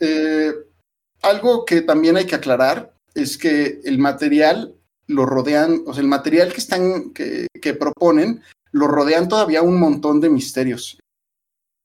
Eh, 0.00 0.52
algo 1.22 1.64
que 1.64 1.80
también 1.80 2.16
hay 2.16 2.26
que 2.26 2.34
aclarar 2.34 2.94
es 3.14 3.38
que 3.38 3.80
el 3.84 3.98
material 3.98 4.74
lo 5.06 5.26
rodean, 5.26 5.84
o 5.86 5.94
sea, 5.94 6.02
el 6.02 6.08
material 6.08 6.52
que 6.52 6.58
están, 6.58 7.12
que, 7.12 7.46
que 7.60 7.74
proponen, 7.74 8.42
lo 8.72 8.88
rodean 8.88 9.28
todavía 9.28 9.62
un 9.62 9.78
montón 9.78 10.20
de 10.20 10.30
misterios. 10.30 10.98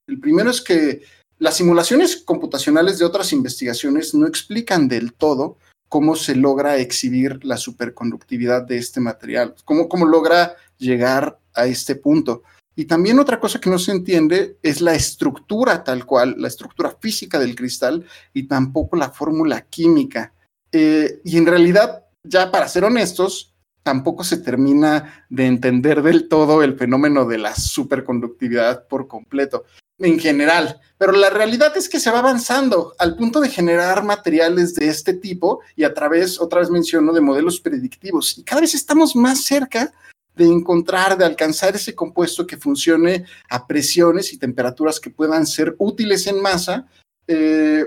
El 0.07 0.19
primero 0.19 0.49
es 0.49 0.61
que 0.61 1.03
las 1.39 1.55
simulaciones 1.55 2.17
computacionales 2.17 2.99
de 2.99 3.05
otras 3.05 3.31
investigaciones 3.31 4.13
no 4.13 4.27
explican 4.27 4.87
del 4.87 5.13
todo 5.13 5.57
cómo 5.87 6.15
se 6.15 6.35
logra 6.35 6.77
exhibir 6.77 7.43
la 7.43 7.57
superconductividad 7.57 8.61
de 8.63 8.77
este 8.77 8.99
material, 8.99 9.55
cómo, 9.65 9.89
cómo 9.89 10.05
logra 10.05 10.55
llegar 10.77 11.39
a 11.53 11.65
este 11.65 11.95
punto. 11.95 12.43
Y 12.75 12.85
también 12.85 13.19
otra 13.19 13.39
cosa 13.39 13.59
que 13.59 13.69
no 13.69 13.79
se 13.79 13.91
entiende 13.91 14.57
es 14.61 14.81
la 14.81 14.93
estructura 14.93 15.83
tal 15.83 16.05
cual, 16.05 16.35
la 16.37 16.47
estructura 16.47 16.95
física 16.99 17.39
del 17.39 17.55
cristal 17.55 18.05
y 18.33 18.43
tampoco 18.43 18.95
la 18.95 19.09
fórmula 19.09 19.61
química. 19.61 20.33
Eh, 20.71 21.21
y 21.23 21.37
en 21.37 21.45
realidad 21.45 22.05
ya 22.23 22.51
para 22.51 22.67
ser 22.67 22.83
honestos, 22.83 23.55
tampoco 23.83 24.23
se 24.23 24.37
termina 24.37 25.25
de 25.29 25.47
entender 25.47 26.01
del 26.03 26.27
todo 26.27 26.63
el 26.63 26.77
fenómeno 26.77 27.25
de 27.25 27.37
la 27.37 27.55
superconductividad 27.55 28.87
por 28.87 29.07
completo, 29.07 29.65
en 29.99 30.19
general. 30.19 30.79
Pero 30.97 31.13
la 31.13 31.29
realidad 31.29 31.75
es 31.77 31.87
que 31.87 31.99
se 31.99 32.11
va 32.11 32.19
avanzando 32.19 32.93
al 32.99 33.15
punto 33.15 33.39
de 33.39 33.49
generar 33.49 34.03
materiales 34.03 34.75
de 34.75 34.87
este 34.87 35.13
tipo 35.13 35.61
y 35.75 35.83
a 35.83 35.93
través, 35.93 36.39
otra 36.39 36.59
vez 36.59 36.69
menciono, 36.69 37.13
de 37.13 37.21
modelos 37.21 37.61
predictivos. 37.61 38.37
Y 38.37 38.43
cada 38.43 38.61
vez 38.61 38.73
estamos 38.73 39.15
más 39.15 39.43
cerca 39.43 39.93
de 40.35 40.45
encontrar, 40.45 41.17
de 41.17 41.25
alcanzar 41.25 41.75
ese 41.75 41.95
compuesto 41.95 42.47
que 42.47 42.57
funcione 42.57 43.25
a 43.49 43.67
presiones 43.67 44.33
y 44.33 44.37
temperaturas 44.37 44.99
que 44.99 45.09
puedan 45.09 45.45
ser 45.45 45.75
útiles 45.77 46.27
en 46.27 46.41
masa. 46.41 46.87
Eh, 47.27 47.85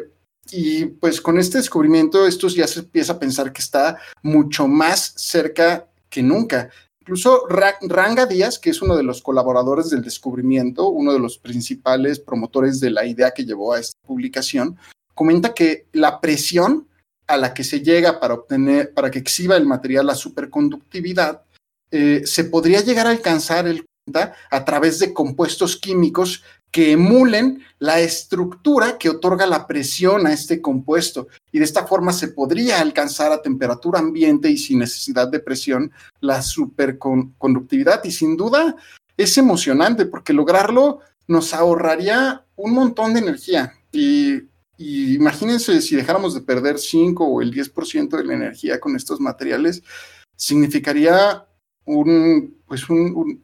y 0.51 0.87
pues 0.87 1.21
con 1.21 1.39
este 1.39 1.59
descubrimiento, 1.59 2.27
esto 2.27 2.49
ya 2.49 2.67
se 2.67 2.81
empieza 2.81 3.15
a 3.15 3.19
pensar 3.19 3.53
que 3.53 3.63
está 3.63 3.99
mucho 4.23 4.69
más 4.69 5.15
cerca 5.17 5.89
que 6.09 6.23
nunca. 6.23 6.71
Incluso 7.03 7.49
Ranga 7.49 8.27
Díaz, 8.27 8.61
que 8.61 8.71
es 8.71 8.81
uno 8.81 8.97
de 8.97 9.03
los 9.03 9.23
colaboradores 9.23 9.91
del 9.91 10.03
descubrimiento, 10.03 10.87
uno 10.87 11.13
de 11.13 11.19
los 11.19 11.37
principales 11.37 12.21
promotores 12.21 12.79
de 12.79 12.91
la 12.91 13.05
idea 13.05 13.33
que 13.33 13.45
llevó 13.45 13.73
a 13.73 13.81
esta 13.81 13.99
publicación, 14.07 14.79
comenta 15.13 15.53
que 15.53 15.89
la 15.91 16.21
presión 16.21 16.87
a 17.27 17.37
la 17.39 17.55
que 17.55 17.65
se 17.65 17.81
llega 17.81 18.21
para 18.21 18.35
obtener, 18.35 18.95
para 18.95 19.11
que 19.11 19.19
exhiba 19.19 19.57
el 19.57 19.67
material 19.67 20.07
la 20.07 20.15
superconductividad, 20.15 21.43
eh, 21.91 22.23
se 22.25 22.45
podría 22.45 22.83
llegar 22.83 23.09
a 23.09 23.11
alcanzar 23.11 23.67
el 23.67 23.85
a 24.51 24.65
través 24.65 25.01
de 25.01 25.13
compuestos 25.13 25.77
químicos 25.77 26.45
que 26.73 26.93
emulen 26.93 27.63
la 27.79 28.01
estructura 28.01 28.97
que 28.99 29.11
otorga 29.11 29.47
la 29.47 29.67
presión 29.67 30.27
a 30.27 30.33
este 30.33 30.63
compuesto. 30.63 31.29
Y 31.53 31.59
de 31.59 31.65
esta 31.65 31.87
forma 31.87 32.15
se 32.15 32.29
podría 32.29 32.81
alcanzar 32.81 33.31
a 33.31 33.43
temperatura 33.43 34.01
ambiente 34.01 34.51
y 34.51 34.57
sin 34.57 34.79
necesidad 34.79 35.29
de 35.29 35.41
presión 35.41 35.93
la 36.21 36.41
superconductividad. 36.41 38.03
Y 38.05 38.11
sin 38.11 38.39
duda 38.39 38.75
es 39.19 39.37
emocionante 39.37 40.07
porque 40.07 40.33
lograrlo 40.33 41.01
nos 41.29 41.53
ahorraría 41.53 42.47
un 42.57 42.73
montón 42.73 43.13
de 43.13 43.21
energía. 43.21 43.75
Y 43.93 44.41
imagínense 44.79 45.83
si 45.83 45.95
dejáramos 45.95 46.35
de 46.35 46.41
perder 46.41 46.79
5 46.79 47.23
o 47.23 47.43
el 47.43 47.53
10% 47.53 48.17
de 48.17 48.25
la 48.25 48.35
energía 48.35 48.81
con 48.81 48.97
estos 48.97 49.21
materiales, 49.21 49.83
significaría 50.37 51.47
un, 51.85 52.57
pues 52.67 52.89
un, 52.89 53.43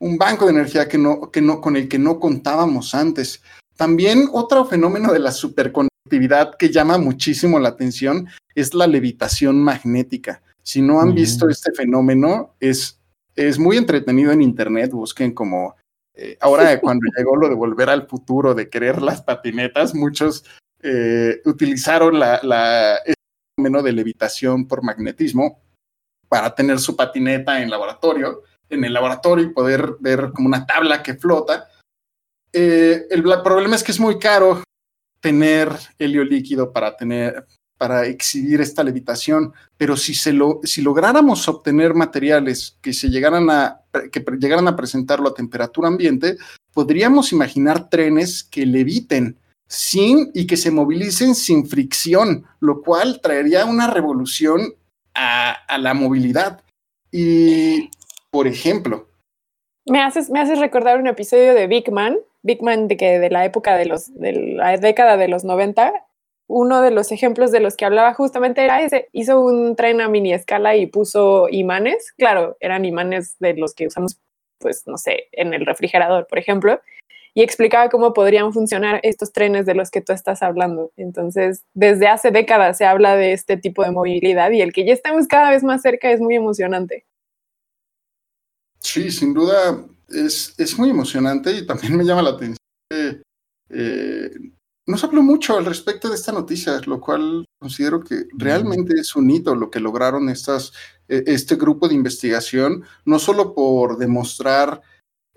banco 0.00 0.46
de 0.46 0.52
energía 0.52 0.88
que 0.88 0.98
no, 0.98 1.30
que 1.30 1.40
no, 1.40 1.60
con 1.60 1.76
el 1.76 1.88
que 1.88 1.98
no 1.98 2.20
contábamos 2.20 2.94
antes. 2.94 3.42
También 3.76 4.28
otro 4.32 4.64
fenómeno 4.64 5.12
de 5.12 5.18
la 5.18 5.32
superconductividad 5.32 6.56
que 6.56 6.70
llama 6.70 6.98
muchísimo 6.98 7.58
la 7.58 7.70
atención 7.70 8.28
es 8.54 8.74
la 8.74 8.86
levitación 8.86 9.62
magnética. 9.62 10.42
Si 10.62 10.82
no 10.82 11.00
han 11.00 11.14
visto 11.14 11.48
este 11.48 11.72
fenómeno, 11.72 12.54
es, 12.60 13.00
es 13.34 13.58
muy 13.58 13.76
entretenido 13.76 14.32
en 14.32 14.42
Internet, 14.42 14.90
busquen 14.92 15.32
como 15.32 15.76
eh, 16.18 16.36
ahora, 16.40 16.78
cuando 16.80 17.06
llegó 17.16 17.36
lo 17.36 17.48
de 17.48 17.54
volver 17.54 17.88
al 17.88 18.06
futuro, 18.06 18.54
de 18.54 18.68
querer 18.68 19.00
las 19.00 19.22
patinetas, 19.22 19.94
muchos 19.94 20.44
eh, 20.82 21.40
utilizaron 21.44 22.18
la, 22.18 22.40
la, 22.42 22.96
este 22.96 23.14
fenómeno 23.56 23.82
de 23.82 23.92
levitación 23.92 24.66
por 24.66 24.82
magnetismo 24.82 25.60
para 26.28 26.54
tener 26.54 26.78
su 26.78 26.96
patineta 26.96 27.62
en 27.62 27.70
laboratorio, 27.70 28.42
en 28.70 28.84
el 28.84 28.92
laboratorio 28.92 29.44
y 29.44 29.52
poder 29.52 29.96
ver 30.00 30.30
como 30.34 30.48
una 30.48 30.66
tabla 30.66 31.02
que 31.02 31.14
flota. 31.14 31.68
Eh, 32.52 33.06
el, 33.10 33.22
problema 33.42 33.76
es 33.76 33.82
que 33.82 33.92
es 33.92 34.00
muy 34.00 34.18
caro 34.18 34.62
tener 35.20 35.70
helio 35.98 36.24
líquido 36.24 36.72
para 36.72 36.96
tener 36.96 37.46
para 37.78 38.06
exhibir 38.06 38.60
esta 38.60 38.82
levitación, 38.82 39.52
pero 39.76 39.96
si, 39.96 40.12
se 40.12 40.32
lo, 40.32 40.58
si 40.64 40.82
lográramos 40.82 41.48
obtener 41.48 41.94
materiales 41.94 42.76
que, 42.82 42.92
se 42.92 43.08
llegaran 43.08 43.48
a, 43.50 43.82
que 44.10 44.24
llegaran 44.38 44.66
a 44.66 44.74
presentarlo 44.74 45.28
a 45.28 45.34
temperatura 45.34 45.86
ambiente, 45.86 46.36
podríamos 46.72 47.32
imaginar 47.32 47.88
trenes 47.88 48.42
que 48.42 48.66
leviten 48.66 49.38
sin 49.68 50.30
y 50.34 50.46
que 50.48 50.56
se 50.56 50.72
movilicen 50.72 51.36
sin 51.36 51.68
fricción, 51.68 52.46
lo 52.58 52.82
cual 52.82 53.20
traería 53.22 53.64
una 53.64 53.86
revolución 53.86 54.74
a, 55.14 55.52
a 55.52 55.78
la 55.78 55.94
movilidad. 55.94 56.64
Y, 57.12 57.90
por 58.38 58.46
ejemplo, 58.46 59.08
me 59.84 60.00
haces, 60.00 60.30
me 60.30 60.38
haces 60.38 60.60
recordar 60.60 61.00
un 61.00 61.08
episodio 61.08 61.54
de 61.54 61.66
Big 61.66 61.90
Man, 61.90 62.18
Big 62.44 62.62
Man 62.62 62.86
de 62.86 62.96
que 62.96 63.18
de 63.18 63.30
la 63.30 63.44
época 63.44 63.76
de 63.76 63.84
los, 63.84 64.14
de 64.14 64.32
la 64.32 64.76
década 64.76 65.16
de 65.16 65.26
los 65.26 65.42
90, 65.42 65.92
uno 66.46 66.80
de 66.80 66.92
los 66.92 67.10
ejemplos 67.10 67.50
de 67.50 67.58
los 67.58 67.76
que 67.76 67.84
hablaba 67.84 68.14
justamente 68.14 68.62
era 68.62 68.80
ese. 68.80 69.08
Hizo 69.10 69.40
un 69.40 69.74
tren 69.74 70.00
a 70.00 70.08
mini 70.08 70.32
escala 70.32 70.76
y 70.76 70.86
puso 70.86 71.48
imanes. 71.50 72.12
Claro, 72.16 72.56
eran 72.60 72.84
imanes 72.84 73.34
de 73.40 73.54
los 73.54 73.74
que 73.74 73.88
usamos, 73.88 74.20
pues, 74.60 74.86
no 74.86 74.98
sé, 74.98 75.24
en 75.32 75.52
el 75.52 75.66
refrigerador, 75.66 76.28
por 76.28 76.38
ejemplo. 76.38 76.80
Y 77.34 77.42
explicaba 77.42 77.88
cómo 77.88 78.12
podrían 78.12 78.52
funcionar 78.52 79.00
estos 79.02 79.32
trenes 79.32 79.66
de 79.66 79.74
los 79.74 79.90
que 79.90 80.00
tú 80.00 80.12
estás 80.12 80.44
hablando. 80.44 80.92
Entonces, 80.96 81.64
desde 81.74 82.06
hace 82.06 82.30
décadas 82.30 82.78
se 82.78 82.84
habla 82.84 83.16
de 83.16 83.32
este 83.32 83.56
tipo 83.56 83.82
de 83.82 83.90
movilidad 83.90 84.52
y 84.52 84.60
el 84.60 84.72
que 84.72 84.84
ya 84.84 84.92
estamos 84.92 85.26
cada 85.26 85.50
vez 85.50 85.64
más 85.64 85.82
cerca 85.82 86.12
es 86.12 86.20
muy 86.20 86.36
emocionante. 86.36 87.04
Sí, 88.80 89.10
sin 89.10 89.34
duda 89.34 89.84
es, 90.08 90.54
es 90.56 90.78
muy 90.78 90.90
emocionante 90.90 91.52
y 91.52 91.66
también 91.66 91.96
me 91.96 92.04
llama 92.04 92.22
la 92.22 92.30
atención. 92.30 92.58
Eh, 93.70 94.30
no 94.88 94.96
se 94.96 95.04
habló 95.04 95.22
mucho 95.22 95.58
al 95.58 95.66
respecto 95.66 96.08
de 96.08 96.14
esta 96.14 96.32
noticia, 96.32 96.80
lo 96.86 96.98
cual 96.98 97.44
considero 97.60 98.02
que 98.02 98.26
realmente 98.32 98.94
es 98.98 99.14
un 99.16 99.30
hito 99.30 99.54
lo 99.54 99.70
que 99.70 99.80
lograron 99.80 100.30
estas, 100.30 100.72
e, 101.06 101.24
este 101.26 101.56
grupo 101.56 101.88
de 101.88 101.94
investigación, 101.94 102.84
no 103.04 103.18
solo 103.18 103.54
por 103.54 103.98
demostrar 103.98 104.80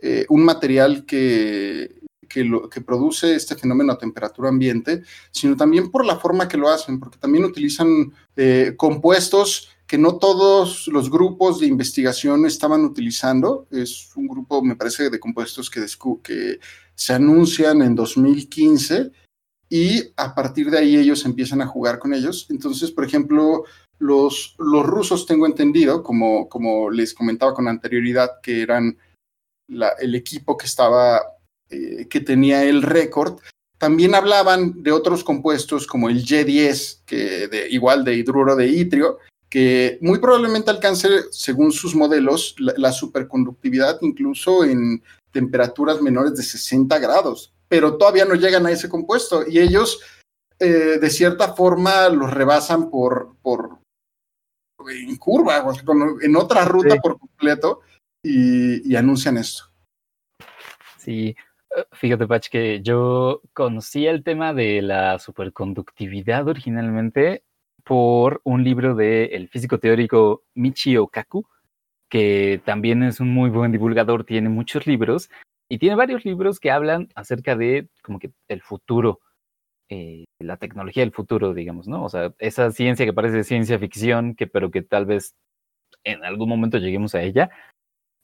eh, 0.02 0.26
un 0.30 0.46
material 0.46 1.06
que, 1.06 2.00
que, 2.30 2.46
lo, 2.46 2.70
que, 2.70 2.80
produce 2.80 3.36
este 3.36 3.58
fenómeno 3.58 3.92
a 3.92 3.98
temperatura 3.98 4.48
ambiente, 4.48 5.04
sino 5.32 5.58
también 5.58 5.92
por 5.92 6.06
la 6.06 6.18
forma 6.18 6.48
que 6.48 6.58
lo 6.58 6.70
hacen, 6.70 6.98
porque 6.98 7.20
también 7.20 7.44
utilizan 7.44 8.14
eh, 8.38 8.76
compuestos 8.78 9.68
que 9.92 9.98
no 9.98 10.20
todos 10.20 10.88
los 10.88 11.12
grupos 11.12 11.60
de 11.60 11.66
investigación 11.66 12.46
estaban 12.46 12.86
utilizando. 12.86 13.68
Es 13.70 14.16
un 14.16 14.26
grupo, 14.26 14.64
me 14.64 14.78
parece, 14.78 15.10
de 15.10 15.20
compuestos 15.20 15.70
que, 15.70 16.60
se 16.96 17.14
anuncian 17.14 17.82
en 17.82 17.94
2015 17.94 19.12
y 19.70 20.14
a 20.16 20.34
partir 20.34 20.72
de 20.72 20.78
ahí 20.78 20.96
ellos 20.96 21.26
empiezan 21.26 21.62
a 21.62 21.68
jugar 21.68 22.00
con 22.00 22.14
ellos. 22.14 22.48
Entonces, 22.50 22.90
por 22.90 23.04
ejemplo, 23.04 23.66
los, 24.00 24.56
los 24.60 24.86
rusos, 24.86 25.26
tengo 25.26 25.46
entendido, 25.46 26.04
como, 26.04 26.48
como 26.48 26.90
les 26.90 27.14
comentaba 27.14 27.54
con 27.54 27.68
anterioridad, 27.68 28.40
que 28.42 28.62
eran 28.62 28.98
el 29.68 30.16
equipo 30.16 30.56
que 30.56 30.68
estaba, 30.68 31.22
eh, 31.70 32.08
que 32.10 32.22
tenía 32.22 32.64
el 32.64 32.82
récord, 32.82 33.42
también 33.78 34.16
hablaban 34.16 34.84
de 34.84 34.94
otros 34.94 35.26
compuestos 35.26 35.86
como 35.86 36.08
el 36.08 36.24
Y10, 36.24 37.02
que 37.06 37.68
igual 37.72 38.06
de 38.06 38.16
hidruro 38.16 38.56
de 38.56 38.68
itrio, 38.70 39.18
que 39.52 40.00
muy 40.02 40.18
probablemente 40.18 40.72
alcance, 40.72 41.08
según 41.30 41.72
sus 41.72 41.94
modelos, 41.94 42.56
la, 42.58 42.74
la 42.78 42.92
superconductividad 42.92 44.00
incluso 44.02 44.64
en 44.64 45.04
temperaturas 45.32 46.02
menores 46.02 46.36
de 46.36 46.42
60 46.42 46.98
grados 46.98 47.54
pero 47.72 47.96
todavía 47.96 48.26
no 48.26 48.36
llegan 48.36 48.66
a 48.66 48.72
ese 48.72 48.90
compuesto 48.90 49.48
y 49.48 49.58
ellos 49.58 50.02
eh, 50.60 51.00
de 51.00 51.10
cierta 51.10 51.54
forma 51.54 52.10
los 52.10 52.30
rebasan 52.30 52.90
por, 52.90 53.38
por 53.42 53.80
en 54.90 55.16
curva, 55.16 55.64
en 56.22 56.36
otra 56.36 56.66
ruta 56.66 56.98
por 56.98 57.18
completo 57.18 57.80
y, 58.22 58.94
anuncian 58.94 59.38
esto. 59.38 59.64
Sí, 60.98 61.34
eh, 61.74 61.86
fíjate, 61.94 62.28
Pach, 62.28 62.50
que 62.50 62.82
yo 62.82 63.42
conocí 63.54 64.06
el 64.06 64.22
tema 64.22 64.54
de 64.54 64.82
la 64.82 65.18
superconductividad 65.18 66.46
originalmente 66.50 67.46
por 67.92 68.40
un 68.46 68.64
libro 68.64 68.96
del 68.96 69.50
físico 69.50 69.78
teórico 69.78 70.46
Michio 70.56 71.08
Kaku, 71.08 71.46
que 72.10 72.62
también 72.64 73.04
es 73.04 73.20
un 73.20 73.34
muy 73.34 73.50
buen 73.50 73.74
divulgador, 73.74 74.24
tiene 74.24 74.48
muchos 74.48 74.88
libros, 74.88 75.30
y 75.70 75.78
tiene 75.78 75.98
varios 75.98 76.24
libros 76.24 76.62
que 76.62 76.72
hablan 76.72 77.10
acerca 77.16 77.58
de 77.58 77.90
como 78.02 78.18
que 78.18 78.32
el 78.48 78.62
futuro, 78.62 79.20
eh, 79.90 80.24
la 80.40 80.56
tecnología 80.56 81.04
del 81.04 81.12
futuro, 81.12 81.54
digamos, 81.54 81.90
¿no? 81.90 82.06
O 82.06 82.08
sea, 82.08 82.34
esa 82.40 82.72
ciencia 82.72 83.06
que 83.06 83.12
parece 83.12 83.44
ciencia 83.44 83.78
ficción, 83.78 84.36
que, 84.36 84.48
pero 84.48 84.72
que 84.72 84.84
tal 84.84 85.06
vez 85.06 85.34
en 86.06 86.24
algún 86.24 86.48
momento 86.48 86.78
lleguemos 86.78 87.14
a 87.14 87.22
ella. 87.24 87.50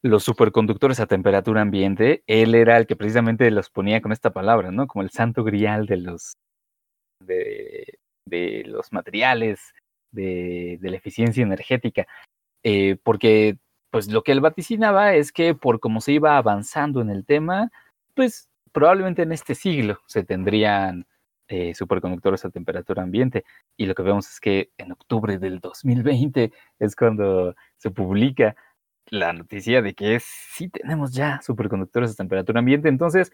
Los 0.01 0.23
superconductores 0.23 1.01
a 1.01 1.07
temperatura 1.07 1.59
ambiente, 1.59 2.23
él 2.25 2.55
era 2.55 2.77
el 2.77 2.87
que 2.87 2.95
precisamente 2.95 3.51
los 3.51 3.69
ponía 3.69 3.99
con 4.01 4.13
esta 4.13 4.31
palabra, 4.31 4.71
¿no? 4.71 4.87
Como 4.87 5.03
el 5.03 5.09
santo 5.09 5.43
grial 5.43 5.87
de 5.87 5.97
los, 5.97 6.35
de, 7.19 7.99
de 8.27 8.63
los 8.65 8.91
materiales, 8.93 9.73
de, 10.11 10.79
la 10.81 10.97
eficiencia 10.97 11.43
energética. 11.43 12.07
Eh, 12.63 12.97
porque 13.03 13.57
pues 13.91 14.11
lo 14.11 14.23
que 14.23 14.31
él 14.31 14.41
vaticinaba 14.41 15.13
es 15.15 15.31
que 15.31 15.55
por 15.55 15.79
cómo 15.79 16.01
se 16.01 16.13
iba 16.13 16.37
avanzando 16.37 17.01
en 17.01 17.09
el 17.09 17.25
tema, 17.25 17.71
pues 18.13 18.49
probablemente 18.71 19.23
en 19.23 19.31
este 19.31 19.55
siglo 19.55 19.99
se 20.05 20.23
tendrían 20.23 21.07
eh, 21.49 21.73
superconductores 21.73 22.43
a 22.45 22.49
temperatura 22.49 23.03
ambiente. 23.03 23.45
Y 23.77 23.85
lo 23.85 23.95
que 23.95 24.03
vemos 24.03 24.29
es 24.29 24.39
que 24.39 24.71
en 24.77 24.91
octubre 24.91 25.37
del 25.39 25.59
2020 25.59 26.51
es 26.79 26.95
cuando 26.95 27.55
se 27.77 27.91
publica 27.91 28.55
la 29.09 29.33
noticia 29.33 29.81
de 29.81 29.93
que 29.93 30.19
sí 30.19 30.69
tenemos 30.69 31.13
ya 31.13 31.39
superconductores 31.41 32.11
a 32.11 32.15
temperatura 32.15 32.59
ambiente. 32.59 32.89
Entonces, 32.89 33.31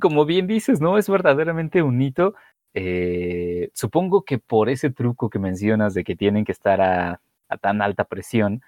como 0.00 0.26
bien 0.26 0.46
dices, 0.46 0.80
¿no? 0.80 0.98
Es 0.98 1.08
verdaderamente 1.08 1.82
un 1.82 2.00
hito. 2.02 2.34
Eh, 2.80 3.70
supongo 3.74 4.22
que 4.22 4.38
por 4.38 4.68
ese 4.68 4.90
truco 4.90 5.30
que 5.30 5.40
mencionas 5.40 5.94
de 5.94 6.04
que 6.04 6.14
tienen 6.14 6.44
que 6.44 6.52
estar 6.52 6.80
a, 6.80 7.20
tan 7.60 7.82
alta 7.82 8.04
presión, 8.04 8.62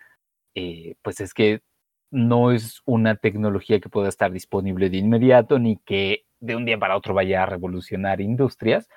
eh, 0.56 0.96
pues 1.02 1.20
es 1.20 1.32
que 1.32 1.62
no 2.11 2.50
es 2.50 2.82
una 2.86 3.14
tecnología 3.14 3.78
que 3.78 3.88
pueda 3.88 4.08
estar 4.08 4.32
disponible 4.32 4.90
de 4.90 4.96
inmediato 4.96 5.61
ni 5.61 5.76
que 5.76 6.24
de 6.40 6.56
un 6.56 6.64
día 6.64 6.76
para 6.76 6.96
otro 6.96 7.14
vaya 7.14 7.44
a 7.44 7.46
revolucionar 7.46 8.20
industrias, 8.20 8.88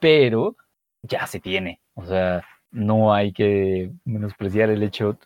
pero 0.00 0.56
ya 1.02 1.28
se 1.28 1.38
tiene. 1.38 1.80
O 1.94 2.04
sea, 2.04 2.42
no 2.72 3.14
hay 3.14 3.32
que 3.32 3.92
menospreciar 4.04 4.70
el 4.70 4.82
hecho. 4.82 5.18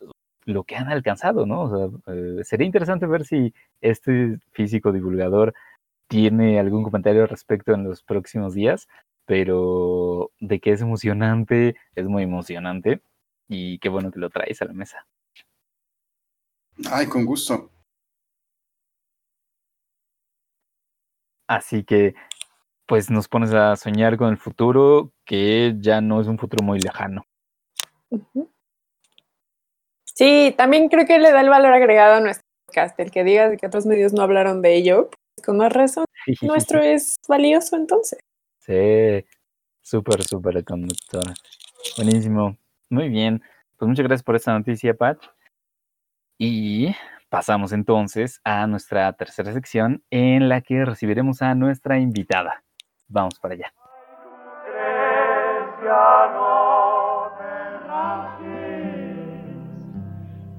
lo 0.44 0.64
que 0.64 0.76
han 0.76 0.88
alcanzado, 0.90 1.46
¿no? 1.46 1.62
O 1.62 1.68
sea, 1.70 2.14
eh, 2.14 2.44
sería 2.44 2.66
interesante 2.66 3.06
ver 3.06 3.24
si 3.24 3.54
este 3.80 4.38
físico 4.52 4.92
divulgador 4.92 5.54
tiene 6.08 6.60
algún 6.60 6.82
comentario 6.82 7.22
al 7.22 7.28
respecto 7.30 7.72
en 7.72 7.84
los 7.84 8.02
próximos 8.02 8.52
días, 8.52 8.88
pero 9.26 10.30
de 10.40 10.60
que 10.60 10.72
es 10.72 10.80
emocionante, 10.80 11.76
es 11.94 12.06
muy 12.06 12.22
emocionante 12.22 13.00
y 13.48 13.78
qué 13.78 13.88
bueno 13.88 14.10
que 14.10 14.20
lo 14.20 14.30
traes 14.30 14.62
a 14.62 14.66
la 14.66 14.72
mesa. 14.72 15.06
Ay, 16.90 17.06
con 17.06 17.24
gusto. 17.24 17.70
Así 21.46 21.84
que, 21.84 22.14
pues 22.86 23.10
nos 23.10 23.28
pones 23.28 23.52
a 23.52 23.76
soñar 23.76 24.16
con 24.16 24.30
el 24.30 24.38
futuro, 24.38 25.12
que 25.24 25.74
ya 25.78 26.00
no 26.00 26.20
es 26.20 26.26
un 26.26 26.38
futuro 26.38 26.64
muy 26.64 26.80
lejano. 26.80 27.26
Sí, 30.04 30.54
también 30.56 30.88
creo 30.88 31.06
que 31.06 31.18
le 31.18 31.32
da 31.32 31.40
el 31.40 31.48
valor 31.48 31.72
agregado 31.72 32.14
a 32.14 32.20
nuestro 32.20 32.46
podcast, 32.66 32.98
el 33.00 33.10
que 33.10 33.24
digas 33.24 33.56
que 33.58 33.66
otros 33.66 33.86
medios 33.86 34.12
no 34.12 34.22
hablaron 34.22 34.62
de 34.62 34.74
ello, 34.76 35.10
pues 35.10 35.44
con 35.44 35.58
más 35.58 35.72
razón, 35.72 36.04
nuestro 36.42 36.80
es 36.82 37.16
valioso 37.28 37.76
entonces. 37.76 38.18
Sí, 38.64 39.26
súper, 39.80 40.22
súper 40.22 40.64
conductor. 40.64 41.24
Buenísimo. 41.96 42.56
Muy 42.90 43.08
bien. 43.08 43.42
Pues 43.76 43.88
muchas 43.88 44.04
gracias 44.04 44.22
por 44.22 44.36
esta 44.36 44.56
noticia, 44.56 44.94
Pat. 44.94 45.18
Y 46.38 46.94
pasamos 47.28 47.72
entonces 47.72 48.40
a 48.44 48.68
nuestra 48.68 49.12
tercera 49.14 49.52
sección 49.52 50.04
en 50.10 50.48
la 50.48 50.60
que 50.60 50.84
recibiremos 50.84 51.42
a 51.42 51.56
nuestra 51.56 51.98
invitada. 51.98 52.62
Vamos 53.08 53.40
para 53.40 53.54
allá. 53.54 53.72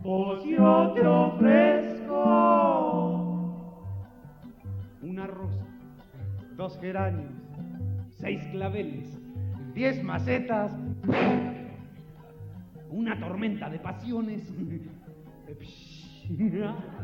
Pues 0.03 0.43
una 5.01 5.27
rosa, 5.27 5.65
dos 6.57 6.77
geranios, 6.79 7.31
seis 8.23 8.41
claveles, 8.51 9.19
diez 9.73 10.01
macetas, 10.01 10.71
una 12.89 13.19
tormenta 13.19 13.69
de 13.69 13.79
pasiones, 13.79 14.49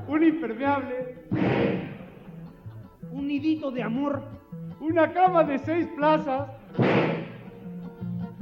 un 0.07 0.24
impermeable, 0.24 1.26
un 3.11 3.28
nidito 3.28 3.70
de 3.70 3.84
amor, 3.84 4.24
una 4.80 5.11
cama 5.11 5.43
de 5.43 5.59
seis 5.59 5.88
plazas, 5.88 6.51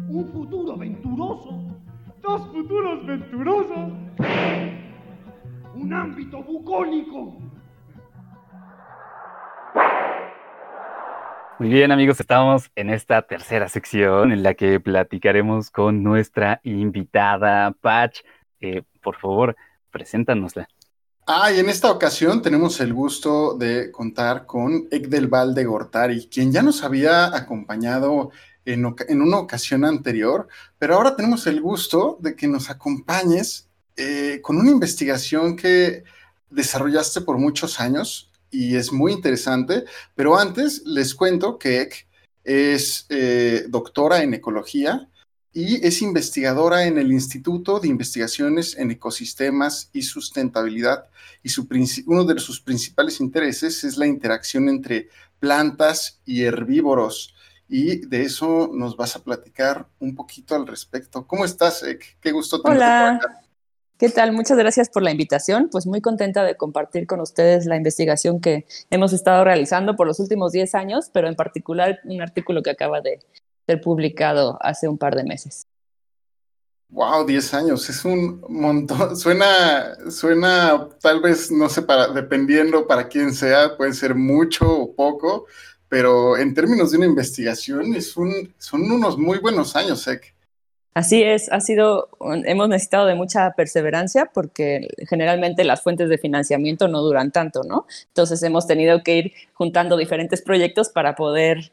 un 0.07 0.27
futuro 0.31 0.77
venturoso, 0.77 1.59
dos 2.21 2.47
futuros 2.49 3.03
venturosos, 3.07 3.91
un 5.73 5.93
ámbito 5.93 6.43
bucólico. 6.43 7.46
Muy 11.59 11.69
bien 11.69 11.91
amigos, 11.91 12.19
estamos 12.19 12.69
en 12.75 12.91
esta 12.91 13.23
tercera 13.23 13.67
sección 13.67 14.31
en 14.31 14.43
la 14.43 14.53
que 14.53 14.79
platicaremos 14.79 15.71
con 15.71 16.03
nuestra 16.03 16.61
invitada 16.63 17.71
Patch. 17.81 18.19
Eh, 18.61 18.83
por 19.01 19.17
favor, 19.17 19.55
preséntanosla. 19.89 20.67
Ah, 21.25 21.51
y 21.51 21.59
en 21.59 21.67
esta 21.69 21.89
ocasión 21.89 22.43
tenemos 22.43 22.79
el 22.79 22.93
gusto 22.93 23.55
de 23.57 23.91
contar 23.91 24.45
con 24.45 24.87
Egdel 24.91 25.29
Valde 25.29 25.65
Gortari, 25.65 26.27
quien 26.27 26.51
ya 26.51 26.61
nos 26.61 26.83
había 26.83 27.35
acompañado 27.35 28.29
en, 28.63 28.95
en, 29.07 29.21
una 29.23 29.39
ocasión 29.39 29.83
anterior, 29.83 30.47
pero 30.77 30.93
ahora 30.93 31.15
tenemos 31.15 31.47
el 31.47 31.59
gusto 31.59 32.19
de 32.21 32.35
que 32.35 32.47
nos 32.47 32.69
acompañes 32.69 33.67
eh, 33.95 34.41
con 34.43 34.57
una 34.57 34.69
investigación 34.69 35.55
que 35.55 36.03
desarrollaste 36.51 37.21
por 37.21 37.39
muchos 37.39 37.79
años 37.79 38.26
y 38.51 38.75
es 38.75 38.91
muy 38.91 39.13
interesante, 39.13 39.85
pero 40.15 40.37
antes 40.37 40.83
les 40.85 41.13
cuento 41.15 41.57
que 41.57 41.81
Ek 41.81 42.07
es 42.43 43.05
eh, 43.09 43.65
doctora 43.67 44.23
en 44.23 44.33
ecología 44.33 45.09
y 45.53 45.85
es 45.85 46.01
investigadora 46.01 46.85
en 46.85 46.97
el 46.97 47.11
Instituto 47.11 47.79
de 47.79 47.87
Investigaciones 47.87 48.77
en 48.77 48.91
Ecosistemas 48.91 49.89
y 49.91 50.03
Sustentabilidad 50.03 51.09
y 51.43 51.49
su, 51.49 51.67
uno 52.05 52.23
de 52.25 52.39
sus 52.39 52.61
principales 52.61 53.19
intereses 53.19 53.83
es 53.83 53.97
la 53.97 54.07
interacción 54.07 54.69
entre 54.69 55.09
plantas 55.39 56.21
y 56.25 56.43
herbívoros 56.43 57.35
y 57.69 58.05
de 58.05 58.21
eso 58.21 58.69
nos 58.73 58.95
vas 58.95 59.15
a 59.15 59.23
platicar 59.23 59.87
un 59.99 60.15
poquito 60.15 60.55
al 60.55 60.67
respecto. 60.67 61.27
¿Cómo 61.27 61.43
estás, 61.43 61.83
Ek? 61.83 62.17
Qué 62.21 62.31
gusto 62.31 62.61
tenerte 62.61 62.85
Hola. 62.85 63.41
¿Qué 63.97 64.09
tal? 64.09 64.31
Muchas 64.31 64.59
gracias 64.59 64.89
por 64.89 65.01
la 65.01 65.09
invitación. 65.09 65.69
Pues 65.71 65.87
muy 65.87 66.01
contenta 66.01 66.43
de 66.43 66.55
compartir 66.55 67.07
con 67.07 67.19
ustedes 67.19 67.65
la 67.65 67.77
investigación 67.77 68.39
que 68.39 68.67
hemos 68.91 69.11
estado 69.11 69.43
realizando 69.43 69.95
por 69.95 70.05
los 70.05 70.19
últimos 70.19 70.51
10 70.51 70.75
años, 70.75 71.09
pero 71.11 71.27
en 71.27 71.35
particular 71.35 71.99
un 72.05 72.21
artículo 72.21 72.61
que 72.61 72.69
acaba 72.69 73.01
de 73.01 73.19
ser 73.65 73.81
publicado 73.81 74.59
hace 74.61 74.87
un 74.87 74.99
par 74.99 75.15
de 75.15 75.23
meses. 75.23 75.65
Wow, 76.89 77.25
10 77.25 77.53
años, 77.55 77.89
es 77.89 78.05
un 78.05 78.45
montón. 78.47 79.15
Suena, 79.17 79.97
suena, 80.11 80.87
tal 81.01 81.19
vez, 81.19 81.51
no 81.51 81.67
sé, 81.67 81.83
dependiendo 82.13 82.85
para 82.85 83.07
quién 83.07 83.33
sea, 83.33 83.75
puede 83.75 83.93
ser 83.93 84.13
mucho 84.13 84.69
o 84.69 84.93
poco, 84.93 85.47
pero 85.89 86.37
en 86.37 86.53
términos 86.53 86.91
de 86.91 86.97
una 86.97 87.07
investigación 87.07 87.95
es 87.95 88.15
un, 88.15 88.53
son 88.59 88.91
unos 88.91 89.17
muy 89.17 89.39
buenos 89.39 89.75
años, 89.75 90.07
Ek. 90.07 90.36
Así 90.97 91.21
es, 91.21 91.51
ha 91.51 91.59
sido, 91.61 92.09
hemos 92.45 92.69
necesitado 92.69 93.05
de 93.05 93.13
mucha 93.13 93.51
perseverancia 93.51 94.31
porque 94.33 94.87
generalmente 95.07 95.63
las 95.63 95.83
fuentes 95.83 96.09
de 96.09 96.17
financiamiento 96.17 96.87
no 96.87 97.01
duran 97.01 97.31
tanto, 97.31 97.61
¿no? 97.63 97.85
Entonces 98.07 98.41
hemos 98.41 98.65
tenido 98.65 99.03
que 99.03 99.17
ir 99.17 99.33
juntando 99.53 99.95
diferentes 99.95 100.41
proyectos 100.41 100.89
para 100.89 101.13
poder 101.15 101.71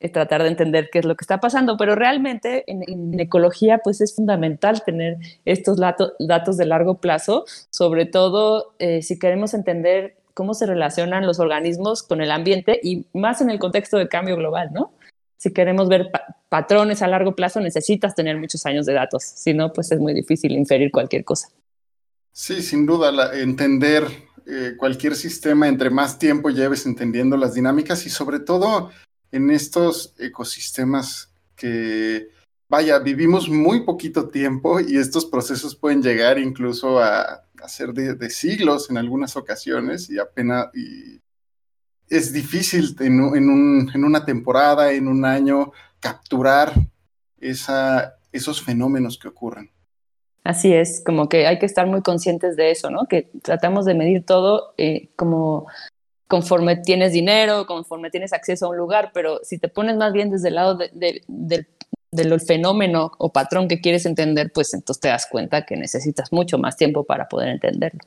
eh, 0.00 0.08
tratar 0.08 0.42
de 0.42 0.48
entender 0.48 0.88
qué 0.90 1.00
es 1.00 1.04
lo 1.04 1.16
que 1.16 1.22
está 1.22 1.38
pasando, 1.38 1.76
pero 1.76 1.96
realmente 1.96 2.64
en, 2.66 3.20
ecología 3.20 3.80
pues 3.84 4.00
es 4.00 4.16
fundamental 4.16 4.82
tener 4.82 5.18
estos 5.44 5.78
datos 5.78 6.56
de 6.56 6.64
largo 6.64 6.94
plazo, 6.94 7.44
sobre 7.68 8.06
todo 8.06 8.72
eh, 8.78 9.02
si 9.02 9.18
queremos 9.18 9.52
entender 9.52 10.16
cómo 10.32 10.54
se 10.54 10.64
relacionan 10.64 11.26
los 11.26 11.40
organismos 11.40 12.02
con 12.02 12.22
el 12.22 12.30
ambiente 12.30 12.80
y 12.82 13.04
más 13.12 13.42
en 13.42 13.50
el 13.50 13.58
contexto 13.58 13.98
de 13.98 14.08
cambio 14.08 14.36
global, 14.36 14.70
¿no? 14.72 14.92
Si 15.42 15.52
queremos 15.52 15.88
ver 15.88 16.08
patrones 16.48 17.02
a 17.02 17.08
largo 17.08 17.34
plazo, 17.34 17.58
necesitas 17.58 18.14
tener 18.14 18.38
muchos 18.38 18.64
años 18.64 18.86
de 18.86 18.92
datos. 18.92 19.24
Si 19.24 19.52
no, 19.52 19.72
pues 19.72 19.90
es 19.90 19.98
muy 19.98 20.14
difícil 20.14 20.52
inferir 20.52 20.92
cualquier 20.92 21.24
cosa. 21.24 21.48
Sí, 22.30 22.62
sin 22.62 22.86
duda, 22.86 23.36
entender 23.36 24.06
eh, 24.46 24.74
cualquier 24.78 25.16
sistema, 25.16 25.66
entre 25.66 25.90
más 25.90 26.16
tiempo 26.16 26.50
lleves 26.50 26.86
entendiendo 26.86 27.36
las 27.36 27.54
dinámicas 27.54 28.06
y 28.06 28.10
sobre 28.10 28.38
todo 28.38 28.92
en 29.32 29.50
estos 29.50 30.14
ecosistemas 30.16 31.34
que, 31.56 32.28
vaya, 32.68 33.00
vivimos 33.00 33.48
muy 33.48 33.84
poquito 33.84 34.28
tiempo 34.28 34.78
y 34.78 34.96
estos 34.96 35.26
procesos 35.26 35.74
pueden 35.74 36.04
llegar 36.04 36.38
incluso 36.38 37.00
a, 37.00 37.48
ser 37.66 37.92
de, 37.92 38.30
siglos 38.30 38.90
en 38.90 38.96
algunas 38.96 39.36
ocasiones 39.36 40.08
y 40.08 40.20
apenas, 40.20 40.68
y 40.72 41.20
es 42.12 42.32
difícil 42.32 42.94
en, 43.00 43.20
una 44.04 44.24
temporada, 44.24 44.92
en 44.92 45.08
un 45.08 45.24
año, 45.24 45.72
capturar 45.98 46.74
esos 47.40 48.62
fenómenos 48.62 49.18
que 49.18 49.28
ocurren. 49.28 49.70
Así 50.44 50.74
es, 50.74 51.02
como 51.04 51.28
que 51.28 51.46
hay 51.46 51.58
que 51.58 51.66
estar 51.66 51.86
muy 51.86 52.02
conscientes 52.02 52.54
de 52.56 52.70
eso, 52.70 52.90
¿no? 52.90 53.06
Que 53.06 53.30
tratamos 53.42 53.86
de 53.86 53.94
medir 53.94 54.26
todo 54.26 54.74
eh, 54.76 55.10
como 55.16 55.66
conforme 56.28 56.76
tienes 56.76 57.12
dinero, 57.12 57.64
conforme 57.66 58.10
tienes 58.10 58.32
acceso 58.32 58.66
a 58.66 58.70
un 58.70 58.76
lugar, 58.76 59.12
pero 59.14 59.40
si 59.42 59.58
te 59.58 59.68
pones 59.68 59.96
más 59.96 60.12
bien 60.12 60.30
desde 60.30 60.48
el 60.48 60.56
lado 60.56 60.78
del 62.10 62.40
fenómeno 62.40 63.12
o 63.18 63.32
patrón 63.32 63.68
que 63.68 63.80
quieres 63.80 64.04
entender, 64.04 64.50
pues 64.52 64.74
entonces 64.74 65.00
te 65.00 65.08
das 65.08 65.26
cuenta 65.30 65.64
que 65.64 65.76
necesitas 65.76 66.32
mucho 66.32 66.58
más 66.58 66.76
tiempo 66.76 67.04
para 67.04 67.28
poder 67.28 67.48
entenderlo. 67.48 68.00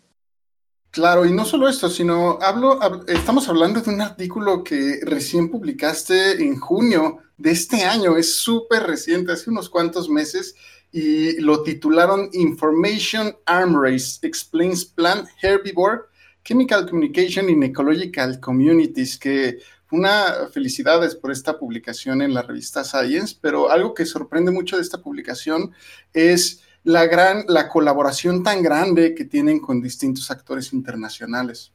Claro, 0.95 1.25
y 1.25 1.33
no 1.33 1.43
solo 1.43 1.67
esto, 1.67 1.89
sino 1.89 2.39
hablo, 2.41 2.79
estamos 3.07 3.49
hablando 3.49 3.81
de 3.81 3.89
un 3.89 3.99
artículo 3.99 4.63
que 4.63 5.01
recién 5.03 5.51
publicaste 5.51 6.41
en 6.41 6.57
junio 6.57 7.17
de 7.35 7.51
este 7.51 7.83
año, 7.83 8.15
es 8.15 8.37
súper 8.37 8.83
reciente, 8.83 9.33
hace 9.33 9.49
unos 9.49 9.69
cuantos 9.69 10.09
meses, 10.09 10.55
y 10.93 11.37
lo 11.41 11.63
titularon 11.63 12.29
Information 12.31 13.35
Arm 13.45 13.75
Race 13.83 14.25
Explains 14.25 14.85
Plant 14.85 15.27
Herbivore, 15.41 16.03
Chemical 16.45 16.89
Communication 16.89 17.49
in 17.49 17.63
Ecological 17.63 18.39
Communities, 18.39 19.17
que 19.17 19.57
una 19.91 20.47
felicidades 20.49 21.13
por 21.13 21.29
esta 21.29 21.59
publicación 21.59 22.21
en 22.21 22.33
la 22.33 22.41
revista 22.41 22.85
Science, 22.85 23.35
pero 23.41 23.69
algo 23.69 23.93
que 23.93 24.05
sorprende 24.05 24.49
mucho 24.49 24.77
de 24.77 24.83
esta 24.83 25.01
publicación 25.01 25.73
es 26.13 26.61
la 26.85 27.07
gran, 27.07 27.45
la 27.47 27.67
colaboración 27.67 28.43
tan 28.43 28.61
grande 28.61 29.15
que 29.15 29.25
tienen 29.25 29.59
con 29.59 29.81
distintos 29.81 30.31
actores 30.31 30.71
internacionales. 30.71 31.73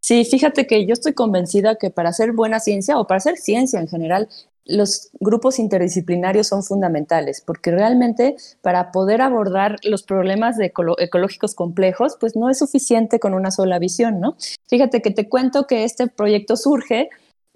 Sí, 0.00 0.24
fíjate 0.24 0.66
que 0.66 0.86
yo 0.86 0.94
estoy 0.94 1.12
convencida 1.12 1.76
que 1.76 1.90
para 1.90 2.08
hacer 2.08 2.32
buena 2.32 2.58
ciencia 2.58 2.98
o 2.98 3.06
para 3.06 3.18
hacer 3.18 3.36
ciencia 3.36 3.78
en 3.78 3.86
general, 3.86 4.28
los 4.64 5.10
grupos 5.20 5.58
interdisciplinarios 5.58 6.46
son 6.46 6.62
fundamentales, 6.62 7.42
porque 7.42 7.70
realmente 7.70 8.36
para 8.62 8.92
poder 8.92 9.20
abordar 9.20 9.76
los 9.84 10.02
problemas 10.02 10.56
ecológicos 10.58 11.54
complejos, 11.54 12.16
pues 12.18 12.34
no 12.34 12.48
es 12.48 12.58
suficiente 12.58 13.20
con 13.20 13.34
una 13.34 13.50
sola 13.50 13.78
visión, 13.78 14.20
¿no? 14.20 14.36
Fíjate 14.68 15.02
que 15.02 15.10
te 15.10 15.28
cuento 15.28 15.66
que 15.66 15.84
este 15.84 16.06
proyecto 16.06 16.56
surge 16.56 17.10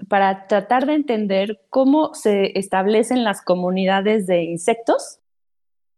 para 0.08 0.46
tratar 0.48 0.84
de 0.84 0.94
entender 0.94 1.60
cómo 1.70 2.12
se 2.14 2.58
establecen 2.58 3.24
las 3.24 3.40
comunidades 3.40 4.26
de 4.26 4.42
insectos 4.42 5.20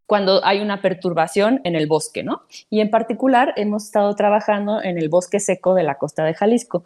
cuando 0.07 0.45
hay 0.45 0.61
una 0.61 0.81
perturbación 0.81 1.61
en 1.65 1.75
el 1.75 1.87
bosque, 1.87 2.23
¿no? 2.23 2.43
Y 2.71 2.81
en 2.81 2.91
particular 2.91 3.53
hemos 3.57 3.85
estado 3.85 4.15
trabajando 4.15 4.83
en 4.83 4.99
el 4.99 5.09
bosque 5.09 5.41
seco 5.41 5.75
de 5.75 5.83
la 5.83 5.97
costa 5.97 6.25
de 6.25 6.35
Jalisco. 6.35 6.85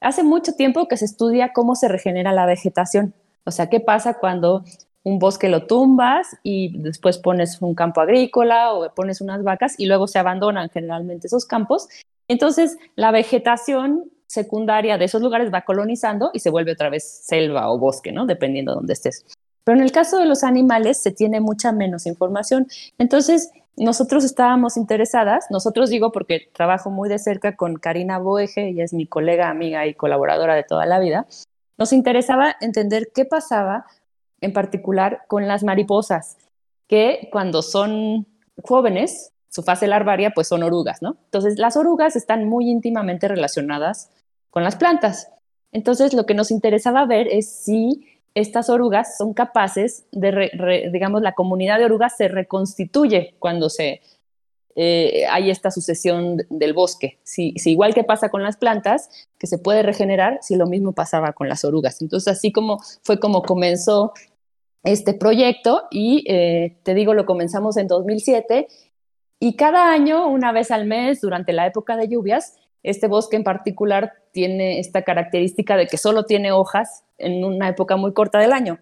Hace 0.00 0.22
mucho 0.22 0.52
tiempo 0.52 0.88
que 0.88 0.96
se 0.96 1.04
estudia 1.04 1.52
cómo 1.52 1.74
se 1.74 1.88
regenera 1.88 2.32
la 2.32 2.46
vegetación, 2.46 3.14
o 3.44 3.50
sea, 3.50 3.68
¿qué 3.68 3.80
pasa 3.80 4.14
cuando 4.14 4.64
un 5.04 5.18
bosque 5.18 5.48
lo 5.48 5.66
tumbas 5.66 6.36
y 6.44 6.78
después 6.78 7.18
pones 7.18 7.60
un 7.60 7.74
campo 7.74 8.00
agrícola 8.00 8.72
o 8.72 8.94
pones 8.94 9.20
unas 9.20 9.42
vacas 9.42 9.74
y 9.78 9.86
luego 9.86 10.06
se 10.06 10.18
abandonan 10.18 10.70
generalmente 10.70 11.26
esos 11.26 11.44
campos? 11.44 11.88
Entonces, 12.28 12.78
la 12.94 13.10
vegetación 13.10 14.10
secundaria 14.26 14.96
de 14.96 15.04
esos 15.06 15.20
lugares 15.20 15.52
va 15.52 15.62
colonizando 15.62 16.30
y 16.32 16.38
se 16.38 16.50
vuelve 16.50 16.72
otra 16.72 16.88
vez 16.88 17.04
selva 17.26 17.70
o 17.70 17.78
bosque, 17.78 18.12
¿no? 18.12 18.26
Dependiendo 18.26 18.72
de 18.72 18.76
dónde 18.76 18.92
estés. 18.92 19.26
Pero 19.64 19.78
en 19.78 19.84
el 19.84 19.92
caso 19.92 20.18
de 20.18 20.26
los 20.26 20.44
animales 20.44 21.00
se 21.00 21.12
tiene 21.12 21.40
mucha 21.40 21.72
menos 21.72 22.06
información. 22.06 22.66
Entonces, 22.98 23.50
nosotros 23.76 24.24
estábamos 24.24 24.76
interesadas, 24.76 25.46
nosotros 25.50 25.88
digo 25.88 26.12
porque 26.12 26.50
trabajo 26.52 26.90
muy 26.90 27.08
de 27.08 27.18
cerca 27.18 27.56
con 27.56 27.76
Karina 27.76 28.18
Boeje, 28.18 28.68
ella 28.68 28.84
es 28.84 28.92
mi 28.92 29.06
colega, 29.06 29.48
amiga 29.48 29.86
y 29.86 29.94
colaboradora 29.94 30.54
de 30.54 30.64
toda 30.64 30.84
la 30.84 30.98
vida, 30.98 31.26
nos 31.78 31.92
interesaba 31.92 32.54
entender 32.60 33.10
qué 33.14 33.24
pasaba 33.24 33.86
en 34.40 34.52
particular 34.52 35.22
con 35.26 35.48
las 35.48 35.62
mariposas, 35.62 36.36
que 36.86 37.28
cuando 37.32 37.62
son 37.62 38.26
jóvenes, 38.62 39.32
su 39.48 39.62
fase 39.62 39.86
larvaria, 39.86 40.32
pues 40.34 40.48
son 40.48 40.62
orugas, 40.62 41.00
¿no? 41.00 41.16
Entonces, 41.24 41.58
las 41.58 41.76
orugas 41.76 42.16
están 42.16 42.48
muy 42.48 42.70
íntimamente 42.70 43.28
relacionadas 43.28 44.10
con 44.50 44.64
las 44.64 44.76
plantas. 44.76 45.28
Entonces, 45.72 46.12
lo 46.12 46.26
que 46.26 46.34
nos 46.34 46.50
interesaba 46.50 47.06
ver 47.06 47.28
es 47.28 47.50
si 47.50 48.20
estas 48.34 48.70
orugas 48.70 49.16
son 49.16 49.34
capaces 49.34 50.06
de, 50.12 50.88
digamos, 50.92 51.22
la 51.22 51.32
comunidad 51.32 51.78
de 51.78 51.84
orugas 51.84 52.16
se 52.16 52.28
reconstituye 52.28 53.34
cuando 53.38 53.68
se, 53.68 54.00
eh, 54.74 55.26
hay 55.30 55.50
esta 55.50 55.70
sucesión 55.70 56.38
del 56.48 56.72
bosque. 56.72 57.18
Si, 57.22 57.54
igual 57.64 57.94
que 57.94 58.04
pasa 58.04 58.30
con 58.30 58.42
las 58.42 58.56
plantas, 58.56 59.08
que 59.38 59.46
se 59.46 59.58
puede 59.58 59.82
regenerar, 59.82 60.38
si 60.40 60.56
lo 60.56 60.66
mismo 60.66 60.92
pasaba 60.92 61.32
con 61.32 61.48
las 61.48 61.64
orugas. 61.64 62.00
Entonces, 62.00 62.32
así 62.32 62.52
como 62.52 62.80
fue 63.02 63.20
como 63.20 63.42
comenzó 63.42 64.12
este 64.82 65.14
proyecto 65.14 65.84
y 65.90 66.24
eh, 66.26 66.78
te 66.82 66.94
digo, 66.94 67.14
lo 67.14 67.26
comenzamos 67.26 67.76
en 67.76 67.86
2007 67.86 68.66
y 69.38 69.56
cada 69.56 69.92
año, 69.92 70.28
una 70.28 70.52
vez 70.52 70.70
al 70.70 70.86
mes, 70.86 71.20
durante 71.20 71.52
la 71.52 71.66
época 71.66 71.96
de 71.96 72.08
lluvias, 72.08 72.54
este 72.82 73.06
bosque 73.06 73.36
en 73.36 73.44
particular 73.44 74.12
tiene 74.32 74.78
esta 74.78 75.02
característica 75.02 75.76
de 75.76 75.86
que 75.86 75.98
solo 75.98 76.24
tiene 76.24 76.52
hojas 76.52 77.04
en 77.18 77.44
una 77.44 77.68
época 77.68 77.96
muy 77.96 78.12
corta 78.12 78.38
del 78.38 78.52
año, 78.52 78.78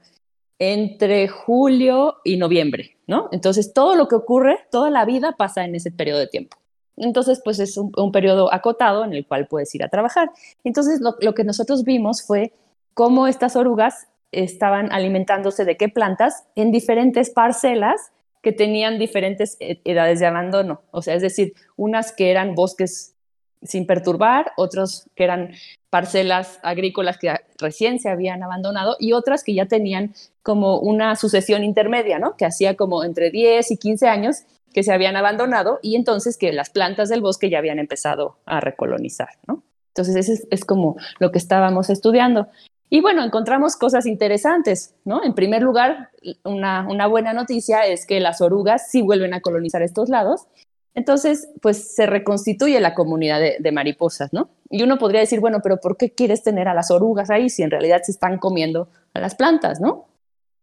entre 0.59 1.29
julio 1.29 2.17
y 2.25 2.37
noviembre, 2.37 2.99
¿no? 3.07 3.29
Entonces, 3.33 3.73
todo 3.73 3.97
lo 3.97 4.09
que 4.09 4.15
ocurre, 4.15 4.59
toda 4.71 4.91
la 4.91 5.05
vida 5.05 5.33
pasa 5.37 5.65
en 5.65 5.75
ese 5.75 5.91
periodo 5.91 6.19
de 6.19 6.27
tiempo. 6.27 6.59
Entonces, 6.97 7.41
pues 7.43 7.59
es 7.61 7.79
un, 7.79 8.13
periodo 8.13 8.53
acotado 8.53 9.05
en 9.05 9.15
el 9.15 9.27
cual 9.27 9.47
puedes 9.49 9.75
ir 9.75 9.83
a 9.83 9.89
trabajar. 9.89 10.31
Entonces, 10.65 11.01
lo, 11.01 11.17
lo 11.21 11.35
que 11.35 11.45
nosotros 11.45 11.83
vimos 11.85 12.23
fue 12.23 12.53
cómo 12.93 13.27
estas 13.27 13.57
orugas 13.57 14.09
estaban 14.33 14.93
alimentándose 14.93 15.65
de 15.65 15.77
qué 15.77 15.89
plantas 15.89 16.47
en 16.55 16.71
diferentes 16.71 17.31
parcelas 17.31 18.13
que 18.43 18.53
tenían 18.53 18.99
diferentes 18.99 19.57
e, 19.61 19.81
edades 19.85 20.21
de 20.21 20.27
abandono. 20.27 20.83
O 20.91 21.03
sea, 21.03 21.15
es 21.15 21.23
decir, 21.23 21.55
unas 21.77 22.13
que 22.13 22.31
eran 22.31 22.55
bosques 22.55 23.17
sin 23.63 23.87
perturbar, 23.87 24.53
otros 24.57 25.09
que 25.15 25.25
eran 25.25 25.53
parcelas 25.91 26.61
agrícolas 26.63 27.19
que 27.19 27.35
recién 27.59 27.99
se 27.99 28.09
habían 28.09 28.43
abandonado 28.43 28.97
y 28.99 29.13
otras 29.13 29.45
que 29.45 29.55
ya 29.55 29.67
tenían 29.67 30.15
como 30.43 30.79
una 30.79 31.17
sucesión 31.17 31.65
intermedia, 31.65 32.19
¿no? 32.19 32.37
Que 32.37 32.47
hacía 32.47 32.77
como 32.77 33.05
entre 33.05 33.31
10 33.31 33.71
y 33.71 33.77
15 33.77 34.09
años 34.09 34.37
que 34.73 34.83
se 34.83 34.93
habían 34.93 35.17
abandonado 35.17 35.79
y 35.83 35.97
entonces 35.97 36.39
que 36.39 36.53
las 36.53 36.71
plantas 36.71 37.09
del 37.09 37.21
bosque 37.21 37.51
ya 37.51 37.59
habían 37.59 37.79
empezado 37.79 38.39
a 38.47 38.61
recolonizar, 38.61 39.31
¿no? 39.47 39.63
Entonces 39.89 40.17
ese 40.17 40.47
es, 40.51 40.65
como 40.65 40.97
lo 41.19 41.33
que 41.33 41.39
estábamos 41.39 41.91
estudiando. 41.91 42.47
Y 42.89 43.01
bueno, 43.01 43.25
encontramos 43.25 43.77
cosas 43.77 44.07
interesantes, 44.07 44.95
¿no? 45.05 45.23
En 45.25 45.35
primer 45.35 45.63
lugar, 45.63 46.11
una, 46.45 46.87
una 46.89 47.07
buena 47.09 47.33
noticia 47.33 47.81
es 47.81 48.07
que 48.07 48.21
las 48.21 48.41
orugas 48.41 48.91
sí 48.91 49.03
vuelven 49.03 49.35
a 49.35 49.41
colonizar 49.41 49.83
estos 49.83 50.09
lados 50.09 50.47
entonces, 50.95 51.49
pues 51.63 51.95
se 51.95 52.07
reconstituye 52.07 52.81
la 52.81 52.95
comunidad 52.95 53.41
de, 53.59 53.73
mariposas, 53.73 54.33
¿no? 54.33 54.51
Y 54.69 54.83
uno 54.83 54.99
podría 54.99 55.21
decir, 55.21 55.41
bueno, 55.41 55.61
pero 55.63 55.79
¿por 55.79 55.97
qué 55.97 56.11
quieres 56.11 56.43
tener 56.43 56.69
a 56.69 56.75
las 56.75 56.91
orugas 56.91 57.31
ahí 57.31 57.49
si 57.49 57.63
en 57.63 57.71
realidad 57.71 58.03
se 58.03 58.13
están 58.13 58.39
comiendo 58.39 58.89
a 59.15 59.21
las 59.21 59.35
plantas, 59.35 59.81
¿no? 59.81 60.09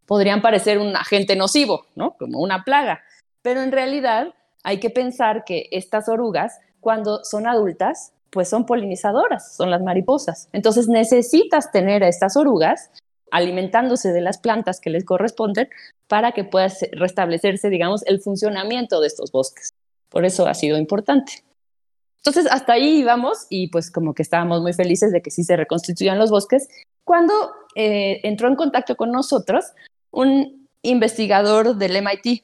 Podrían 0.06 0.42
parecer 0.42 0.80
un 0.80 0.96
agente 0.96 1.36
nocivo, 1.36 1.86
¿no? 1.96 2.16
Como 2.18 2.40
una 2.40 2.64
plaga. 2.64 3.02
Pero 3.42 3.62
en 3.62 3.72
realidad 3.72 4.34
hay 4.64 4.80
que 4.80 4.90
pensar 4.90 5.46
que 5.46 5.70
estas 5.72 6.10
orugas, 6.10 6.60
cuando 6.82 7.24
son 7.24 7.48
adultas, 7.48 8.12
pues 8.30 8.50
son 8.50 8.66
polinizadoras, 8.66 9.56
son 9.56 9.72
las 9.72 9.82
mariposas. 9.82 10.50
Entonces 10.52 10.90
necesitas 10.90 11.72
tener 11.72 12.04
a 12.04 12.10
estas 12.10 12.36
orugas 12.36 12.92
alimentándose 13.32 14.12
de 14.12 14.22
las 14.22 14.38
plantas 14.38 14.80
que 14.80 14.90
les 14.90 15.06
corresponden 15.06 15.70
para 16.08 16.34
que 16.34 16.44
pueda 16.44 16.68
restablecerse, 16.92 17.70
digamos, 17.70 18.06
el 18.06 18.20
funcionamiento 18.20 19.00
de 19.00 19.08
estos 19.08 19.32
bosques. 19.32 19.74
Por 20.10 20.26
eso 20.26 20.48
ha 20.48 20.54
sido 20.54 20.78
importante. 20.78 21.44
Entonces, 22.18 22.48
hasta 22.52 22.74
ahí 22.74 23.00
íbamos 23.00 23.48
y 23.50 23.68
pues 23.68 23.92
como 23.92 24.14
que 24.14 24.22
estábamos 24.22 24.62
muy 24.62 24.74
felices 24.74 25.12
de 25.12 25.22
que 25.22 25.32
sí 25.32 25.44
se 25.44 25.56
reconstituyan 25.56 26.20
los 26.20 26.30
bosques, 26.30 26.68
cuando 27.04 27.34
eh, 27.76 28.20
entró 28.24 28.50
en 28.50 28.56
contacto 28.56 28.98
con 28.98 29.12
nosotros 29.12 29.66
un 30.12 30.68
investigador 30.82 31.76
del 31.78 32.02
MIT 32.02 32.44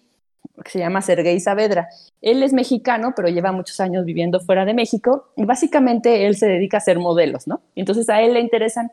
que 0.64 0.72
se 0.72 0.80
llama 0.80 1.01
Sergei 1.01 1.39
Saavedra. 1.39 1.89
Él 2.22 2.43
es 2.43 2.53
mexicano, 2.53 3.14
pero 3.16 3.28
lleva 3.28 3.51
muchos 3.51 3.80
años 3.80 4.05
viviendo 4.05 4.39
fuera 4.39 4.66
de 4.66 4.74
México 4.74 5.34
y 5.36 5.45
básicamente 5.45 6.28
él 6.28 6.38
se 6.38 6.47
dedica 6.47 6.78
a 6.78 6.80
hacer 6.80 6.99
modelos, 6.99 7.47
¿no? 7.47 7.61
Entonces 7.76 8.09
a 8.09 8.22
él 8.22 8.34
le 8.34 8.39
interesan 8.39 8.91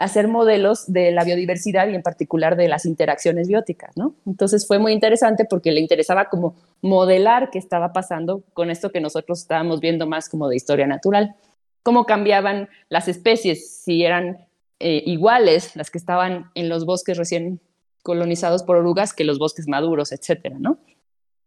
hacer 0.00 0.28
modelos 0.28 0.90
de 0.90 1.12
la 1.12 1.24
biodiversidad 1.24 1.86
y 1.88 1.94
en 1.94 2.02
particular 2.02 2.56
de 2.56 2.68
las 2.68 2.86
interacciones 2.86 3.48
bióticas, 3.48 3.94
¿no? 3.98 4.14
Entonces 4.26 4.66
fue 4.66 4.78
muy 4.78 4.92
interesante 4.92 5.44
porque 5.44 5.72
le 5.72 5.80
interesaba 5.80 6.30
como 6.30 6.56
modelar 6.80 7.50
qué 7.50 7.58
estaba 7.58 7.92
pasando 7.92 8.42
con 8.54 8.70
esto 8.70 8.90
que 8.90 9.02
nosotros 9.02 9.40
estábamos 9.40 9.80
viendo 9.80 10.06
más 10.06 10.30
como 10.30 10.48
de 10.48 10.56
historia 10.56 10.86
natural, 10.86 11.36
cómo 11.82 12.06
cambiaban 12.06 12.70
las 12.88 13.08
especies, 13.08 13.82
si 13.82 14.02
eran 14.02 14.46
eh, 14.78 15.02
iguales 15.04 15.76
las 15.76 15.90
que 15.90 15.98
estaban 15.98 16.50
en 16.54 16.70
los 16.70 16.86
bosques 16.86 17.18
recién 17.18 17.60
colonizados 18.02 18.62
por 18.62 18.76
orugas 18.76 19.12
que 19.12 19.24
los 19.24 19.38
bosques 19.38 19.68
maduros, 19.68 20.12
etcétera, 20.12 20.56
¿no? 20.58 20.78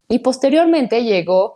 Y 0.08 0.20
posteriormente 0.20 1.04
llegó 1.04 1.56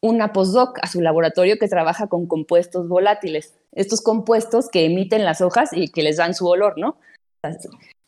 una 0.00 0.32
postdoc 0.32 0.78
a 0.82 0.86
su 0.86 1.00
laboratorio 1.00 1.58
que 1.58 1.68
trabaja 1.68 2.06
con 2.06 2.26
compuestos 2.26 2.88
volátiles 2.88 3.58
estos 3.72 4.00
compuestos 4.00 4.68
que 4.68 4.84
emiten 4.86 5.24
las 5.24 5.40
hojas 5.40 5.70
y 5.72 5.88
que 5.88 6.02
les 6.02 6.16
dan 6.16 6.34
su 6.34 6.46
olor, 6.48 6.74
¿no? 6.78 6.96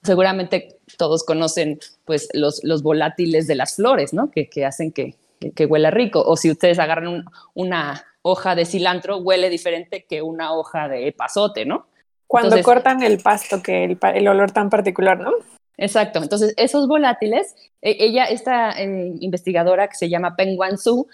Seguramente 0.02 0.80
todos 0.96 1.24
conocen 1.24 1.78
pues 2.04 2.28
los, 2.32 2.64
los 2.64 2.82
volátiles 2.82 3.46
de 3.46 3.54
las 3.54 3.76
flores, 3.76 4.12
¿no? 4.12 4.30
Que, 4.30 4.48
que 4.48 4.64
hacen 4.64 4.92
que, 4.92 5.14
que, 5.54 5.66
huela 5.66 5.90
rico. 5.90 6.22
O 6.26 6.36
si 6.36 6.50
ustedes 6.50 6.78
agarran 6.78 7.24
una 7.54 8.04
hoja 8.22 8.54
de 8.54 8.64
cilantro, 8.64 9.18
huele 9.18 9.48
diferente 9.50 10.06
que 10.08 10.22
una 10.22 10.54
hoja 10.54 10.88
de 10.88 11.12
pasote, 11.12 11.64
¿no? 11.64 11.86
Cuando 12.26 12.60
cortan 12.62 13.02
el 13.02 13.18
pasto, 13.18 13.62
que 13.62 13.84
el, 13.84 13.98
el, 14.14 14.28
olor 14.28 14.52
tan 14.52 14.70
particular, 14.70 15.20
¿no? 15.20 15.32
Exacto. 15.76 16.22
Entonces, 16.22 16.54
esos 16.56 16.86
volátiles, 16.86 17.54
e, 17.82 17.96
ella, 18.00 18.24
esta 18.24 18.72
eh, 18.80 19.14
investigadora 19.20 19.88
que 19.88 19.96
se 19.96 20.08
llama 20.08 20.36
Peng 20.36 20.58
Wanzhou, 20.58 21.08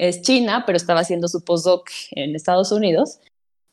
es 0.00 0.22
china, 0.22 0.64
pero 0.66 0.76
estaba 0.76 1.00
haciendo 1.00 1.28
su 1.28 1.44
postdoc 1.44 1.90
en 2.12 2.34
Estados 2.34 2.72
Unidos, 2.72 3.20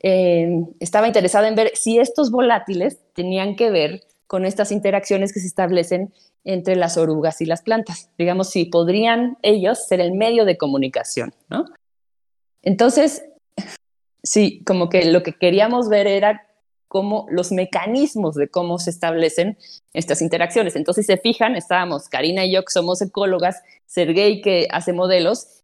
eh, 0.00 0.62
estaba 0.78 1.06
interesada 1.06 1.48
en 1.48 1.54
ver 1.54 1.72
si 1.74 1.98
estos 1.98 2.30
volátiles 2.30 2.98
tenían 3.14 3.56
que 3.56 3.70
ver 3.70 4.02
con 4.26 4.44
estas 4.44 4.70
interacciones 4.70 5.32
que 5.32 5.40
se 5.40 5.46
establecen 5.46 6.12
entre 6.44 6.76
las 6.76 6.98
orugas 6.98 7.40
y 7.40 7.46
las 7.46 7.62
plantas. 7.62 8.10
Digamos, 8.18 8.50
si 8.50 8.66
podrían 8.66 9.38
ellos 9.40 9.86
ser 9.86 10.00
el 10.00 10.12
medio 10.12 10.44
de 10.44 10.58
comunicación, 10.58 11.34
¿no? 11.48 11.64
Entonces, 12.60 13.24
sí, 14.22 14.62
como 14.66 14.90
que 14.90 15.06
lo 15.06 15.22
que 15.22 15.32
queríamos 15.32 15.88
ver 15.88 16.06
era 16.06 16.46
cómo 16.88 17.26
los 17.30 17.52
mecanismos 17.52 18.34
de 18.34 18.48
cómo 18.48 18.78
se 18.78 18.90
establecen 18.90 19.56
estas 19.94 20.20
interacciones. 20.20 20.76
Entonces, 20.76 21.06
si 21.06 21.12
se 21.12 21.18
fijan, 21.18 21.56
estábamos, 21.56 22.08
Karina 22.08 22.44
y 22.44 22.52
yo, 22.52 22.62
que 22.64 22.72
somos 22.72 23.00
ecólogas, 23.00 23.62
Sergei, 23.86 24.42
que 24.42 24.68
hace 24.70 24.92
modelos, 24.92 25.57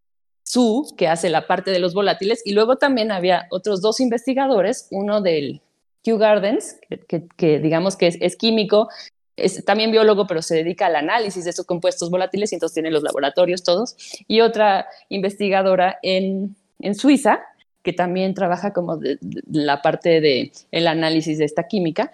Su, 0.44 0.94
que 0.96 1.08
hace 1.08 1.30
la 1.30 1.46
parte 1.46 1.70
de 1.70 1.78
los 1.78 1.94
volátiles, 1.94 2.42
y 2.44 2.52
luego 2.52 2.76
también 2.76 3.10
había 3.10 3.46
otros 3.50 3.80
dos 3.80 3.98
investigadores, 3.98 4.86
uno 4.90 5.20
del 5.20 5.62
Kew 6.02 6.18
Gardens, 6.18 6.76
que, 7.08 7.58
digamos 7.58 7.96
que 7.96 8.16
es, 8.20 8.36
químico, 8.36 8.88
es 9.36 9.64
también 9.64 9.90
biólogo, 9.90 10.26
pero 10.26 10.42
se 10.42 10.56
dedica 10.56 10.86
al 10.86 10.96
análisis 10.96 11.44
de 11.44 11.50
estos 11.50 11.66
compuestos 11.66 12.10
volátiles 12.10 12.52
y 12.52 12.56
entonces 12.56 12.74
tiene 12.74 12.90
los 12.90 13.02
laboratorios 13.02 13.62
todos. 13.64 13.96
Y 14.28 14.42
otra 14.42 14.86
investigadora 15.08 15.98
en, 16.02 16.54
en 16.80 16.94
Suiza, 16.94 17.40
que 17.82 17.92
también 17.92 18.34
trabaja 18.34 18.72
como 18.72 18.96
de, 18.96 19.18
la 19.50 19.82
parte 19.82 20.20
del 20.20 20.52
el 20.72 20.86
análisis 20.86 21.38
de 21.38 21.44
esta 21.44 21.68
química. 21.68 22.12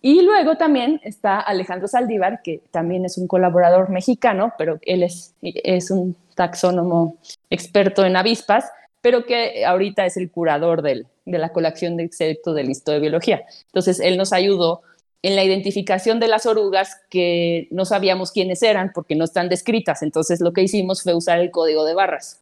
Y 0.00 0.22
luego 0.22 0.56
también 0.56 1.00
está 1.04 1.40
Alejandro 1.40 1.86
Saldívar, 1.86 2.40
que 2.42 2.62
también 2.70 3.04
es 3.04 3.18
un 3.18 3.26
colaborador 3.26 3.90
mexicano, 3.90 4.54
pero 4.56 4.78
él 4.82 5.02
es, 5.02 5.34
es 5.42 5.90
un 5.90 6.16
taxónomo 6.34 7.18
experto 7.50 8.04
en 8.04 8.16
avispas, 8.16 8.64
pero 9.02 9.24
que 9.24 9.64
ahorita 9.64 10.06
es 10.06 10.16
el 10.16 10.30
curador 10.30 10.82
del, 10.82 11.06
de 11.26 11.38
la 11.38 11.52
colección 11.52 11.96
de 11.96 12.04
insectos 12.04 12.54
del 12.54 12.68
Instituto 12.68 12.92
de 12.92 13.00
Biología. 13.00 13.44
Entonces, 13.66 14.00
él 14.00 14.16
nos 14.16 14.32
ayudó 14.32 14.82
en 15.22 15.36
la 15.36 15.44
identificación 15.44 16.18
de 16.18 16.28
las 16.28 16.46
orugas 16.46 16.96
que 17.10 17.68
no 17.70 17.84
sabíamos 17.84 18.32
quiénes 18.32 18.62
eran 18.62 18.92
porque 18.94 19.16
no 19.16 19.24
están 19.24 19.50
descritas. 19.50 20.02
Entonces, 20.02 20.40
lo 20.40 20.52
que 20.52 20.62
hicimos 20.62 21.02
fue 21.02 21.14
usar 21.14 21.40
el 21.40 21.50
código 21.50 21.84
de 21.84 21.94
barras 21.94 22.40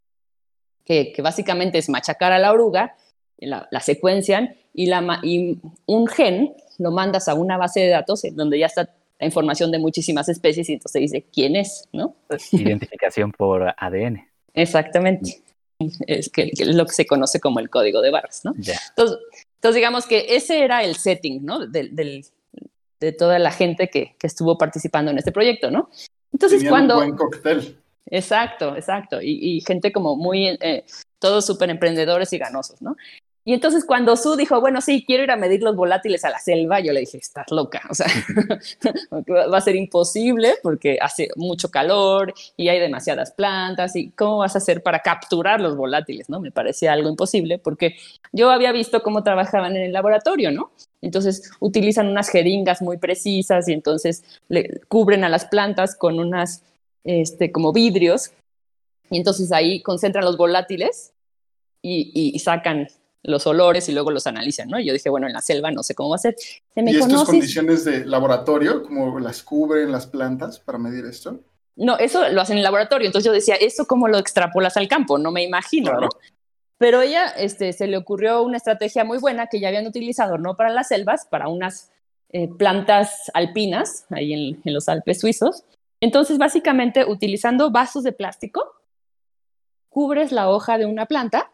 que, 0.89 1.23
básicamente 1.23 1.77
es 1.77 1.91
machacar 1.91 2.33
a 2.33 2.39
la 2.39 2.51
oruga, 2.51 2.97
la, 3.39 3.69
secuencian 3.81 4.57
y, 4.79 4.87
la, 4.87 5.19
y 5.25 5.59
un 5.87 6.07
gen 6.07 6.55
lo 6.79 6.93
mandas 6.93 7.27
a 7.27 7.35
una 7.35 7.57
base 7.57 7.81
de 7.81 7.89
datos 7.89 8.25
en 8.25 8.37
donde 8.37 8.61
ya 8.61 8.67
está 8.67 8.89
la 9.19 9.27
información 9.27 9.73
de 9.73 9.81
muchísimas 9.81 10.29
especies 10.29 10.69
y 10.69 10.75
entonces 10.75 11.01
dice 11.01 11.27
quién 11.33 11.57
es, 11.57 11.89
¿no? 11.93 12.15
Identificación 12.53 13.33
por 13.33 13.75
ADN. 13.77 14.25
Exactamente. 14.55 15.43
Es 16.07 16.29
que, 16.29 16.53
lo 16.65 16.87
que 16.87 16.93
se 16.93 17.09
conoce 17.09 17.41
como 17.41 17.59
el 17.59 17.71
código 17.71 18.01
de 18.01 18.13
barras, 18.13 18.45
¿no? 18.45 18.53
Entonces, 18.57 19.19
entonces, 19.57 19.75
digamos 19.75 20.07
que 20.07 20.37
ese 20.37 20.63
era 20.63 20.85
el 20.85 20.95
setting, 20.95 21.45
¿no? 21.45 21.67
Del, 21.67 22.25
de 23.01 23.13
toda 23.13 23.41
la 23.41 23.51
gente 23.51 23.89
que, 23.89 24.15
que, 24.17 24.29
estuvo 24.29 24.59
participando 24.59 25.11
en 25.11 25.19
este 25.19 25.33
proyecto, 25.33 25.73
¿no? 25.73 25.91
Entonces, 26.33 26.69
cuando... 26.69 26.99
Un 26.99 27.01
buen 27.01 27.17
cóctel. 27.17 27.79
Exacto, 28.07 28.77
exacto. 28.77 29.19
Y, 29.21 29.61
gente 29.67 29.91
como 29.91 30.15
muy, 30.15 30.57
eh, 30.61 30.85
todos 31.19 31.45
súper 31.45 31.69
emprendedores 31.69 32.33
y 32.33 32.39
ganosos, 32.39 32.81
¿no? 32.81 32.95
Y 33.49 33.55
entonces 33.55 33.87
cuando 33.87 34.15
Su 34.15 34.37
dijo, 34.37 34.61
bueno, 34.61 34.83
sí, 34.83 35.03
quiero 35.07 35.23
ir 35.23 35.31
a 35.31 35.37
medir 35.37 35.63
los 35.63 35.75
volátiles 35.75 36.23
a 36.27 36.29
la 36.29 36.39
selva, 36.39 36.81
yo 36.81 36.93
le 36.93 37.01
dije, 37.01 37.17
estás 37.17 37.51
loca, 37.51 37.81
o 37.89 37.95
sea, 37.95 38.07
va 39.51 39.57
a 39.57 39.61
ser 39.63 39.75
imposible 39.75 40.57
porque 40.63 40.99
hace 41.01 41.31
mucho 41.35 41.71
calor 41.71 42.35
y 42.59 42.69
hay 42.69 42.79
demasiadas 42.79 43.31
plantas 43.31 43.97
y 43.97 44.11
cómo 44.11 44.37
vas 44.37 44.55
a 44.55 44.59
hacer 44.59 44.83
para 44.83 44.99
capturar 44.99 45.63
los 45.63 45.79
volátiles, 45.79 46.29
¿no? 46.29 46.41
Me 46.41 46.51
parecía 46.51 46.93
algo 46.93 47.09
imposible 47.09 47.57
porque 47.57 47.97
yo 48.33 48.51
había 48.51 48.71
visto 48.71 49.03
cómo 49.03 49.23
trabajaban 49.23 49.77
en 49.77 49.83
el 49.85 49.95
laboratorio, 49.95 50.53
¿no? 50.53 50.71
Entonces 51.01 51.51
utilizan 51.59 52.07
unas 52.09 52.29
jeringas 52.29 52.83
muy 52.83 52.99
precisas 52.99 53.67
y 53.67 53.73
entonces 53.73 54.25
le 54.49 54.83
cubren 54.89 55.25
a 55.25 55.31
las 55.31 55.47
plantas 55.47 55.97
con 55.97 56.21
unas 56.21 56.65
este, 57.03 57.51
como 57.51 57.73
vidrios, 57.73 58.33
y 59.09 59.17
entonces 59.17 59.53
ahí 59.53 59.81
concentran 59.81 60.27
los 60.27 60.37
volátiles 60.37 61.15
y, 61.81 62.39
sacan 62.41 62.89
los 63.29 63.47
olores 63.47 63.89
y 63.89 63.93
luego 63.93 64.11
los 64.11 64.27
analizan, 64.27 64.69
¿no? 64.69 64.81
Y 64.81 64.87
yo 64.87 64.93
dije, 64.93 65.11
bueno, 65.11 65.27
en 65.27 65.35
la 65.35 65.43
selva 65.43 65.71
no 65.71 65.83
sé 65.83 65.95
cómo 65.95 66.11
va 66.11 66.17
a 66.17 66.19
ser. 66.19 66.35
¿Y 66.75 66.97
estas 66.97 67.25
condiciones 67.25 67.85
de 67.85 68.07
laboratorio, 68.07 68.83
como 68.83 69.21
las 69.21 69.43
cubren 69.43 69.93
las 69.93 70.07
plantas 70.07 70.59
para 70.59 70.79
medir 70.79 71.05
esto? 71.05 71.41
No, 71.77 71.99
eso 71.99 72.29
lo 72.31 72.41
hacen 72.41 72.55
en 72.55 72.59
el 72.59 72.65
laboratorio. 72.65 73.07
Entonces 73.07 73.27
yo 73.27 73.33
decía, 73.33 73.55
¿eso 73.55 73.87
cómo 73.87 74.09
lo 74.09 74.19
extrapolas 74.19 74.77
al 74.79 74.89
campo? 74.89 75.19
No 75.19 75.31
me 75.31 75.45
imagino, 75.45 75.93
¿no? 76.01 76.09
Pero 76.79 77.03
ella 77.03 77.27
este, 77.37 77.73
se 77.73 77.87
le 77.87 77.99
ocurrió 77.99 78.43
una 78.43 78.57
estrategia 78.57 79.05
muy 79.05 79.19
buena 79.19 79.49
que 79.49 79.61
ya 79.61 79.69
habían 79.69 79.87
utilizado, 79.87 80.39
no 80.39 80.57
para 80.57 80.71
las 80.71 80.89
selvas, 80.89 81.27
para 81.27 81.49
unas 81.49 81.91
eh, 82.31 82.49
plantas 82.49 83.31
alpinas, 83.35 84.07
ahí 84.11 84.33
en, 84.65 84.75
los 84.75 84.89
Alpes 84.89 85.21
suizos, 85.21 85.65
entonces, 86.01 86.39
básicamente, 86.39 87.05
utilizando 87.05 87.71
vasos 87.71 88.05
de 88.05 88.13
plástico, 88.13 88.63
cubres 89.89 90.31
la 90.31 90.49
hoja 90.49 90.79
de 90.79 90.87
una 90.87 91.07
planta 91.07 91.51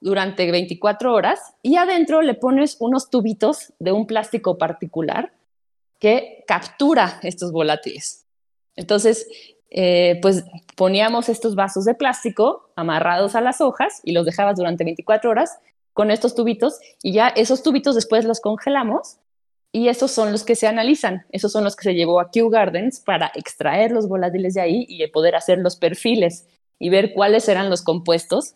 durante 0.00 0.50
24 0.50 1.12
horas 1.12 1.40
y 1.62 1.76
adentro 1.76 2.22
le 2.22 2.34
pones 2.34 2.76
unos 2.80 3.10
tubitos 3.10 3.72
de 3.78 3.92
un 3.92 4.06
plástico 4.06 4.58
particular 4.58 5.32
que 5.98 6.44
captura 6.46 7.18
estos 7.22 7.52
volátiles. 7.52 8.26
Entonces, 8.76 9.26
eh, 9.70 10.18
pues 10.22 10.44
poníamos 10.76 11.28
estos 11.28 11.54
vasos 11.54 11.84
de 11.84 11.94
plástico 11.94 12.70
amarrados 12.76 13.34
a 13.34 13.40
las 13.40 13.60
hojas 13.60 14.00
y 14.02 14.12
los 14.12 14.24
dejabas 14.24 14.56
durante 14.56 14.84
24 14.84 15.30
horas 15.30 15.58
con 15.92 16.10
estos 16.10 16.34
tubitos 16.34 16.78
y 17.02 17.12
ya 17.12 17.28
esos 17.28 17.62
tubitos 17.62 17.94
después 17.94 18.24
los 18.24 18.40
congelamos 18.40 19.18
y 19.72 19.88
esos 19.88 20.10
son 20.10 20.32
los 20.32 20.44
que 20.44 20.54
se 20.54 20.66
analizan, 20.66 21.26
esos 21.30 21.52
son 21.52 21.64
los 21.64 21.76
que 21.76 21.84
se 21.84 21.94
llevó 21.94 22.20
a 22.20 22.30
Kew 22.30 22.48
Gardens 22.48 23.00
para 23.00 23.30
extraer 23.34 23.90
los 23.90 24.08
volátiles 24.08 24.54
de 24.54 24.62
ahí 24.62 24.86
y 24.88 25.06
poder 25.08 25.34
hacer 25.34 25.58
los 25.58 25.76
perfiles 25.76 26.46
y 26.78 26.88
ver 26.88 27.12
cuáles 27.12 27.48
eran 27.48 27.68
los 27.68 27.82
compuestos 27.82 28.54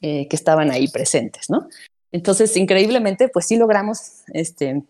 eh, 0.00 0.28
que 0.28 0.36
estaban 0.36 0.70
ahí 0.70 0.88
presentes, 0.88 1.50
¿no? 1.50 1.68
Entonces, 2.12 2.56
increíblemente, 2.56 3.28
pues 3.28 3.46
sí 3.46 3.56
logramos 3.56 4.22
este, 4.32 4.82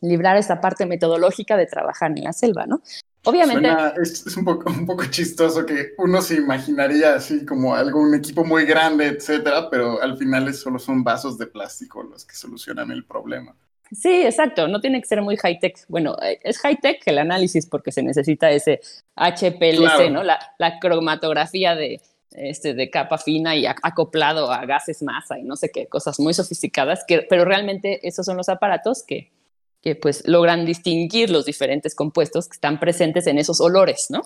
librar 0.00 0.36
esa 0.36 0.60
parte 0.60 0.86
metodológica 0.86 1.56
de 1.56 1.66
trabajar 1.66 2.12
en 2.16 2.24
la 2.24 2.32
selva, 2.32 2.66
¿no? 2.66 2.80
Obviamente. 3.24 3.68
es, 4.00 4.36
un, 4.36 4.44
poco, 4.44 4.70
un 4.70 4.86
poco 4.86 5.04
chistoso 5.06 5.66
que 5.66 5.94
uno 5.98 6.22
se 6.22 6.36
imaginaría 6.36 7.16
así 7.16 7.44
como 7.44 7.74
algún 7.74 8.14
equipo 8.14 8.44
muy 8.44 8.64
grande, 8.64 9.06
etcétera, 9.06 9.68
pero 9.68 10.00
al 10.00 10.16
final 10.16 10.52
solo 10.54 10.78
son 10.78 11.02
vasos 11.02 11.36
de 11.36 11.46
plástico 11.46 12.04
los 12.04 12.24
que 12.24 12.36
solucionan 12.36 12.92
el 12.92 13.04
problema. 13.04 13.56
Sí, 13.92 14.22
exacto, 14.22 14.68
no 14.68 14.80
tiene 14.80 15.00
que 15.00 15.08
ser 15.08 15.22
muy 15.22 15.36
high-tech. 15.36 15.86
Bueno, 15.88 16.16
eh, 16.22 16.38
es 16.42 16.58
high-tech 16.58 17.02
el 17.06 17.18
análisis 17.18 17.66
porque 17.66 17.92
se 17.92 18.02
necesita 18.02 18.50
ese 18.50 18.80
HPLC, 19.16 20.10
¿no? 20.10 20.22
La, 20.22 20.38
cromatografía 20.80 21.74
de, 21.74 22.00
este, 22.30 22.74
de 22.74 22.90
capa 22.90 23.18
fina 23.18 23.56
y 23.56 23.66
acoplado 23.66 24.50
a 24.50 24.64
gases 24.66 25.02
masa 25.02 25.38
y 25.38 25.44
no 25.44 25.56
sé 25.56 25.70
qué, 25.70 25.86
cosas 25.86 26.18
muy 26.20 26.34
sofisticadas, 26.34 27.04
que, 27.06 27.22
pero 27.22 27.44
realmente 27.44 28.06
esos 28.06 28.26
son 28.26 28.36
los 28.36 28.48
aparatos 28.48 29.02
que, 29.02 29.32
que 29.80 29.94
pues 29.94 30.26
logran 30.26 30.66
distinguir 30.66 31.30
los 31.30 31.46
diferentes 31.46 31.94
compuestos 31.94 32.48
que 32.48 32.54
están 32.54 32.80
presentes 32.80 33.26
en 33.26 33.38
esos 33.38 33.60
olores, 33.60 34.06
¿no? 34.10 34.22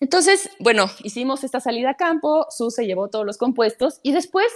Entonces, 0.00 0.50
bueno, 0.58 0.86
hicimos 1.04 1.44
esta 1.44 1.60
salida 1.60 1.90
a 1.90 1.94
campo, 1.94 2.46
Su 2.50 2.70
se 2.72 2.86
llevó 2.86 3.08
todos 3.08 3.24
los 3.24 3.38
compuestos 3.38 4.00
y 4.02 4.12
después 4.12 4.48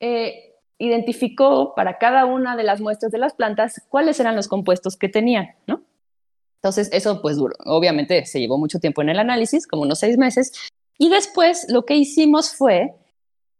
eh, 0.00 0.54
identificó 0.78 1.74
para 1.74 1.98
cada 1.98 2.24
una 2.24 2.56
de 2.56 2.62
las 2.62 2.80
muestras 2.80 3.12
de 3.12 3.18
las 3.18 3.34
plantas 3.34 3.82
cuáles 3.90 4.18
eran 4.18 4.34
los 4.34 4.48
compuestos 4.48 4.96
que 4.96 5.08
tenían, 5.08 5.54
¿no? 5.66 5.82
Entonces, 6.56 6.88
eso 6.92 7.20
pues. 7.20 7.36
Obviamente 7.66 8.24
se 8.24 8.40
llevó 8.40 8.56
mucho 8.56 8.78
tiempo 8.78 9.02
en 9.02 9.08
el 9.08 9.18
análisis, 9.18 9.66
como 9.66 9.82
unos 9.82 9.98
seis 9.98 10.16
meses. 10.16 10.52
Y 10.98 11.08
después 11.08 11.66
lo 11.68 11.84
que 11.84 11.96
hicimos 11.96 12.54
fue, 12.54 12.94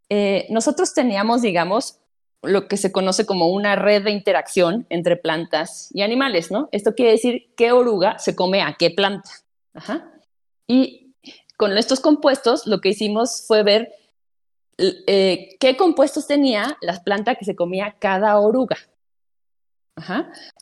eh, 0.09 0.47
nosotros 0.51 0.95
teníamos, 0.95 1.43
digamos, 1.43 1.99
lo 2.43 2.67
que 2.67 2.77
se 2.77 2.93
conoce 2.93 3.25
como 3.25 3.49
una 3.49 3.77
red 3.77 4.03
de 4.05 4.11
interacción 4.11 4.87
entre 4.91 5.17
plantas 5.17 5.89
y 5.95 6.03
animales, 6.03 6.51
¿no? 6.51 6.69
Esto 6.73 6.95
quiere 6.95 7.13
decir 7.13 7.53
qué 7.57 7.73
oruga 7.73 8.19
se 8.19 8.35
come 8.35 8.63
a 8.63 8.75
qué 8.79 8.91
planta. 8.91 9.31
Y 10.67 11.15
con 11.57 11.77
estos 11.79 12.01
compuestos 12.01 12.67
lo 12.67 12.81
que 12.81 12.91
hicimos 12.91 13.45
fue 13.47 13.63
ver 13.63 13.93
eh, 14.79 15.57
qué 15.61 15.77
compuestos 15.77 16.27
tenía 16.27 16.77
la 16.81 17.03
planta 17.05 17.37
que 17.37 17.45
se 17.45 17.55
comía 17.55 17.97
cada 17.99 18.39
oruga. 18.41 18.77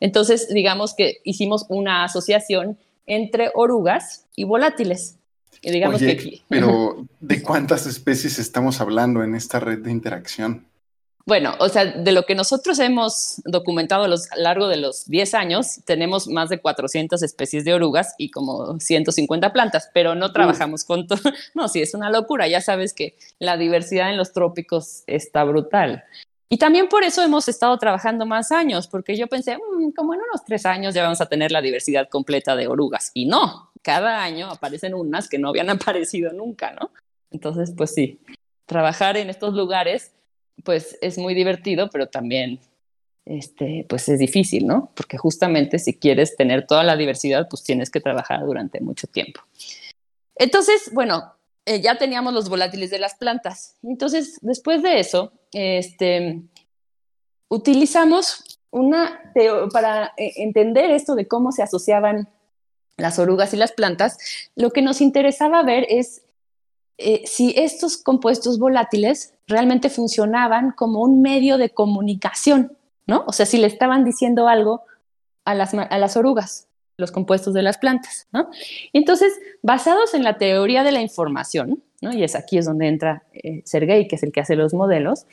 Entonces, 0.01 0.49
digamos 0.53 0.95
que 0.95 1.21
hicimos 1.25 1.65
una 1.69 2.05
asociación 2.05 2.79
entre 3.07 3.51
orugas 3.55 4.27
y 4.37 4.45
volátiles. 4.45 5.20
Digamos 5.63 6.01
pero 6.49 7.07
¿de 7.21 7.43
cuántas 7.43 7.87
especies 7.87 8.39
estamos 8.39 8.81
hablando 8.81 9.23
en 9.23 9.35
esta 9.35 9.61
red 9.61 9.79
de 9.79 9.91
interacción? 9.91 10.67
Bueno, 11.27 11.55
o 11.61 11.69
sea, 11.69 11.85
de 11.85 12.13
lo 12.13 12.25
que 12.25 12.35
nosotros 12.35 12.79
hemos 12.79 13.41
documentado 13.45 14.05
a 14.05 14.09
lo 14.09 14.17
largo 14.37 14.69
de 14.69 14.79
los 14.79 15.07
10 15.07 15.35
años, 15.35 15.81
tenemos 15.85 16.27
más 16.27 16.49
de 16.49 16.61
400 16.61 17.23
especies 17.23 17.65
de 17.65 17.75
orugas 17.75 18.15
y 18.19 18.31
como 18.31 18.81
150 18.81 19.53
plantas, 19.53 19.91
pero 19.93 20.15
no 20.15 20.33
trabajamos 20.33 20.85
con 20.85 21.07
todo. 21.07 21.21
No, 21.55 21.69
sí, 21.69 21.83
es 21.83 21.95
una 21.95 22.11
locura. 22.11 22.49
Ya 22.49 22.61
sabes 22.61 22.95
que 22.95 23.17
la 23.39 23.57
diversidad 23.57 24.11
en 24.11 24.17
los 24.17 24.33
trópicos 24.33 25.05
está 25.07 25.45
brutal. 25.45 26.05
Y 26.49 26.59
también 26.59 26.89
por 26.89 27.05
eso 27.05 27.23
hemos 27.23 27.49
estado 27.49 27.79
trabajando 27.79 28.27
más 28.27 28.51
años, 28.51 28.89
porque 28.89 29.17
yo 29.17 29.29
pensé, 29.29 29.57
mm, 29.57 29.93
como 29.93 30.15
en 30.15 30.21
unos 30.21 30.45
tres 30.45 30.67
años 30.67 30.95
ya 30.95 31.05
vamos 31.05 31.21
a 31.21 31.27
tener 31.27 31.53
la 31.53 31.63
diversidad 31.63 32.09
completa 32.09 32.57
de 32.57 32.67
orugas. 32.67 33.13
Y 33.15 33.27
no, 33.27 33.70
cada 33.83 34.23
año 34.23 34.51
aparecen 34.51 34.95
unas 34.95 35.29
que 35.29 35.39
no 35.39 35.49
habían 35.49 35.71
aparecido 35.71 36.33
nunca, 36.33 36.73
¿no? 36.73 36.91
Entonces, 37.31 37.73
pues 37.77 37.95
sí, 37.95 38.21
trabajar 38.67 39.17
en 39.17 39.31
estos 39.31 39.55
lugares 39.55 40.13
pues 40.65 40.99
es 41.01 41.19
muy 41.19 41.35
divertido, 41.35 41.91
pero 41.91 42.09
también 42.09 42.61
este, 43.25 43.87
pues 43.89 44.09
es 44.09 44.19
difícil, 44.19 44.67
¿no? 44.67 44.91
Porque 44.95 45.19
justamente 45.19 45.79
si 45.79 45.95
quieres 45.95 46.37
tener 46.37 46.67
toda 46.67 46.85
la 46.85 46.97
diversidad, 46.97 47.49
pues 47.49 47.63
tienes 47.63 47.91
que 47.91 48.01
trabajar 48.01 48.45
durante 48.45 48.81
mucho 48.81 49.07
tiempo. 49.07 49.41
Entonces, 50.37 50.91
bueno, 50.93 51.35
eh, 51.67 51.81
ya 51.81 51.99
teníamos 51.99 52.33
los 52.33 52.49
volátiles 52.49 52.91
de 52.91 52.99
las 52.99 53.15
plantas. 53.15 53.77
Entonces, 53.83 54.39
después 54.43 54.83
de 54.83 55.01
eso, 55.01 55.33
este, 55.53 56.43
utilizamos 57.49 58.59
una 58.71 59.33
para 59.73 60.13
eh, 60.17 60.33
entender 60.37 60.91
esto 60.91 61.15
de 61.15 61.27
cómo 61.27 61.53
se 61.53 61.63
asociaban 61.63 62.29
las 62.97 63.19
orugas 63.19 63.55
y 63.55 63.57
las 63.57 63.73
plantas, 63.73 64.19
lo 64.57 64.71
que 64.71 64.83
nos 64.83 65.01
interesaba 65.01 65.63
ver 65.63 65.87
es 65.89 66.23
eh, 66.99 67.23
si 67.25 67.55
estos 67.57 67.97
compuestos 67.97 68.59
volátiles 68.59 69.33
realmente 69.47 69.89
funcionaban 69.89 70.73
como 70.73 71.01
un 71.01 71.23
medio 71.23 71.57
de 71.57 71.71
comunicación, 71.71 72.77
¿no? 73.07 73.25
O 73.27 73.33
sea, 73.33 73.47
si 73.47 73.57
le 73.57 73.67
estaban 73.67 74.05
diciendo 74.05 74.49
algo 74.49 74.83
a 75.47 75.55
las, 75.55 75.73
a 75.73 75.99
las 75.99 76.17
orugas, 76.19 76.69
los 76.99 77.11
compuestos 77.11 77.55
de 77.55 77.63
las 77.63 77.79
plantas, 77.79 78.29
¿no? 78.33 78.51
Entonces, 78.93 79.33
basados 79.63 80.13
en 80.13 80.23
la 80.23 80.37
teoría 80.37 80.85
de 80.85 80.93
la 80.93 81.01
información, 81.01 81.83
¿no? 82.03 82.13
Y 82.13 82.23
es 82.23 82.37
aquí 82.37 82.59
es 82.59 82.67
donde 82.67 82.89
entra 82.89 83.23
eh, 83.33 83.63
Sergei, 83.65 84.07
que 84.07 84.17
es 84.17 84.23
el 84.23 84.31
que 84.31 84.41
hace 84.41 84.55
los 84.55 84.75
modelos, 84.75 85.27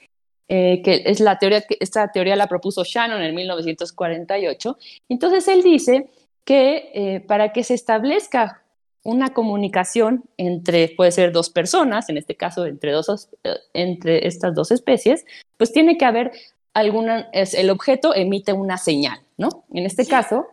eh, 0.48 0.82
que 0.82 1.04
es 1.06 1.20
la 1.20 1.38
teoría, 1.38 1.66
esta 1.82 2.10
teoría 2.14 2.38
la 2.38 2.48
propuso 2.48 2.86
Shannon 2.86 3.22
en 3.22 3.36
1948. 3.36 4.78
Entonces, 5.10 5.48
él 5.50 5.64
dice 5.64 6.08
que 6.48 7.26
para 7.28 7.52
que 7.52 7.66
se 7.66 7.74
establezca 7.74 8.64
una 9.04 9.34
comunicación 9.34 10.24
entre, 10.38 10.88
puede 10.88 11.12
ser 11.12 11.34
dos 11.34 11.50
personas, 11.50 12.08
en 12.08 12.18
este 12.18 12.36
caso 12.36 12.66
entre, 12.66 12.94
dos, 12.94 13.30
entre 13.74 14.26
estas 14.26 14.56
dos 14.56 14.72
especies, 14.72 15.26
pues 15.58 15.74
tiene 15.74 15.98
que 15.98 16.06
haber 16.06 16.32
alguna, 16.74 17.28
es, 17.34 17.54
el 17.54 17.70
objeto 17.70 18.16
emite 18.16 18.54
una 18.54 18.78
señal, 18.78 19.20
¿no? 19.36 19.66
En 19.74 19.86
este 19.86 20.06
caso, 20.06 20.48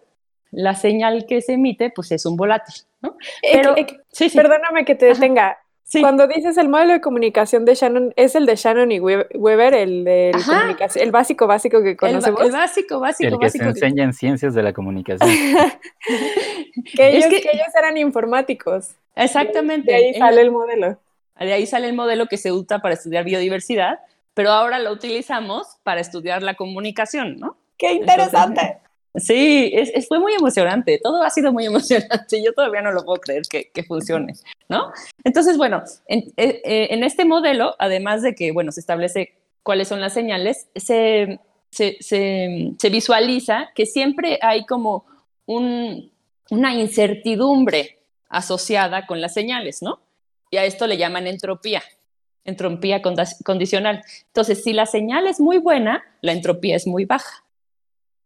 la 0.50 0.74
señal 0.74 1.26
que 1.26 1.40
se 1.42 1.52
emite, 1.52 1.90
pues 1.90 2.10
es 2.10 2.26
un 2.26 2.36
volátil, 2.36 2.74
¿no? 3.00 3.16
Pero, 3.40 3.76
sí, 4.10 4.28
Perdóname 4.30 4.84
que 4.84 4.96
te 4.96 5.06
detenga. 5.06 5.58
Cuando 6.00 6.26
dices 6.26 6.56
el 6.56 6.68
modelo 6.68 6.94
de 6.94 7.00
comunicación 7.00 7.64
de 7.64 7.74
Shannon, 7.74 8.12
¿es 8.16 8.34
el 8.34 8.46
de 8.46 8.56
Shannon 8.56 8.90
y 8.90 9.00
Weber, 9.00 9.74
el 9.74 10.04
de 10.04 10.32
comunicación, 10.44 11.04
el 11.04 11.12
básico 11.12 11.46
básico 11.46 11.82
que 11.82 11.96
conocemos? 11.96 12.40
El, 12.40 12.52
básico 12.52 13.00
básico 13.00 13.34
el 13.34 13.38
que 13.38 13.50
se 13.50 13.62
enseña 13.62 14.04
en 14.04 14.12
ciencias 14.14 14.54
de 14.54 14.62
la 14.62 14.72
comunicación. 14.72 15.28
que, 16.96 17.08
ellos, 17.08 17.26
que... 17.26 17.36
ellos 17.36 17.68
eran 17.78 17.96
informáticos. 17.96 18.94
Exactamente. 19.14 19.92
De 19.92 19.96
ahí 19.96 20.14
sale 20.14 20.40
el 20.40 20.50
modelo. 20.50 20.98
De 21.38 21.52
ahí 21.52 21.66
sale 21.66 21.88
el 21.88 21.94
modelo 21.94 22.26
que 22.26 22.38
se 22.38 22.50
usa 22.50 22.80
para 22.80 22.94
estudiar 22.94 23.24
biodiversidad, 23.24 24.00
pero 24.32 24.50
ahora 24.50 24.78
lo 24.78 24.90
utilizamos 24.90 25.76
para 25.82 26.00
estudiar 26.00 26.42
la 26.42 26.54
comunicación, 26.54 27.38
¿no? 27.38 27.56
¡Qué 27.76 27.92
interesante! 27.92 28.78
Sí, 29.16 29.70
es, 29.72 30.08
fue 30.08 30.18
muy 30.18 30.34
emocionante, 30.34 30.98
todo 31.00 31.22
ha 31.22 31.30
sido 31.30 31.52
muy 31.52 31.66
emocionante, 31.66 32.42
yo 32.42 32.52
todavía 32.52 32.82
no 32.82 32.90
lo 32.90 33.04
puedo 33.04 33.20
creer 33.20 33.42
que, 33.48 33.82
funcione, 33.84 34.34
¿no? 34.68 34.92
Entonces, 35.22 35.56
bueno, 35.56 35.84
en, 36.06 36.32
eh, 36.36 36.60
eh, 36.64 36.88
en, 36.90 37.04
este 37.04 37.24
modelo, 37.24 37.76
además 37.78 38.22
de 38.22 38.34
que, 38.34 38.50
bueno, 38.50 38.72
se 38.72 38.80
establece 38.80 39.34
cuáles 39.62 39.86
son 39.86 40.00
las 40.00 40.14
señales, 40.14 40.68
se, 40.74 41.38
se, 41.70 41.96
se, 42.00 42.90
visualiza 42.90 43.70
que 43.74 43.86
siempre 43.86 44.38
hay 44.42 44.66
como 44.66 45.04
un, 45.46 46.10
una 46.50 46.74
incertidumbre 46.74 48.00
asociada 48.28 49.06
con 49.06 49.20
las 49.20 49.32
señales, 49.32 49.80
¿no? 49.80 50.00
Y 50.50 50.56
a 50.56 50.64
esto 50.64 50.88
le 50.88 50.96
llaman 50.96 51.28
entropía, 51.28 51.82
entropía 52.44 53.00
condicional. 53.44 54.02
Entonces, 54.26 54.64
si 54.64 54.72
la 54.72 54.86
señal 54.86 55.28
es 55.28 55.38
muy 55.38 55.58
buena, 55.58 56.04
la 56.20 56.32
entropía 56.32 56.74
es 56.74 56.86
muy 56.86 57.04
baja. 57.04 57.43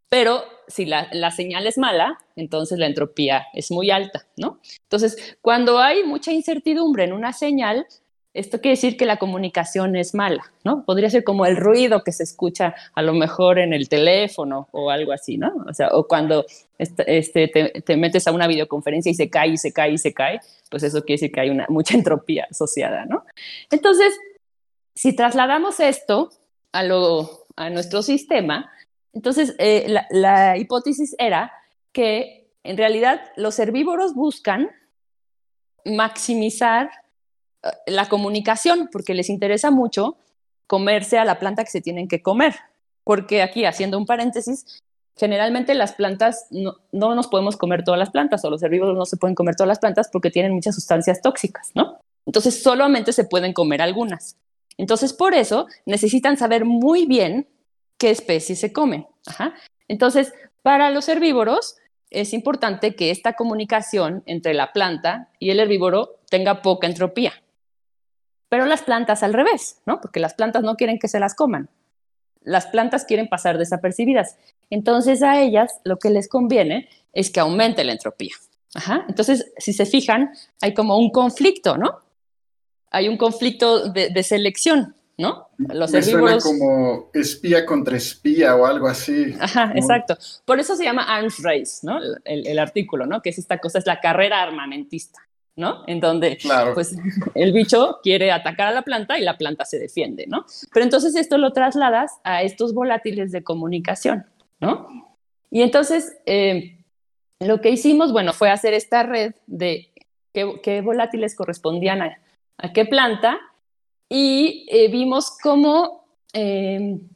Pero 0.08 0.42
si 0.68 0.86
la, 0.86 1.30
señal 1.30 1.66
es 1.66 1.78
mala, 1.78 2.18
entonces 2.36 2.78
la 2.78 2.86
entropía 2.86 3.46
es 3.52 3.70
muy 3.70 3.90
alta, 3.90 4.26
¿no? 4.36 4.60
Entonces, 4.82 5.36
cuando 5.40 5.78
hay 5.78 6.04
mucha 6.04 6.32
incertidumbre 6.32 7.04
en 7.04 7.12
una 7.12 7.32
señal, 7.32 7.86
esto 8.34 8.60
quiere 8.60 8.76
decir 8.76 8.96
que 8.96 9.06
la 9.06 9.16
comunicación 9.16 9.96
es 9.96 10.14
mala, 10.14 10.52
¿no? 10.64 10.84
Podría 10.84 11.10
ser 11.10 11.24
como 11.24 11.44
el 11.44 11.56
ruido 11.56 12.04
que 12.04 12.12
se 12.12 12.22
escucha 12.22 12.74
a 12.94 13.02
lo 13.02 13.12
mejor 13.12 13.58
en 13.58 13.72
el 13.72 13.88
teléfono 13.88 14.68
o 14.70 14.90
algo 14.90 15.12
así, 15.12 15.38
¿no? 15.38 15.52
O 15.68 15.74
sea, 15.74 15.88
o 15.88 16.06
cuando 16.06 16.46
este, 16.78 17.48
te, 17.48 17.96
metes 17.96 18.26
a 18.28 18.32
una 18.32 18.46
videoconferencia 18.46 19.10
y 19.10 19.14
se 19.14 19.28
cae 19.28 19.48
y 19.48 19.56
se 19.56 19.72
cae 19.72 19.92
y 19.92 19.98
se 19.98 20.14
cae, 20.14 20.40
pues 20.70 20.82
eso 20.82 21.02
quiere 21.02 21.20
decir 21.20 21.32
que 21.32 21.40
hay 21.40 21.50
una, 21.50 21.66
mucha 21.68 21.94
entropía 21.94 22.46
asociada, 22.50 23.06
¿no? 23.06 23.24
Entonces, 23.70 24.16
si 24.94 25.14
trasladamos 25.16 25.80
esto 25.80 26.30
a, 26.72 26.82
lo, 26.82 27.46
a 27.56 27.70
nuestro 27.70 28.02
sistema, 28.02 28.70
entonces, 29.18 29.56
eh, 29.58 29.92
la, 30.10 30.56
hipótesis 30.56 31.16
era 31.18 31.50
que 31.90 32.52
en 32.62 32.76
realidad 32.76 33.20
los 33.34 33.58
herbívoros 33.58 34.14
buscan 34.14 34.70
maximizar 35.84 36.88
eh, 37.64 37.68
la 37.88 38.08
comunicación 38.08 38.88
porque 38.92 39.14
les 39.14 39.28
interesa 39.28 39.72
mucho 39.72 40.18
comerse 40.68 41.18
a 41.18 41.24
la 41.24 41.40
planta 41.40 41.64
que 41.64 41.70
se 41.72 41.80
tienen 41.80 42.06
que 42.06 42.22
comer. 42.22 42.54
Porque 43.02 43.42
aquí, 43.42 43.64
haciendo 43.64 43.98
un 43.98 44.06
paréntesis, 44.06 44.84
generalmente 45.16 45.74
las 45.74 45.94
plantas, 45.94 46.46
no, 46.52 46.76
no, 46.92 47.16
nos 47.16 47.26
podemos 47.26 47.56
comer 47.56 47.82
todas 47.82 47.98
las 47.98 48.10
plantas 48.10 48.44
o 48.44 48.50
los 48.50 48.62
herbívoros 48.62 48.96
no 48.96 49.04
se 49.04 49.16
pueden 49.16 49.34
comer 49.34 49.56
todas 49.56 49.66
las 49.68 49.80
plantas 49.80 50.10
porque 50.12 50.30
tienen 50.30 50.52
muchas 50.52 50.76
sustancias 50.76 51.20
tóxicas, 51.22 51.72
¿no? 51.74 51.98
Entonces 52.24 52.62
solamente 52.62 53.12
se 53.12 53.24
pueden 53.24 53.52
comer 53.52 53.82
algunas. 53.82 54.36
Entonces 54.76 55.12
por 55.12 55.34
eso 55.34 55.66
necesitan 55.86 56.36
saber 56.36 56.64
muy 56.64 57.04
bien 57.04 57.48
qué 57.98 58.10
especies 58.10 58.60
se 58.60 58.72
comen. 58.72 59.06
Entonces, 59.88 60.32
para 60.62 60.90
los 60.90 61.08
herbívoros 61.08 61.76
es 62.10 62.32
importante 62.32 62.94
que 62.94 63.10
esta 63.10 63.34
comunicación 63.34 64.22
entre 64.26 64.54
la 64.54 64.72
planta 64.72 65.28
y 65.38 65.50
el 65.50 65.60
herbívoro 65.60 66.16
tenga 66.30 66.62
poca 66.62 66.86
entropía. 66.86 67.32
Pero 68.48 68.64
las 68.64 68.82
plantas 68.82 69.22
al 69.22 69.34
revés, 69.34 69.82
¿no? 69.84 70.00
Porque 70.00 70.20
las 70.20 70.32
plantas 70.34 70.62
no 70.62 70.76
quieren 70.76 70.98
que 70.98 71.08
se 71.08 71.20
las 71.20 71.34
coman. 71.34 71.68
Las 72.42 72.66
plantas 72.66 73.04
quieren 73.04 73.28
pasar 73.28 73.58
desapercibidas. 73.58 74.38
Entonces 74.70 75.22
a 75.22 75.40
ellas 75.40 75.80
lo 75.84 75.98
que 75.98 76.08
les 76.08 76.28
conviene 76.28 76.88
es 77.12 77.30
que 77.30 77.40
aumente 77.40 77.84
la 77.84 77.92
entropía. 77.92 78.34
Entonces, 79.08 79.52
si 79.58 79.72
se 79.72 79.86
fijan, 79.86 80.32
hay 80.60 80.72
como 80.72 80.96
un 80.98 81.10
conflicto, 81.10 81.76
¿no? 81.76 82.00
Hay 82.90 83.08
un 83.08 83.16
conflicto 83.16 83.90
de 83.90 84.22
selección. 84.22 84.94
¿No? 85.18 85.48
Los 85.58 85.90
Me 85.90 85.98
herbívoros... 85.98 86.42
Suena 86.42 86.58
como 86.58 87.10
espía 87.12 87.66
contra 87.66 87.96
espía 87.96 88.54
o 88.54 88.64
algo 88.64 88.86
así. 88.86 89.34
Ajá, 89.38 89.72
exacto. 89.74 90.16
Por 90.44 90.60
eso 90.60 90.76
se 90.76 90.84
llama 90.84 91.02
arms 91.02 91.42
race, 91.42 91.80
¿no? 91.82 91.98
El, 92.24 92.58
artículo, 92.58 93.04
¿no? 93.04 93.20
Que 93.20 93.30
es 93.30 93.38
esta 93.38 93.58
cosa, 93.58 93.80
es 93.80 93.86
la 93.86 94.00
carrera 94.00 94.40
armamentista, 94.40 95.18
¿no? 95.56 95.82
En 95.88 95.98
donde, 95.98 96.38
pues, 96.72 96.96
el 97.34 97.52
bicho 97.52 97.98
quiere 98.02 98.30
atacar 98.30 98.68
a 98.68 98.72
la 98.72 98.82
planta 98.82 99.18
y 99.18 99.22
la 99.22 99.36
planta 99.36 99.64
se 99.64 99.80
defiende, 99.80 100.26
¿no? 100.28 100.46
Pero 100.72 100.84
entonces 100.84 101.16
esto 101.16 101.36
lo 101.36 101.52
trasladas 101.52 102.12
a 102.22 102.42
estos 102.44 102.72
volátiles 102.72 103.32
de 103.32 103.42
comunicación, 103.42 104.24
¿no? 104.60 104.86
Y 105.50 105.62
entonces, 105.62 106.16
eh, 106.26 106.84
lo 107.40 107.60
que 107.60 107.70
hicimos, 107.70 108.12
bueno, 108.12 108.32
fue 108.32 108.50
hacer 108.50 108.72
esta 108.72 109.02
red 109.02 109.34
de 109.48 109.90
qué, 110.32 110.80
volátiles 110.80 111.34
correspondían 111.34 112.02
a 112.02 112.72
qué 112.72 112.84
planta 112.84 113.40
y 114.08 114.66
eh, 114.70 114.88
vimos 114.88 115.36
cómo, 115.42 116.06
em, 116.32 117.08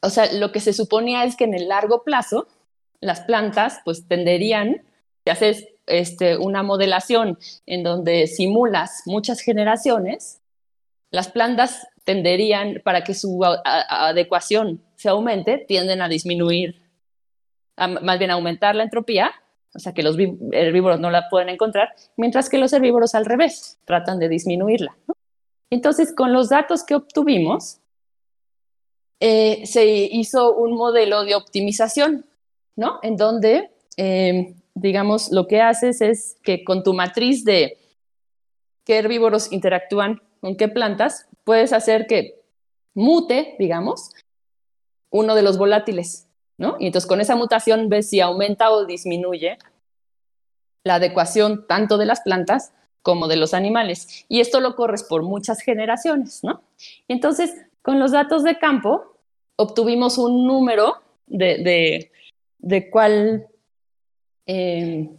o 0.00 0.10
sea, 0.10 0.32
lo 0.32 0.50
que 0.52 0.60
se 0.60 0.72
suponía 0.72 1.24
es 1.24 1.36
que 1.36 1.44
en 1.44 1.54
el 1.54 1.68
largo 1.68 2.02
plazo 2.02 2.48
las 3.00 3.20
plantas 3.20 3.80
pues 3.84 4.06
tenderían, 4.08 4.82
si 5.24 5.30
haces 5.30 5.68
este, 5.86 6.36
una 6.36 6.62
modelación 6.62 7.38
en 7.66 7.82
donde 7.82 8.26
simulas 8.26 9.02
muchas 9.06 9.40
generaciones, 9.40 10.40
las 11.10 11.30
plantas 11.30 11.86
tenderían, 12.04 12.80
para 12.84 13.04
que 13.04 13.14
su 13.14 13.40
adecuación 13.44 14.82
se 14.96 15.08
aumente, 15.08 15.58
tienden 15.58 16.02
a 16.02 16.08
disminuir, 16.08 16.82
más 17.76 18.18
bien 18.18 18.30
a 18.30 18.34
aumentar 18.34 18.74
la 18.74 18.82
entropía, 18.82 19.30
o 19.74 19.78
sea 19.78 19.92
que 19.92 20.02
los 20.02 20.16
herbívoros 20.52 21.00
no 21.00 21.10
la 21.10 21.28
pueden 21.28 21.48
encontrar, 21.48 21.94
mientras 22.16 22.48
que 22.48 22.58
los 22.58 22.72
herbívoros 22.72 23.14
al 23.14 23.24
revés, 23.24 23.78
tratan 23.84 24.18
de 24.18 24.28
disminuirla. 24.28 24.96
¿no? 25.06 25.14
Entonces, 25.72 26.12
con 26.14 26.34
los 26.34 26.50
datos 26.50 26.84
que 26.84 26.94
obtuvimos, 26.94 27.78
eh, 29.20 29.64
se 29.64 29.86
hizo 29.86 30.54
un 30.54 30.74
modelo 30.74 31.24
de 31.24 31.34
optimización, 31.34 32.26
¿no? 32.76 32.98
En 33.02 33.16
donde, 33.16 33.70
em, 33.96 34.54
digamos, 34.74 35.32
lo 35.32 35.46
que 35.46 35.62
haces 35.62 36.02
es 36.02 36.36
que 36.42 36.62
con 36.62 36.82
tu 36.82 36.92
matriz 36.92 37.42
de 37.46 37.78
qué 38.84 38.98
herbívoros 38.98 39.50
interactúan 39.50 40.20
con 40.42 40.56
qué 40.56 40.68
plantas, 40.68 41.26
puedes 41.42 41.72
hacer 41.72 42.06
que 42.06 42.42
mute, 42.92 43.56
digamos, 43.58 44.10
uno 45.08 45.34
de 45.34 45.42
los 45.42 45.56
volátiles, 45.56 46.28
¿no? 46.58 46.76
Y 46.80 46.88
entonces 46.88 47.08
con 47.08 47.22
esa 47.22 47.34
mutación 47.34 47.88
ves 47.88 48.10
si 48.10 48.20
aumenta 48.20 48.70
o 48.72 48.84
disminuye 48.84 49.56
la 50.84 50.96
adecuación 50.96 51.66
tanto 51.66 51.96
de 51.96 52.04
las 52.04 52.20
plantas 52.20 52.74
como 53.02 53.28
de 53.28 53.36
los 53.36 53.52
animales. 53.52 54.24
Y 54.28 54.40
esto 54.40 54.60
lo 54.60 54.76
corres 54.76 55.02
por 55.02 55.22
muchas 55.22 55.60
generaciones, 55.60 56.42
¿no? 56.42 56.62
Entonces, 57.08 57.52
con 57.82 57.98
los 57.98 58.12
datos 58.12 58.44
de 58.44 58.58
campo, 58.58 59.16
obtuvimos 59.56 60.18
un 60.18 60.46
número 60.46 61.02
de, 61.26 62.10
de, 62.58 62.90
cuál, 62.90 63.46
em, 64.46 65.16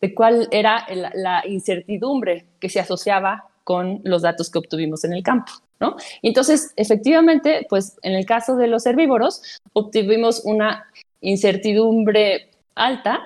de 0.00 0.14
cuál 0.14 0.48
era 0.50 0.86
la, 1.14 1.42
incertidumbre 1.46 2.46
que 2.60 2.68
se 2.68 2.80
asociaba 2.80 3.48
con 3.64 4.00
los 4.04 4.22
datos 4.22 4.50
que 4.50 4.58
obtuvimos 4.58 5.04
en 5.04 5.12
el 5.12 5.22
campo, 5.22 5.52
¿no? 5.80 5.96
Entonces, 6.22 6.72
efectivamente, 6.76 7.66
pues 7.68 7.98
en 8.02 8.14
el 8.14 8.24
caso 8.24 8.56
de 8.56 8.68
los 8.68 8.86
herbívoros, 8.86 9.60
obtuvimos 9.72 10.42
una 10.44 10.86
incertidumbre 11.20 12.50
alta, 12.74 13.20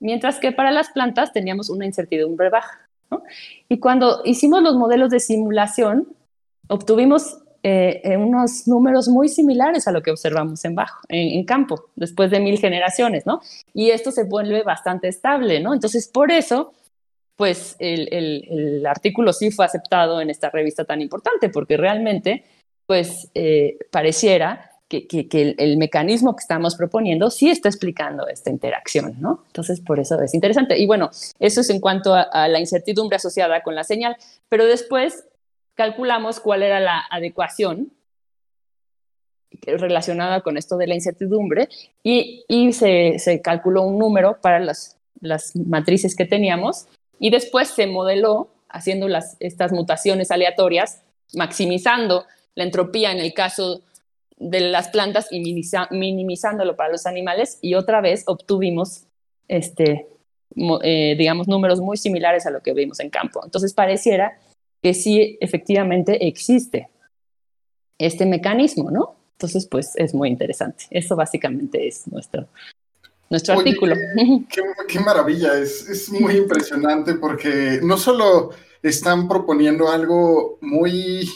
mientras 0.00 0.38
que 0.38 0.52
para 0.52 0.72
las 0.72 0.90
plantas 0.90 1.32
teníamos 1.32 1.70
una 1.70 1.86
incertidumbre 1.86 2.50
baja. 2.50 2.88
Y 3.68 3.78
cuando 3.78 4.22
hicimos 4.24 4.62
los 4.62 4.76
modelos 4.76 5.10
de 5.10 5.20
simulación, 5.20 6.08
obtuvimos 6.68 7.38
eh, 7.64 8.16
unos 8.16 8.66
números 8.66 9.06
muy 9.06 9.28
similares 9.28 9.86
a 9.86 9.92
lo 9.92 10.02
que 10.02 10.10
observamos 10.10 10.64
en 10.64 10.74
bajo, 10.74 10.98
en, 11.08 11.44
campo, 11.44 11.90
después 11.94 12.30
de 12.32 12.40
mil 12.40 12.58
generaciones, 12.58 13.24
¿no? 13.24 13.40
Y 13.72 13.90
esto 13.90 14.10
se 14.10 14.24
vuelve 14.24 14.64
bastante 14.64 15.06
estable, 15.06 15.60
¿no? 15.60 15.72
Entonces, 15.72 16.08
por 16.08 16.32
eso, 16.32 16.72
pues 17.36 17.76
el, 17.78 18.84
artículo 18.84 19.32
sí 19.32 19.52
fue 19.52 19.64
aceptado 19.64 20.20
en 20.20 20.30
esta 20.30 20.50
revista 20.50 20.84
tan 20.84 21.00
importante, 21.00 21.50
porque 21.50 21.76
realmente, 21.76 22.44
pues 22.86 23.30
eh, 23.34 23.78
pareciera 23.92 24.71
que, 25.00 25.54
el, 25.58 25.76
mecanismo 25.78 26.36
que 26.36 26.42
estamos 26.42 26.76
proponiendo 26.76 27.30
sí 27.30 27.50
está 27.50 27.68
explicando 27.68 28.28
esta 28.28 28.50
interacción, 28.50 29.16
¿no? 29.20 29.42
Entonces, 29.46 29.80
por 29.80 29.98
eso 29.98 30.20
es 30.20 30.34
interesante. 30.34 30.78
Y 30.78 30.86
bueno, 30.86 31.10
eso 31.38 31.60
es 31.60 31.70
en 31.70 31.80
cuanto 31.80 32.14
a 32.14 32.48
la 32.48 32.60
incertidumbre 32.60 33.16
asociada 33.16 33.62
con 33.62 33.74
la 33.74 33.84
señal, 33.84 34.16
pero 34.48 34.66
después 34.66 35.24
calculamos 35.74 36.40
cuál 36.40 36.62
era 36.62 36.80
la 36.80 37.02
adecuación 37.10 37.92
relacionada 39.60 40.40
con 40.40 40.56
esto 40.56 40.76
de 40.76 40.86
la 40.86 40.94
incertidumbre 40.94 41.68
y, 42.02 42.72
se, 42.72 43.40
calculó 43.42 43.82
un 43.82 43.98
número 43.98 44.38
para 44.40 44.60
las, 44.60 44.98
matrices 45.54 46.16
que 46.16 46.24
teníamos 46.24 46.88
y 47.20 47.30
después 47.30 47.68
se 47.68 47.86
modeló 47.86 48.48
haciendo 48.68 49.06
estas 49.38 49.70
mutaciones 49.70 50.32
aleatorias, 50.32 51.02
maximizando 51.34 52.24
la 52.56 52.64
entropía 52.64 53.12
en 53.12 53.20
el 53.20 53.32
caso 53.32 53.82
de 54.42 54.60
las 54.60 54.88
plantas 54.88 55.28
y 55.30 55.40
minimizándolo 55.90 56.76
para 56.76 56.90
los 56.90 57.06
animales 57.06 57.58
y 57.62 57.74
otra 57.74 58.00
vez 58.00 58.24
obtuvimos 58.26 59.06
este, 59.48 60.06
eh, 60.82 61.14
digamos, 61.16 61.48
números 61.48 61.80
muy 61.80 61.96
similares 61.96 62.46
a 62.46 62.50
lo 62.50 62.60
que 62.60 62.72
vimos 62.72 63.00
en 63.00 63.10
campo. 63.10 63.40
Entonces 63.44 63.72
pareciera 63.72 64.38
que 64.82 64.94
sí 64.94 65.38
efectivamente 65.40 66.26
existe 66.26 66.88
este 67.98 68.26
mecanismo, 68.26 68.90
¿no? 68.90 69.16
Entonces, 69.32 69.66
pues 69.66 69.92
es 69.96 70.14
muy 70.14 70.28
interesante. 70.28 70.84
Eso 70.90 71.16
básicamente 71.16 71.86
es 71.86 72.06
nuestro, 72.08 72.48
nuestro 73.30 73.58
artículo. 73.58 73.96
Qué, 74.88 75.00
maravilla, 75.00 75.58
es, 75.58 75.88
es, 75.88 76.10
muy 76.10 76.36
impresionante 76.36 77.14
porque 77.14 77.80
no 77.82 77.96
solo 77.96 78.50
están 78.82 79.28
proponiendo 79.28 79.88
algo 79.88 80.58
muy, 80.60 81.28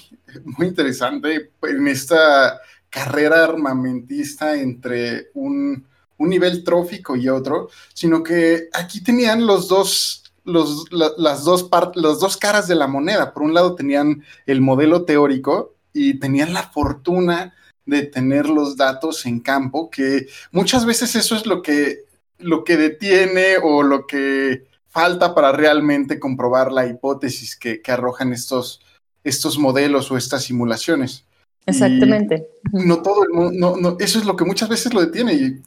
muy 0.45 0.69
interesante 0.69 1.51
en 1.63 1.89
esta 1.89 2.61
carrera 2.91 3.45
armamentista 3.45 4.57
entre 4.57 5.29
un, 5.35 5.87
un 6.19 6.29
nivel 6.29 6.65
trófico 6.65 7.17
y 7.17 7.29
otro, 7.29 7.69
sino 7.95 8.23
que 8.23 8.69
aquí 8.73 9.03
tenían 9.03 9.47
los 9.47 9.69
dos 9.69 10.23
los, 10.47 10.87
las, 10.93 11.45
dos 11.45 11.69
las 11.97 12.21
dos 12.21 12.37
caras 12.37 12.69
de 12.69 12.77
la 12.77 12.87
moneda. 12.87 13.35
Por 13.35 13.43
un 13.43 13.53
lado 13.53 13.75
tenían 13.75 14.25
el 14.47 14.61
modelo 14.61 15.05
teórico 15.05 15.75
y 15.93 16.15
tenían 16.21 16.55
la 16.55 16.63
fortuna 16.63 17.55
de 17.85 18.03
tener 18.03 18.49
los 18.49 18.77
datos 18.77 19.27
en 19.27 19.41
campo, 19.41 19.91
que 19.91 20.27
muchas 20.51 20.87
veces 20.87 21.15
eso 21.15 21.37
es 21.37 21.47
lo 21.47 21.63
que, 21.63 22.05
lo 22.39 22.65
que 22.65 22.77
detiene 22.77 23.57
o 23.63 23.83
lo 23.83 24.07
que 24.07 24.67
falta 24.89 25.35
para 25.35 25.53
realmente 25.53 26.19
comprobar 26.19 26.73
la 26.73 26.87
hipótesis 26.87 27.57
que, 27.57 27.81
arrojan 27.87 28.33
estos, 28.33 28.81
estos 29.25 29.59
modelos 29.59 30.11
o 30.11 30.17
estas 30.17 30.45
simulaciones. 30.45 31.25
Exactamente. 31.67 32.47
no 32.73 33.03
todo 33.03 33.25
el 33.25 33.31
mundo, 33.31 33.77
no, 33.77 33.97
eso 33.99 34.21
es 34.21 34.25
lo 34.25 34.37
que 34.37 34.45
muchas 34.45 34.69
veces 34.69 34.95
lo 34.95 35.01
detiene 35.01 35.35
y 35.35 35.63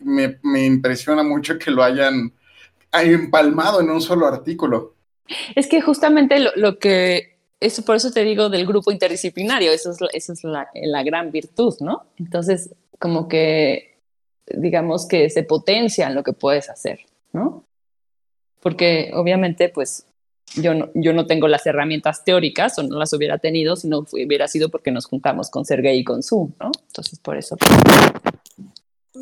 me, 0.00 0.38
me 0.42 0.66
impresiona 0.66 1.22
mucho 1.22 1.58
que 1.58 1.70
lo 1.70 1.82
hayan 1.82 2.32
empalmado 2.92 3.80
en 3.80 3.90
un 3.90 4.00
solo 4.00 4.26
artículo. 4.26 4.94
Es 5.54 5.68
que 5.68 5.80
justamente 5.80 6.38
lo, 6.56 6.78
que, 6.78 7.38
eso 7.60 7.84
por 7.84 7.96
eso 7.96 8.10
te 8.10 8.24
digo 8.24 8.48
del 8.50 8.66
grupo 8.66 8.92
interdisciplinario, 8.92 9.72
eso 9.72 9.92
es, 9.92 9.98
eso 10.12 10.32
es 10.32 10.44
la, 10.44 10.68
la 10.74 11.02
gran 11.02 11.30
virtud, 11.30 11.74
¿no? 11.80 12.04
Entonces, 12.18 12.74
como 12.98 13.28
que, 13.28 13.98
digamos 14.46 15.06
que 15.06 15.30
se 15.30 15.42
potencia 15.42 16.10
lo 16.10 16.22
que 16.22 16.32
puedes 16.32 16.68
hacer, 16.68 17.00
¿no? 17.32 17.64
Porque 18.60 19.10
obviamente, 19.14 19.68
pues, 19.68 20.06
yo 20.56 20.74
no, 20.74 20.90
yo 20.94 21.12
no 21.12 21.26
tengo 21.26 21.48
las 21.48 21.66
herramientas 21.66 22.24
teóricas 22.24 22.78
o 22.78 22.82
no 22.82 22.98
las 22.98 23.12
hubiera 23.12 23.38
tenido 23.38 23.76
si 23.76 23.88
no 23.88 24.04
hubiera 24.12 24.48
sido 24.48 24.68
porque 24.68 24.90
nos 24.90 25.06
juntamos 25.06 25.50
con 25.50 25.64
Sergey 25.64 25.98
y 25.98 26.04
con 26.04 26.22
Zoom, 26.22 26.52
¿no? 26.60 26.70
Entonces, 26.86 27.18
por 27.18 27.36
eso. 27.36 27.56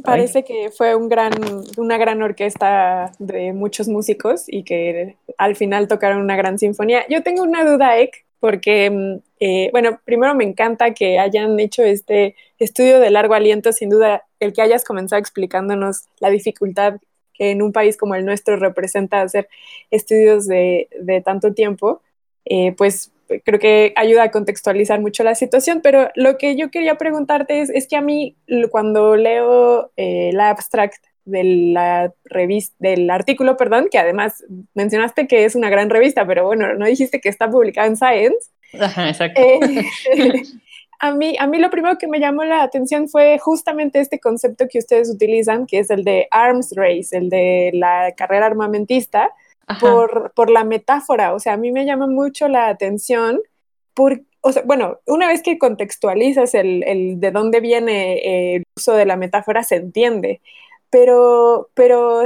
Parece 0.04 0.42
que 0.42 0.70
fue 0.70 0.94
un 0.94 1.08
gran, 1.08 1.32
una 1.76 1.98
gran 1.98 2.22
orquesta 2.22 3.12
de 3.18 3.52
muchos 3.52 3.88
músicos 3.88 4.44
y 4.46 4.64
que 4.64 5.16
al 5.38 5.54
final 5.54 5.86
tocaron 5.86 6.20
una 6.20 6.36
gran 6.36 6.58
sinfonía. 6.58 7.04
Yo 7.08 7.22
tengo 7.22 7.42
una 7.42 7.64
duda, 7.64 7.98
Ek, 7.98 8.24
porque, 8.40 8.90
mm, 8.90 9.16
eh, 9.40 9.68
bueno, 9.70 10.00
primero 10.04 10.34
me 10.34 10.44
encanta 10.44 10.94
que 10.94 11.18
hayan 11.18 11.60
hecho 11.60 11.84
este 11.84 12.34
estudio 12.58 12.98
de 13.00 13.10
largo 13.10 13.34
aliento, 13.34 13.72
sin 13.72 13.90
duda, 13.90 14.24
el 14.40 14.52
que 14.52 14.62
hayas 14.62 14.84
comenzado 14.84 15.20
explicándonos 15.20 16.06
la 16.18 16.30
dificultad 16.30 16.96
que 17.34 17.50
en 17.50 17.62
un 17.62 17.72
país 17.72 17.96
como 17.96 18.14
el 18.14 18.24
nuestro 18.24 18.56
representa 18.56 19.22
hacer 19.22 19.48
estudios 19.90 20.46
de, 20.46 20.88
de 21.00 21.20
tanto 21.20 21.54
tiempo, 21.54 22.02
eh, 22.44 22.72
pues 22.76 23.12
creo 23.44 23.58
que 23.58 23.92
ayuda 23.96 24.24
a 24.24 24.30
contextualizar 24.30 25.00
mucho 25.00 25.24
la 25.24 25.34
situación, 25.34 25.80
pero 25.82 26.10
lo 26.14 26.38
que 26.38 26.56
yo 26.56 26.70
quería 26.70 26.96
preguntarte 26.96 27.60
es, 27.60 27.70
es 27.70 27.86
que 27.88 27.96
a 27.96 28.00
mí 28.00 28.36
cuando 28.70 29.16
leo 29.16 29.90
eh, 29.96 30.30
la 30.32 30.50
abstract 30.50 31.04
de 31.24 31.44
la 31.44 32.12
revista, 32.24 32.74
del 32.80 33.08
artículo, 33.08 33.56
perdón, 33.56 33.88
que 33.90 33.98
además 33.98 34.44
mencionaste 34.74 35.28
que 35.28 35.44
es 35.44 35.54
una 35.54 35.70
gran 35.70 35.88
revista, 35.88 36.26
pero 36.26 36.44
bueno, 36.44 36.74
no 36.74 36.86
dijiste 36.86 37.20
que 37.20 37.28
está 37.28 37.48
publicada 37.48 37.86
en 37.86 37.96
Science. 37.96 38.50
Ajá, 38.78 39.08
exacto. 39.08 39.40
Eh, 39.40 39.60
a, 41.02 41.12
mí, 41.12 41.34
a 41.38 41.48
mí 41.48 41.58
lo 41.58 41.68
primero 41.68 41.98
que 41.98 42.06
me 42.06 42.20
llamó 42.20 42.44
la 42.44 42.62
atención 42.62 43.08
fue 43.08 43.36
justamente 43.40 43.98
este 43.98 44.20
concepto 44.20 44.68
que 44.70 44.78
ustedes 44.78 45.10
utilizan, 45.10 45.66
que 45.66 45.80
es 45.80 45.90
el 45.90 46.04
de 46.04 46.28
arms 46.30 46.74
race, 46.76 47.08
el 47.10 47.28
de 47.28 47.72
la 47.74 48.14
carrera 48.16 48.46
armamentista, 48.46 49.32
por, 49.80 50.32
por, 50.36 50.48
la 50.48 50.62
metáfora. 50.62 51.34
O 51.34 51.40
sea, 51.40 51.54
a 51.54 51.56
mí 51.56 51.72
me 51.72 51.84
llama 51.86 52.06
mucho 52.06 52.46
la 52.46 52.68
atención 52.68 53.40
por, 53.94 54.20
o 54.42 54.52
sea, 54.52 54.62
bueno, 54.64 55.00
una 55.06 55.26
vez 55.26 55.42
que 55.42 55.58
contextualizas 55.58 56.54
el, 56.54 56.84
el, 56.84 57.18
de 57.18 57.32
dónde 57.32 57.58
viene 57.58 58.54
el 58.54 58.64
uso 58.76 58.94
de 58.94 59.04
la 59.04 59.16
metáfora, 59.16 59.64
se 59.64 59.76
entiende. 59.76 60.40
Pero, 60.88 61.68
pero 61.74 62.22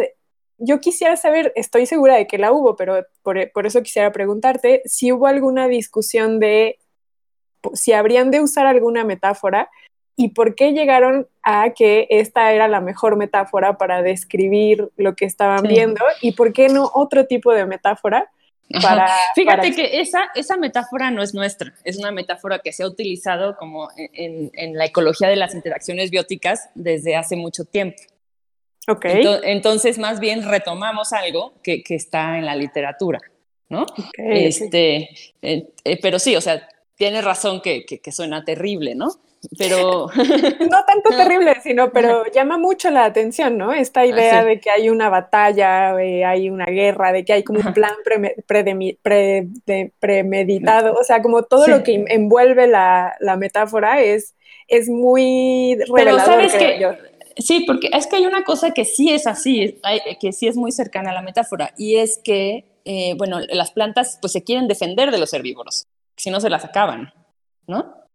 yo 0.59 0.81
quisiera 0.81 1.16
saber, 1.16 1.51
estoy 1.57 1.87
segura 1.87 2.16
de 2.16 2.27
que 2.27 2.37
la 2.37 2.53
hubo, 2.53 2.77
pero 2.77 3.07
por, 3.22 3.51
por 3.53 3.64
eso 3.66 3.83
quisiera 3.83 4.12
preguntarte 4.12 4.83
si 4.85 5.12
hubo 5.12 5.29
alguna 5.29 5.66
discusión 5.66 6.41
de 6.41 6.79
si 7.75 7.93
habrían 7.93 8.30
de 8.30 8.41
usar 8.41 8.67
alguna 8.67 9.05
metáfora 9.05 9.71
y 10.17 10.30
por 10.30 10.55
qué 10.55 10.72
llegaron 10.72 11.29
a 11.43 11.71
que 11.71 12.07
esta 12.11 12.53
era 12.53 12.68
la 12.68 12.80
mejor 12.80 13.17
metáfora 13.17 13.76
para 13.76 14.03
describir 14.03 14.88
lo 14.97 15.14
que 15.14 15.26
estaban 15.26 15.63
viendo 15.63 16.05
y 16.22 16.33
por 16.33 16.53
qué 16.53 16.68
no 16.68 16.91
otro 16.95 17.26
tipo 17.26 17.53
de 17.53 17.67
metáfora. 17.67 18.30
Para, 18.83 19.09
Fíjate 19.37 19.72
que 19.72 20.01
esa, 20.01 20.29
esa 20.34 20.57
metáfora 20.57 21.11
no 21.13 21.22
es 21.22 21.34
nuestra, 21.34 21.72
es 21.84 21.99
una 21.99 22.11
metáfora 22.11 22.59
que 22.59 22.72
se 22.72 22.83
ha 22.83 22.87
utilizado 22.87 23.57
como 23.57 23.91
en, 23.97 24.51
en 24.55 24.76
la 24.76 24.87
ecología 24.87 25.29
de 25.29 25.37
las 25.37 25.55
interacciones 25.55 26.11
bióticas 26.11 26.71
desde 26.75 27.14
hace 27.14 27.37
mucho 27.37 27.64
tiempo. 27.64 28.03
Okay. 28.88 29.22
Entonces, 29.45 29.99
más 29.99 30.21
bien 30.21 30.49
retomamos 30.49 31.13
algo 31.13 31.55
que, 31.63 31.83
que 31.83 31.97
está 31.97 32.38
en 32.38 32.47
la 32.47 32.55
literatura, 32.55 33.18
¿no? 33.68 33.84
este, 34.17 35.09
eh, 35.43 35.68
eh, 35.84 35.99
pero 36.01 36.21
sí, 36.21 36.37
o 36.37 36.41
sea, 36.41 36.68
tiene 36.97 37.23
razón 37.23 37.61
que, 37.61 37.85
que, 37.85 38.01
que, 38.01 38.13
suena 38.13 38.45
terrible, 38.45 38.95
¿no? 38.95 39.09
pero... 39.59 40.09
no 40.17 40.85
tanto 40.87 41.11
terrible, 41.17 41.57
sino, 41.63 41.93
pero 41.93 42.25
llama 42.33 42.59
mucho 42.59 42.91
la 42.91 43.05
atención, 43.05 43.59
¿no? 43.59 43.73
Esta 43.73 44.01
ah, 44.01 44.07
idea 44.07 44.45
de 44.45 44.61
que 44.61 44.71
hay 44.71 44.89
una 44.89 45.09
batalla, 45.09 46.01
eh, 46.03 46.25
hay 46.25 46.51
una 46.51 46.67
guerra, 46.67 47.13
de 47.13 47.25
que 47.25 47.33
hay 47.33 47.43
como 47.45 47.61
un 47.61 47.73
plan 47.73 47.95
premeditado, 50.01 50.95
o 50.95 51.05
sea, 51.05 51.23
como 51.23 51.45
todo 51.45 51.67
lo 51.67 51.83
que 51.83 52.05
envuelve 52.09 52.67
la, 52.67 53.17
metáfora 53.39 54.01
es, 54.01 54.35
es 54.68 54.89
muy 54.89 55.79
revelador, 55.89 56.51
que, 56.51 57.17
Sí, 57.39 57.64
porque 57.67 57.91
es 57.93 58.07
que 58.07 58.17
hay 58.17 58.25
una 58.25 58.45
cosa 58.45 58.71
que 58.71 58.87
sí 58.87 59.13
es 59.13 59.27
así, 59.27 59.79
que 60.21 60.33
sí 60.33 60.49
es 60.49 60.57
muy 60.57 60.73
cercana 60.73 61.11
a 61.11 61.14
la 61.14 61.21
metáfora, 61.21 61.75
y 61.77 61.97
es 61.97 62.18
que, 62.25 62.64
eh, 62.87 63.14
bueno, 63.18 63.41
las 63.41 63.73
plantas 63.73 64.17
pues 64.23 64.33
se 64.33 64.43
quieren 64.43 64.68
defender 64.68 65.11
de 65.11 65.18
los 65.18 65.35
herbívoros, 65.35 65.87
si 66.17 66.30
no 66.30 66.41
se 66.41 66.51
las 66.51 66.64
acaban, 66.64 67.13
¿no? 67.67 68.07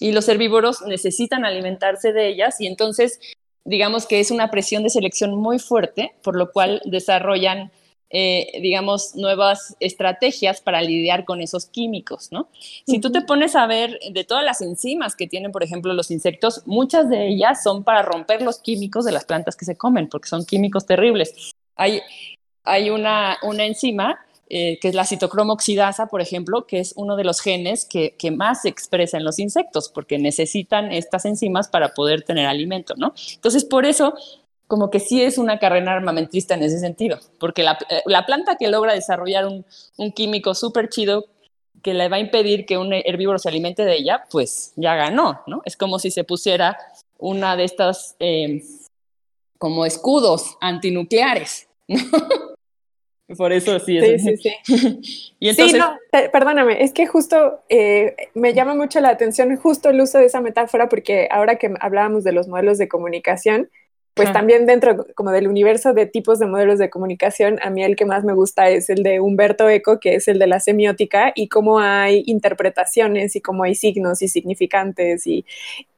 y 0.00 0.12
los 0.12 0.28
herbívoros 0.28 0.82
necesitan 0.82 1.44
alimentarse 1.44 2.12
de 2.12 2.28
ellas 2.28 2.60
y 2.60 2.66
entonces 2.66 3.20
digamos 3.64 4.06
que 4.06 4.20
es 4.20 4.30
una 4.30 4.50
presión 4.50 4.82
de 4.82 4.90
selección 4.90 5.34
muy 5.34 5.58
fuerte, 5.58 6.14
por 6.22 6.36
lo 6.36 6.50
cual 6.50 6.82
desarrollan 6.84 7.70
eh, 8.14 8.60
digamos, 8.60 9.14
nuevas 9.14 9.74
estrategias 9.80 10.60
para 10.60 10.82
lidiar 10.82 11.24
con 11.24 11.40
esos 11.40 11.64
químicos, 11.64 12.30
¿no? 12.30 12.50
Si 12.86 12.98
tú 13.00 13.10
te 13.10 13.22
pones 13.22 13.56
a 13.56 13.66
ver 13.66 13.98
de 14.10 14.24
todas 14.24 14.44
las 14.44 14.60
enzimas 14.60 15.16
que 15.16 15.26
tienen, 15.26 15.50
por 15.50 15.62
ejemplo, 15.62 15.94
los 15.94 16.10
insectos, 16.10 16.62
muchas 16.66 17.08
de 17.08 17.28
ellas 17.28 17.62
son 17.62 17.84
para 17.84 18.02
romper 18.02 18.42
los 18.42 18.58
químicos 18.58 19.06
de 19.06 19.12
las 19.12 19.24
plantas 19.24 19.56
que 19.56 19.64
se 19.64 19.78
comen, 19.78 20.10
porque 20.10 20.28
son 20.28 20.44
químicos 20.44 20.84
terribles. 20.84 21.52
Hay, 21.74 22.02
hay 22.64 22.90
una, 22.90 23.38
una 23.44 23.64
enzima 23.64 24.18
eh, 24.54 24.78
que 24.82 24.88
es 24.88 24.94
la 24.94 25.06
citocromo 25.06 25.54
oxidasa, 25.54 26.08
por 26.08 26.20
ejemplo, 26.20 26.66
que 26.66 26.78
es 26.78 26.92
uno 26.94 27.16
de 27.16 27.24
los 27.24 27.40
genes 27.40 27.86
que, 27.86 28.14
más 28.36 28.60
se 28.60 28.68
expresa 28.68 29.16
en 29.16 29.24
los 29.24 29.38
insectos, 29.38 29.88
porque 29.88 30.18
necesitan 30.18 30.92
estas 30.92 31.24
enzimas 31.24 31.68
para 31.68 31.94
poder 31.94 32.20
tener 32.20 32.44
alimento, 32.46 32.92
¿no? 32.98 33.14
Entonces, 33.32 33.64
por 33.64 33.86
eso 33.86 34.12
como 34.66 34.90
que 34.90 35.00
sí 35.00 35.22
es 35.22 35.38
una 35.38 35.58
carrera 35.58 35.94
armamentista 35.94 36.54
en 36.54 36.64
ese 36.64 36.80
sentido, 36.80 37.18
porque 37.40 37.62
la, 37.62 37.78
eh, 37.88 38.02
la 38.04 38.26
planta 38.26 38.56
que 38.56 38.68
logra 38.68 38.92
desarrollar 38.92 39.46
un, 39.46 39.64
un 39.96 40.12
químico 40.12 40.54
súper 40.54 40.90
chido 40.90 41.24
que 41.82 41.94
le 41.94 42.10
va 42.10 42.16
a 42.16 42.20
impedir 42.20 42.66
que 42.66 42.76
un 42.76 42.92
herbívoro 42.92 43.38
se 43.38 43.48
alimente 43.48 43.86
de 43.86 43.96
ella, 43.96 44.24
pues 44.30 44.74
ya 44.76 44.96
ganó, 44.96 45.40
¿no? 45.46 45.62
Es 45.64 45.78
como 45.78 45.98
si 45.98 46.10
se 46.10 46.24
pusiera 46.24 46.76
una 47.16 47.56
de 47.56 47.64
estas 47.64 48.16
eh, 48.20 48.62
como 49.56 49.86
escudos 49.86 50.58
antinucleares, 50.60 51.68
¿no? 51.88 52.51
Por 53.36 53.52
eso 53.52 53.78
sí 53.80 53.98
es. 53.98 54.22
Sí, 54.22 54.36
sí, 54.36 54.52
sí. 54.64 55.32
y 55.40 55.48
entonces... 55.48 55.72
Sí, 55.72 55.78
no, 55.78 55.96
perdóname, 56.32 56.82
es 56.82 56.92
que 56.92 57.06
justo 57.06 57.60
eh, 57.68 58.14
me 58.34 58.54
llama 58.54 58.74
mucho 58.74 59.00
la 59.00 59.10
atención 59.10 59.56
justo 59.56 59.90
el 59.90 60.00
uso 60.00 60.18
de 60.18 60.26
esa 60.26 60.40
metáfora 60.40 60.88
porque 60.88 61.28
ahora 61.30 61.56
que 61.56 61.72
hablábamos 61.80 62.24
de 62.24 62.32
los 62.32 62.48
modelos 62.48 62.78
de 62.78 62.88
comunicación, 62.88 63.68
pues 64.14 64.30
también 64.30 64.66
dentro 64.66 65.06
como 65.14 65.30
del 65.30 65.48
universo 65.48 65.94
de 65.94 66.04
tipos 66.04 66.38
de 66.38 66.46
modelos 66.46 66.78
de 66.78 66.90
comunicación, 66.90 67.58
a 67.62 67.70
mí 67.70 67.82
el 67.82 67.96
que 67.96 68.04
más 68.04 68.24
me 68.24 68.34
gusta 68.34 68.68
es 68.68 68.90
el 68.90 69.02
de 69.02 69.20
Humberto 69.20 69.70
Eco, 69.70 70.00
que 70.00 70.16
es 70.16 70.28
el 70.28 70.38
de 70.38 70.46
la 70.46 70.60
semiótica, 70.60 71.32
y 71.34 71.48
cómo 71.48 71.80
hay 71.80 72.22
interpretaciones 72.26 73.36
y 73.36 73.40
cómo 73.40 73.62
hay 73.62 73.74
signos 73.74 74.20
y 74.20 74.28
significantes. 74.28 75.26
Y, 75.26 75.46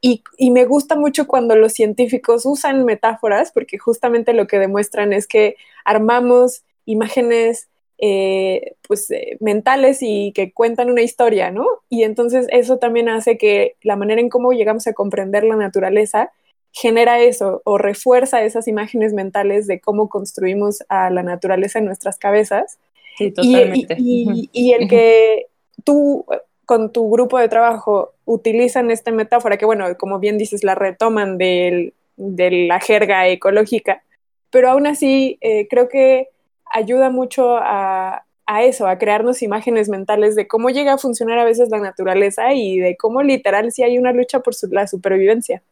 y, 0.01 0.23
y 0.39 0.52
me 0.52 0.65
gusta 0.65 0.94
mucho 0.94 1.27
cuando 1.27 1.56
los 1.56 1.73
científicos 1.73 2.47
usan 2.47 2.85
metáforas, 2.85 3.51
porque 3.51 3.78
justamente 3.78 4.32
lo 4.32 4.47
que 4.47 4.61
demuestran 4.61 5.12
es 5.12 5.27
que 5.27 5.56
armamos 5.85 6.62
imágenes 6.86 7.69
eh, 7.98 8.74
pues 8.86 9.11
eh, 9.11 9.36
mentales 9.40 9.98
y 10.01 10.32
que 10.32 10.52
cuentan 10.52 10.90
una 10.90 11.02
historia, 11.02 11.51
¿no? 11.51 11.66
Y 11.89 12.02
entonces 12.02 12.47
eso 12.51 12.78
también 12.78 13.09
hace 13.09 13.39
que 13.39 13.77
la 13.82 13.97
manera 13.97 14.20
en 14.20 14.28
cómo 14.28 14.52
llegamos 14.52 14.86
a 14.86 14.93
comprender 14.93 15.44
la 15.44 15.56
naturaleza 15.56 16.32
genera 16.73 17.20
eso 17.20 17.62
o 17.65 17.78
refuerza 17.78 18.43
esas 18.43 18.66
imágenes 18.66 19.12
mentales 19.12 19.69
de 19.69 19.81
cómo 19.81 20.09
construimos 20.09 20.82
a 20.89 21.09
la 21.11 21.23
naturaleza 21.23 21.78
en 21.78 21.85
nuestras 21.85 22.19
cabezas. 22.19 22.78
Sí, 23.16 23.31
totalmente. 23.31 23.97
Y, 23.97 24.73
el 24.73 24.89
que 24.89 25.47
tú 25.85 26.27
con 26.66 26.93
tu 26.93 27.09
grupo 27.11 27.39
de 27.39 27.48
trabajo 27.48 28.12
utilizan 28.24 28.90
esta 28.90 29.12
metáfora, 29.12 29.56
que 29.56 29.66
bueno, 29.66 29.86
como 29.97 30.19
bien 30.19 30.36
dices, 30.36 30.65
la 30.65 30.74
retoman 30.74 31.39
de 31.39 31.93
la 32.16 32.81
jerga 32.81 33.28
ecológica, 33.28 34.02
pero 34.51 34.70
aún 34.70 34.86
así 34.89 35.39
eh, 35.40 35.69
creo 35.69 35.89
que 35.89 36.28
ayuda 36.75 37.09
mucho 37.09 37.57
a, 37.57 38.27
a, 38.47 38.63
eso, 38.63 38.87
a 38.87 38.99
crearnos 38.99 39.43
imágenes 39.43 39.89
mentales 39.89 40.37
de 40.37 40.47
cómo 40.47 40.69
llega 40.69 40.95
a 40.95 40.99
funcionar 40.99 41.39
a 41.39 41.45
veces 41.45 41.71
la 41.71 41.79
naturaleza 41.79 42.53
y 42.53 42.79
de 42.79 42.97
cómo 42.97 43.23
literal 43.23 43.73
si 43.73 43.83
hay 43.83 43.97
una 43.97 44.13
lucha 44.13 44.41
por 44.41 44.55
la 44.71 44.87
supervivencia. 44.87 45.63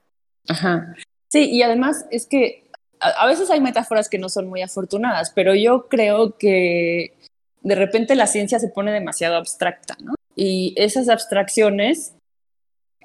Ajá. 0.49 0.95
Sí, 1.29 1.51
y 1.51 1.63
además 1.63 2.07
es 2.11 2.27
que 2.27 2.71
a, 3.01 3.27
veces 3.27 3.51
hay 3.51 3.61
metáforas 3.61 4.09
que 4.09 4.19
no 4.19 4.29
son 4.29 4.49
muy 4.49 4.63
afortunadas, 4.63 5.33
pero 5.35 5.55
yo 5.55 5.89
creo 5.89 6.37
que 6.37 7.15
de 7.63 7.75
repente 7.75 8.15
la 8.15 8.27
ciencia 8.27 8.59
se 8.59 8.69
pone 8.69 8.93
demasiado 8.93 9.37
abstracta, 9.37 9.97
¿no? 10.01 10.15
Y 10.37 10.75
esas 10.77 11.09
abstracciones, 11.09 12.15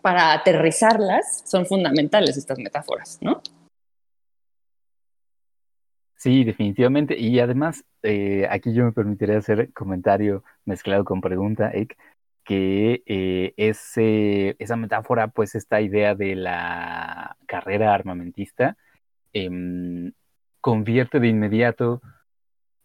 para 0.01 0.33
aterrizarlas, 0.33 1.43
son 1.45 1.65
fundamentales 1.65 2.37
estas 2.37 2.59
metáforas, 2.59 3.17
¿no? 3.21 3.41
Sí, 6.17 6.43
definitivamente. 6.43 7.17
Y 7.19 7.39
además, 7.39 7.85
eh, 8.03 8.47
aquí 8.49 8.73
yo 8.73 8.85
me 8.85 8.91
permitiré 8.91 9.35
hacer 9.35 9.71
comentario 9.73 10.43
mezclado 10.65 11.05
con 11.05 11.21
pregunta, 11.21 11.71
Ek, 11.73 11.95
que 12.43 13.03
eh, 13.05 13.53
ese, 13.57 14.55
esa 14.59 14.75
metáfora, 14.77 15.27
pues 15.27 15.53
esta 15.55 15.79
idea 15.81 16.15
de 16.15 16.35
la 16.35 17.37
carrera 17.47 17.93
armamentista, 17.93 18.77
em, 19.33 20.13
convierte 20.61 21.19
de 21.19 21.27
inmediato 21.29 22.01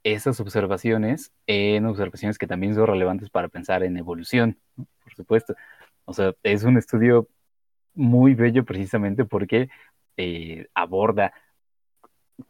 esas 0.05 0.41
observaciones 0.41 1.33
en 1.47 1.87
observaciones 1.87 2.39
que 2.39 2.47
también 2.47 2.75
son 2.75 2.87
relevantes 2.89 3.31
para 3.31 3.49
pensar 3.49 3.83
en 3.85 3.97
evolución, 3.97 4.59
por 4.77 5.15
supuesto. 5.15 5.55
O 6.07 6.13
sea, 6.15 6.35
es 6.43 6.65
un 6.65 6.79
estudio 6.79 7.29
muy 7.95 8.35
bello 8.35 8.65
precisamente 8.65 9.25
porque 9.25 9.69
eh, 10.17 10.67
aborda 10.75 11.33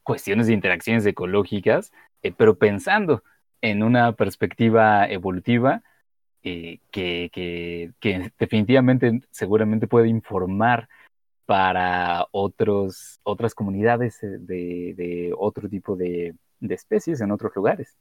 cuestiones 0.02 0.46
de 0.46 0.54
interacciones 0.54 1.06
ecológicas, 1.06 1.92
eh, 2.22 2.32
pero 2.36 2.58
pensando 2.58 3.22
en 3.60 3.82
una 3.82 4.12
perspectiva 4.12 5.08
evolutiva 5.08 5.82
eh, 6.42 6.80
que, 6.90 7.30
que, 8.00 8.32
definitivamente 8.38 9.20
seguramente 9.30 9.86
puede 9.86 10.08
informar 10.08 10.88
para 11.46 12.26
otros, 12.32 13.20
otras 13.22 13.54
comunidades 13.54 14.22
eh, 14.22 14.38
de, 14.40 14.94
de 14.96 15.34
otro 15.38 15.68
tipo 15.68 15.94
de, 15.96 16.34
de, 16.60 16.74
especies 16.74 17.20
en 17.20 17.30
otros 17.30 17.54
lugares. 17.54 17.96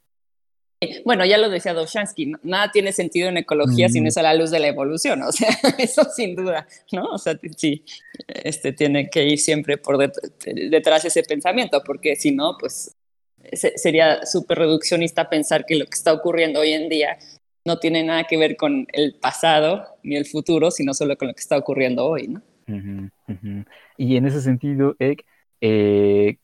Bueno, 1.05 1.25
ya 1.25 1.37
lo 1.37 1.49
decía 1.49 1.73
Dovshansky, 1.73 2.33
nada 2.43 2.71
tiene 2.71 2.91
sentido 2.91 3.29
en 3.29 3.37
ecología 3.37 3.89
si 3.89 4.01
no 4.01 4.07
es 4.07 4.17
a 4.17 4.23
la 4.23 4.33
luz 4.33 4.51
de 4.51 4.59
la 4.59 4.67
evolución, 4.67 5.21
o 5.27 5.31
sea, 5.31 5.49
eso 5.77 6.03
sin 6.05 6.35
duda, 6.35 6.67
¿no? 6.91 7.05
O 7.11 7.17
sea, 7.17 7.39
sí, 7.55 7.83
este 8.27 8.73
tiene 8.73 9.09
que 9.09 9.23
ir 9.23 9.39
siempre 9.39 9.77
por 9.77 9.97
detrás 9.97 11.03
de 11.03 11.09
ese 11.09 11.23
pensamiento, 11.23 11.81
porque 11.85 12.15
si 12.15 12.31
no, 12.31 12.57
pues 12.59 12.95
sería 13.75 14.25
súper 14.25 14.59
reduccionista 14.59 15.29
pensar 15.29 15.65
que 15.65 15.75
lo 15.75 15.85
que 15.85 15.95
está 15.95 16.13
ocurriendo 16.13 16.59
hoy 16.59 16.73
en 16.73 16.89
día 16.89 17.17
no 17.65 17.77
tiene 17.79 18.03
nada 18.03 18.25
que 18.25 18.37
ver 18.37 18.55
con 18.55 18.87
el 18.93 19.15
pasado 19.15 19.85
ni 20.03 20.15
el 20.15 20.25
futuro, 20.25 20.71
sino 20.71 20.93
solo 20.93 21.15
con 21.17 21.27
lo 21.27 21.33
que 21.33 21.41
está 21.41 21.57
ocurriendo 21.57 22.05
hoy, 22.05 22.27
¿no? 22.27 22.41
Y 23.97 24.15
en 24.15 24.25
ese 24.25 24.41
sentido, 24.41 24.95
Ek, 24.99 25.25
eh, 25.59 26.37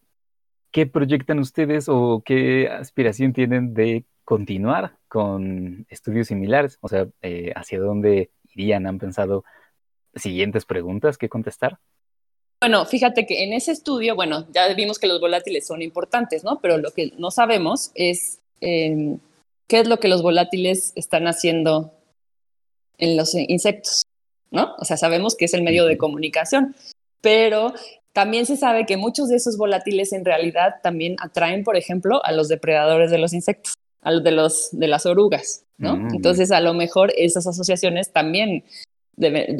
¿qué 0.71 0.85
proyectan 0.85 1.39
ustedes 1.39 1.85
o 1.87 2.21
qué 2.25 2.67
aspiración 2.67 3.33
tienen 3.33 3.73
de 3.73 4.05
continuar 4.27 4.97
con 5.07 5.87
estudios 5.89 6.27
similares? 6.27 6.79
O 6.81 6.89
sea, 6.89 7.07
eh, 7.21 7.53
¿hacia 7.55 7.79
dónde 7.79 8.29
irían? 8.53 8.85
¿Han 8.85 8.99
pensado 8.99 9.45
siguientes 10.13 10.65
preguntas 10.65 11.17
que 11.17 11.29
contestar? 11.29 11.79
Bueno, 12.59 12.85
fíjate 12.85 13.25
que 13.25 13.45
en 13.45 13.53
ese 13.53 13.71
estudio, 13.71 14.15
bueno, 14.15 14.45
ya 14.51 14.67
vimos 14.73 14.99
que 14.99 15.07
los 15.07 15.21
volátiles 15.21 15.65
son 15.65 15.81
importantes, 15.81 16.43
¿no? 16.43 16.59
Pero 16.59 16.77
lo 16.77 16.91
que 16.91 17.13
no 17.17 17.31
sabemos 17.31 17.91
es 17.95 18.39
em, 18.59 19.19
qué 19.65 19.79
es 19.79 19.87
lo 19.87 19.97
que 19.97 20.09
los 20.09 20.21
volátiles 20.21 20.91
están 20.95 21.25
haciendo 21.27 21.93
en 22.97 23.15
los 23.15 23.33
insectos, 23.33 24.01
¿no? 24.51 24.75
O 24.77 24.83
sea, 24.83 24.97
sabemos 24.97 25.37
que 25.37 25.45
es 25.45 25.53
el 25.53 25.63
medio 25.63 25.85
de 25.85 25.97
comunicación, 25.97 26.75
pero 27.21 27.73
también 28.11 28.45
se 28.45 28.57
sabe 28.57 28.85
que 28.85 28.97
muchos 28.97 29.29
de 29.29 29.37
esos 29.37 29.55
volátiles 29.55 30.11
en 30.11 30.25
realidad 30.25 30.81
también 30.83 31.15
atraen, 31.21 31.63
por 31.63 31.77
ejemplo, 31.77 32.25
a 32.25 32.33
los 32.33 32.49
depredadores 32.49 33.09
de 33.09 33.19
los 33.19 33.31
insectos, 33.31 33.75
a 34.01 34.11
los 34.11 34.23
de, 34.23 34.31
los, 34.31 34.69
de 34.71 34.87
las 34.87 35.05
orugas, 35.05 35.63
¿no? 35.77 35.97
Mm. 35.97 36.15
Entonces, 36.15 36.51
a 36.51 36.61
lo 36.61 36.73
mejor 36.73 37.11
esas 37.17 37.47
asociaciones 37.47 38.11
también 38.11 38.63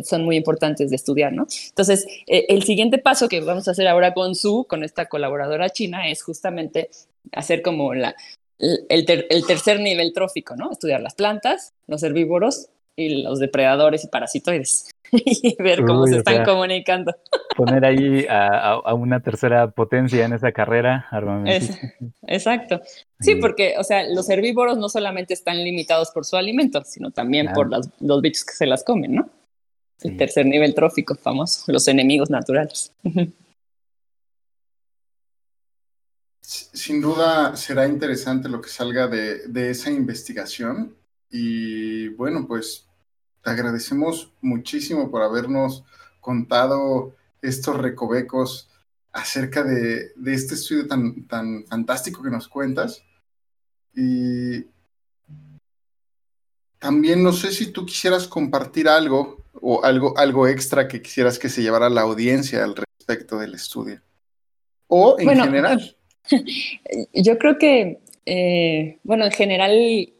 son 0.03 0.23
muy 0.23 0.35
importantes 0.35 0.89
de 0.91 0.95
estudiar, 0.95 1.33
¿no? 1.33 1.47
Entonces, 1.69 2.05
eh, 2.27 2.45
el 2.49 2.63
siguiente 2.63 2.99
paso 2.99 3.27
que 3.27 3.41
vamos 3.41 3.67
a 3.67 3.71
hacer 3.71 3.87
ahora 3.87 4.13
con 4.13 4.35
Su, 4.35 4.65
con 4.69 4.83
esta 4.83 5.07
colaboradora 5.07 5.69
china, 5.69 6.09
es 6.09 6.21
justamente 6.21 6.89
hacer 7.31 7.61
como 7.61 7.93
la, 7.95 8.15
el, 8.59 9.05
tercer 9.45 9.79
nivel 9.79 10.13
trófico, 10.13 10.55
¿no? 10.55 10.71
Estudiar 10.71 11.01
las 11.01 11.15
plantas, 11.15 11.73
los 11.87 12.03
herbívoros 12.03 12.69
y 12.95 13.23
los 13.23 13.39
depredadores 13.39 14.03
y 14.03 14.07
parasitoides 14.07 14.89
y 15.11 15.55
ver 15.61 15.85
cómo 15.85 16.05
se 16.07 16.17
están 16.17 16.43
comunicando. 16.43 17.15
Poner 17.55 17.85
ahí 17.85 18.25
a, 18.29 18.93
una 18.93 19.21
tercera 19.21 19.71
potencia 19.71 20.25
en 20.25 20.33
esa 20.33 20.51
carrera 20.51 21.07
armamental. 21.11 21.93
exacto. 22.27 22.81
Sí, 23.19 23.35
porque, 23.35 23.75
o 23.77 23.83
sea, 23.83 24.03
los 24.09 24.29
herbívoros 24.29 24.77
no 24.77 24.89
solamente 24.89 25.33
están 25.33 25.63
limitados 25.63 26.11
por 26.11 26.25
su 26.25 26.35
alimento, 26.35 26.83
sino 26.83 27.11
también 27.11 27.51
por 27.53 27.69
los 27.99 28.21
bichos 28.21 28.45
que 28.45 28.53
se 28.53 28.65
las 28.65 28.83
comen, 28.83 29.15
¿no? 29.15 29.29
El 30.01 30.15
tercer 30.15 30.45
nivel 30.45 30.75
trófico 30.75 31.15
famoso, 31.15 31.71
los 31.71 31.87
enemigos 31.87 32.29
naturales. 32.29 32.93
Sin 36.41 37.01
duda 37.01 37.55
será 37.55 37.87
interesante 37.87 38.47
lo 38.47 38.61
que 38.61 38.69
salga 38.69 39.07
de, 39.07 39.47
de, 39.47 39.71
esa 39.71 39.89
investigación 39.89 40.95
y 41.29 42.09
bueno, 42.09 42.47
pues 42.47 42.86
te 43.47 43.51
agradecemos 43.51 44.33
muchísimo 44.41 45.09
por 45.09 45.23
habernos 45.23 45.85
contado 46.19 47.15
estos 47.41 47.77
recovecos 47.77 48.69
acerca 49.13 49.63
de, 49.63 50.11
de 50.17 50.33
este 50.33 50.55
estudio 50.55 50.85
tan, 50.85 51.25
tan 51.27 51.63
fantástico 51.65 52.21
que 52.21 52.29
nos 52.29 52.49
cuentas. 52.49 53.05
Y 53.95 54.65
también 56.77 57.23
no 57.23 57.31
sé 57.31 57.53
si 57.53 57.71
tú 57.71 57.85
quisieras 57.85 58.27
compartir 58.27 58.89
algo 58.89 59.45
o 59.53 59.81
algo, 59.81 60.17
algo 60.17 60.45
extra 60.45 60.89
que 60.89 61.01
quisieras 61.01 61.39
que 61.39 61.47
se 61.47 61.61
llevara 61.61 61.89
la 61.89 62.01
audiencia 62.01 62.65
al 62.65 62.75
respecto 62.75 63.39
del 63.39 63.53
estudio. 63.53 64.01
O 64.87 65.15
en 65.17 65.39
general. 65.39 65.95
Yo 67.13 67.37
creo 67.37 67.57
que, 67.57 68.01
eh, 68.25 68.99
bueno, 69.03 69.23
en 69.23 69.31
general 69.31 70.13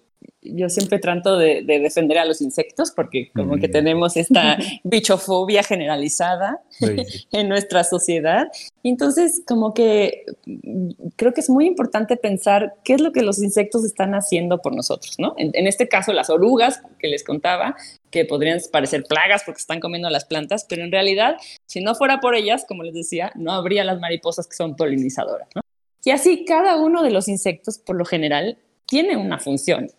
yo 0.53 0.69
siempre 0.69 0.99
trato 0.99 1.37
de, 1.37 1.63
defender 1.63 2.17
a 2.17 2.25
los 2.25 2.41
insectos 2.41 2.91
porque 2.91 3.31
como 3.33 3.57
que 3.57 3.67
mm. 3.67 3.71
tenemos 3.71 4.17
esta 4.17 4.57
bichofobia 4.83 5.63
generalizada 5.63 6.61
en 7.31 7.49
nuestra 7.49 7.83
sociedad. 7.83 8.47
Entonces, 8.83 9.41
como 9.47 9.73
que 9.73 10.25
mm, 10.45 10.89
creo 11.15 11.33
que 11.33 11.41
es 11.41 11.49
muy 11.49 11.65
importante 11.65 12.17
pensar 12.17 12.75
qué 12.83 12.93
es 12.93 13.01
lo 13.01 13.11
que 13.11 13.21
los 13.21 13.41
insectos 13.41 13.85
están 13.85 14.13
haciendo 14.15 14.59
por 14.59 14.75
nosotros, 14.75 15.15
¿no? 15.17 15.33
En, 15.37 15.51
en 15.53 15.67
este 15.67 15.87
caso, 15.87 16.13
las 16.13 16.29
orugas 16.29 16.81
que 16.99 17.07
les 17.07 17.23
contaba, 17.23 17.75
que 18.11 18.25
podrían 18.25 18.59
parecer 18.71 19.03
plagas 19.03 19.43
porque 19.45 19.59
están 19.59 19.79
comiendo 19.79 20.09
las 20.09 20.25
plantas, 20.25 20.65
pero 20.67 20.83
en 20.83 20.91
realidad, 20.91 21.37
si 21.65 21.81
no 21.81 21.95
fuera 21.95 22.19
por 22.19 22.35
ellas, 22.35 22.65
como 22.67 22.83
les 22.83 22.93
decía, 22.93 23.31
no 23.35 23.51
habría 23.51 23.83
las 23.83 23.99
mariposas 23.99 24.47
que 24.47 24.55
son 24.55 24.75
polinizadoras, 24.75 25.47
¿no? 25.55 25.61
Y 26.07 26.11
así 26.11 26.45
cada 26.45 26.77
uno 26.77 27.03
de 27.03 27.11
los 27.11 27.27
insectos, 27.27 27.79
por 27.79 27.97
lo 27.97 28.05
general, 28.05 28.57
tiene 28.85 29.17
una 29.17 29.39
función 29.39 29.91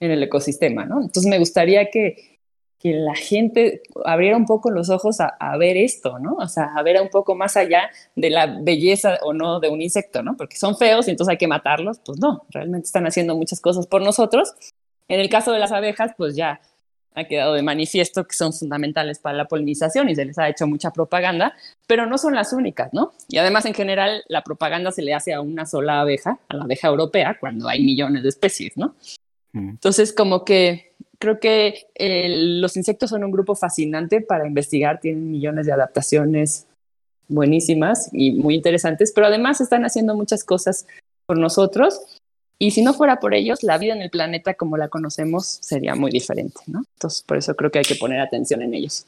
en 0.00 0.10
el 0.10 0.22
ecosistema, 0.22 0.84
¿no? 0.84 1.00
Entonces 1.00 1.26
me 1.26 1.38
gustaría 1.38 1.90
que, 1.90 2.38
que 2.78 2.92
la 2.92 3.14
gente 3.14 3.82
abriera 4.04 4.36
un 4.36 4.46
poco 4.46 4.70
los 4.70 4.90
ojos 4.90 5.18
a, 5.20 5.56
ver 5.56 5.76
esto, 5.76 6.18
¿no? 6.18 6.34
O 6.34 6.48
sea, 6.48 6.72
a 6.76 6.82
ver 6.82 7.00
un 7.00 7.08
poco 7.08 7.34
más 7.34 7.56
allá 7.56 7.90
de 8.14 8.30
la 8.30 8.46
belleza 8.46 9.18
o 9.22 9.32
no 9.32 9.60
de 9.60 9.68
un 9.68 9.80
insecto, 9.80 10.22
¿no? 10.22 10.36
Porque 10.36 10.56
son 10.56 10.76
feos 10.76 11.08
y 11.08 11.12
entonces 11.12 11.32
hay 11.32 11.38
que 11.38 11.48
matarlos. 11.48 11.98
Pues 12.04 12.18
no, 12.18 12.44
realmente 12.50 12.86
están 12.86 13.06
haciendo 13.06 13.36
muchas 13.36 13.60
cosas 13.60 13.86
por 13.86 14.02
nosotros. 14.02 14.54
En 15.08 15.20
el 15.20 15.28
caso 15.28 15.52
de 15.52 15.58
las 15.58 15.72
abejas, 15.72 16.12
pues 16.16 16.36
ya 16.36 16.60
ha 17.14 17.24
quedado 17.24 17.54
de 17.54 17.62
manifiesto 17.62 18.26
que 18.26 18.36
son 18.36 18.52
fundamentales 18.52 19.18
para 19.18 19.38
la 19.38 19.46
polinización 19.46 20.10
y 20.10 20.14
se 20.14 20.26
les 20.26 20.38
ha 20.38 20.50
hecho 20.50 20.66
mucha 20.66 20.90
propaganda, 20.90 21.54
pero 21.86 22.04
no 22.04 22.18
son 22.18 22.34
las 22.34 22.52
únicas, 22.52 22.92
¿no? 22.92 23.14
Y 23.28 23.38
además, 23.38 23.64
en 23.64 23.72
general, 23.72 24.22
la 24.28 24.42
propaganda 24.42 24.92
se 24.92 25.00
le 25.00 25.14
hace 25.14 25.32
a 25.32 25.40
una 25.40 25.64
sola 25.64 26.02
abeja, 26.02 26.38
a 26.48 26.56
la 26.56 26.64
abeja 26.64 26.88
europea, 26.88 27.38
cuando 27.40 27.68
hay 27.68 27.82
millones 27.82 28.22
de 28.22 28.28
especies, 28.28 28.76
¿no? 28.76 28.94
Entonces, 29.56 30.12
como 30.12 30.44
que 30.44 30.92
creo 31.18 31.40
que 31.40 31.86
eh, 31.94 32.34
los 32.60 32.76
insectos 32.76 33.10
son 33.10 33.24
un 33.24 33.30
grupo 33.30 33.54
fascinante 33.54 34.20
para 34.20 34.46
investigar, 34.46 35.00
tienen 35.00 35.30
millones 35.30 35.66
de 35.66 35.72
adaptaciones 35.72 36.66
buenísimas 37.28 38.08
y 38.12 38.32
muy 38.32 38.54
interesantes, 38.54 39.12
pero 39.14 39.26
además 39.26 39.60
están 39.60 39.84
haciendo 39.84 40.14
muchas 40.14 40.44
cosas 40.44 40.86
por 41.26 41.38
nosotros. 41.38 42.00
Y 42.58 42.70
si 42.70 42.82
no 42.82 42.94
fuera 42.94 43.20
por 43.20 43.34
ellos, 43.34 43.62
la 43.62 43.76
vida 43.76 43.94
en 43.94 44.00
el 44.00 44.10
planeta 44.10 44.54
como 44.54 44.76
la 44.76 44.88
conocemos 44.88 45.46
sería 45.46 45.94
muy 45.94 46.10
diferente, 46.10 46.60
¿no? 46.66 46.84
Entonces, 46.94 47.22
por 47.22 47.36
eso 47.36 47.54
creo 47.54 47.70
que 47.70 47.80
hay 47.80 47.84
que 47.84 47.96
poner 47.96 48.20
atención 48.20 48.62
en 48.62 48.74
ellos. 48.74 49.06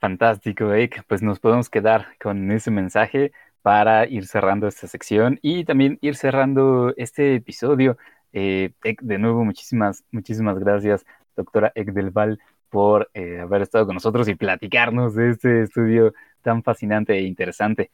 Fantástico, 0.00 0.72
Ek. 0.72 1.04
Pues 1.06 1.22
nos 1.22 1.38
podemos 1.38 1.70
quedar 1.70 2.08
con 2.20 2.50
ese 2.50 2.72
mensaje 2.72 3.30
para 3.62 4.06
ir 4.08 4.26
cerrando 4.26 4.66
esta 4.66 4.88
sección 4.88 5.38
y 5.40 5.64
también 5.64 5.98
ir 6.02 6.16
cerrando 6.16 6.92
este 6.96 7.36
episodio. 7.36 7.96
Eh, 8.32 8.72
de 9.00 9.18
nuevo, 9.18 9.44
muchísimas, 9.44 10.04
muchísimas 10.10 10.58
gracias, 10.58 11.06
doctora 11.36 11.72
Ek 11.74 11.92
del 11.92 12.10
Val, 12.10 12.38
por 12.70 13.10
eh, 13.14 13.38
haber 13.40 13.62
estado 13.62 13.86
con 13.86 13.94
nosotros 13.94 14.28
y 14.28 14.34
platicarnos 14.34 15.14
de 15.14 15.30
este 15.30 15.62
estudio 15.62 16.12
tan 16.42 16.62
fascinante 16.62 17.14
e 17.14 17.22
interesante. 17.22 17.90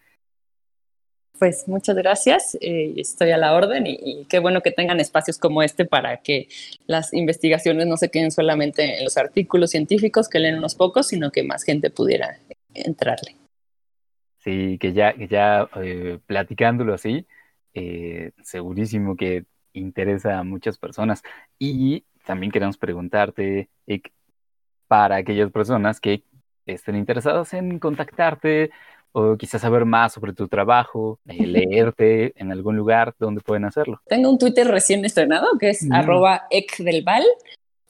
Pues 1.39 1.69
muchas 1.69 1.95
gracias, 1.95 2.57
eh, 2.61 2.95
estoy 2.97 3.31
a 3.31 3.37
la 3.37 3.55
orden 3.55 3.87
y, 3.87 3.97
y, 4.03 4.25
qué 4.25 4.41
bueno 4.41 4.61
que 4.61 4.73
tengan 4.73 4.99
espacios 4.99 5.39
como 5.39 5.63
este 5.63 5.85
para 5.85 6.17
que 6.17 6.49
las 6.87 7.15
investigaciones 7.15 7.87
no 7.87 7.97
se 7.97 8.11
queden 8.11 8.33
solamente 8.33 8.99
en 8.99 9.05
los 9.05 9.17
artículos 9.17 9.71
científicos 9.71 10.29
que 10.29 10.41
leen 10.41 10.59
unos 10.59 10.75
pocos, 10.75 11.07
sino 11.09 11.31
que 11.31 11.45
más 11.45 11.63
gente 11.63 11.91
pudiera 11.91 12.39
entrarle. 12.75 13.37
Sí, 14.49 14.79
que 14.79 14.95
ya, 14.95 15.13
que 15.13 15.29
ya 15.29 15.69
eh, 15.77 16.21
platicándolo 16.25 16.95
así, 16.95 17.27
eh, 17.75 18.33
segurísimo 18.43 19.15
que 19.15 19.45
interesa 19.75 20.39
a 20.39 20.43
muchas 20.43 20.79
personas. 20.79 21.23
Y 21.59 22.05
también 22.25 22.51
queremos 22.51 22.79
preguntarte, 22.79 23.69
para 24.87 25.17
aquellas 25.17 25.53
personas 25.53 26.01
que 26.01 26.23
estén 26.65 26.97
interesadas 26.97 27.53
en 27.53 27.79
contactarte 27.79 28.71
o 29.13 29.37
quizás 29.37 29.61
saber 29.61 29.85
más 29.85 30.15
sobre 30.15 30.33
tu 30.33 30.49
trabajo, 30.49 31.21
eh, 31.27 31.47
leerte 31.47 32.33
en 32.41 32.51
algún 32.51 32.75
lugar, 32.75 33.15
¿dónde 33.19 33.43
pueden 33.43 33.67
hacerlo? 33.67 34.01
Tengo 34.07 34.31
un 34.31 34.39
Twitter 34.39 34.67
recién 34.67 35.05
estrenado 35.05 35.59
que 35.61 35.69
es 35.69 35.85
mm. 35.85 35.93
arroba 35.93 36.47
ecdelval 36.49 37.25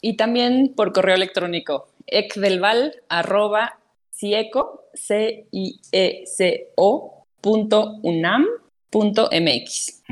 y 0.02 0.16
también 0.16 0.74
por 0.74 0.92
correo 0.92 1.14
electrónico 1.14 1.86
ecdelval 2.08 2.96
arroba 3.08 3.77
cieco, 4.18 4.84
c 4.94 5.46
i 5.52 5.80
e 5.92 6.24
c 6.26 6.70
o 6.76 7.24
punto 7.40 8.00
unam 8.02 8.44
punto 8.90 9.28
mx. 9.32 10.02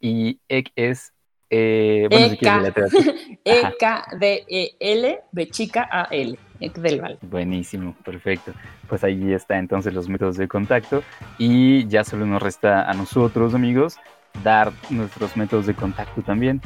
Y 0.00 0.38
EC 0.48 0.72
es... 0.76 1.12
Eh, 1.50 2.08
bueno, 2.10 2.34
e 3.44 3.62
K 3.78 4.06
D 4.18 4.44
E 4.48 4.76
L 4.80 5.20
B 5.30 5.46
chica 5.50 5.88
A 5.90 6.08
L. 6.10 6.36
EC 6.58 6.74
del 6.78 7.00
Val. 7.00 7.18
Buenísimo, 7.22 7.94
perfecto. 8.04 8.52
Pues 8.88 9.04
ahí 9.04 9.32
está 9.32 9.58
entonces 9.58 9.94
los 9.94 10.08
métodos 10.08 10.36
de 10.36 10.48
contacto 10.48 11.04
y 11.38 11.86
ya 11.86 12.02
solo 12.02 12.26
nos 12.26 12.42
resta 12.42 12.90
a 12.90 12.94
nosotros, 12.94 13.54
amigos, 13.54 13.98
dar 14.42 14.72
nuestros 14.90 15.36
métodos 15.36 15.66
de 15.66 15.74
contacto 15.74 16.22
también. 16.22 16.60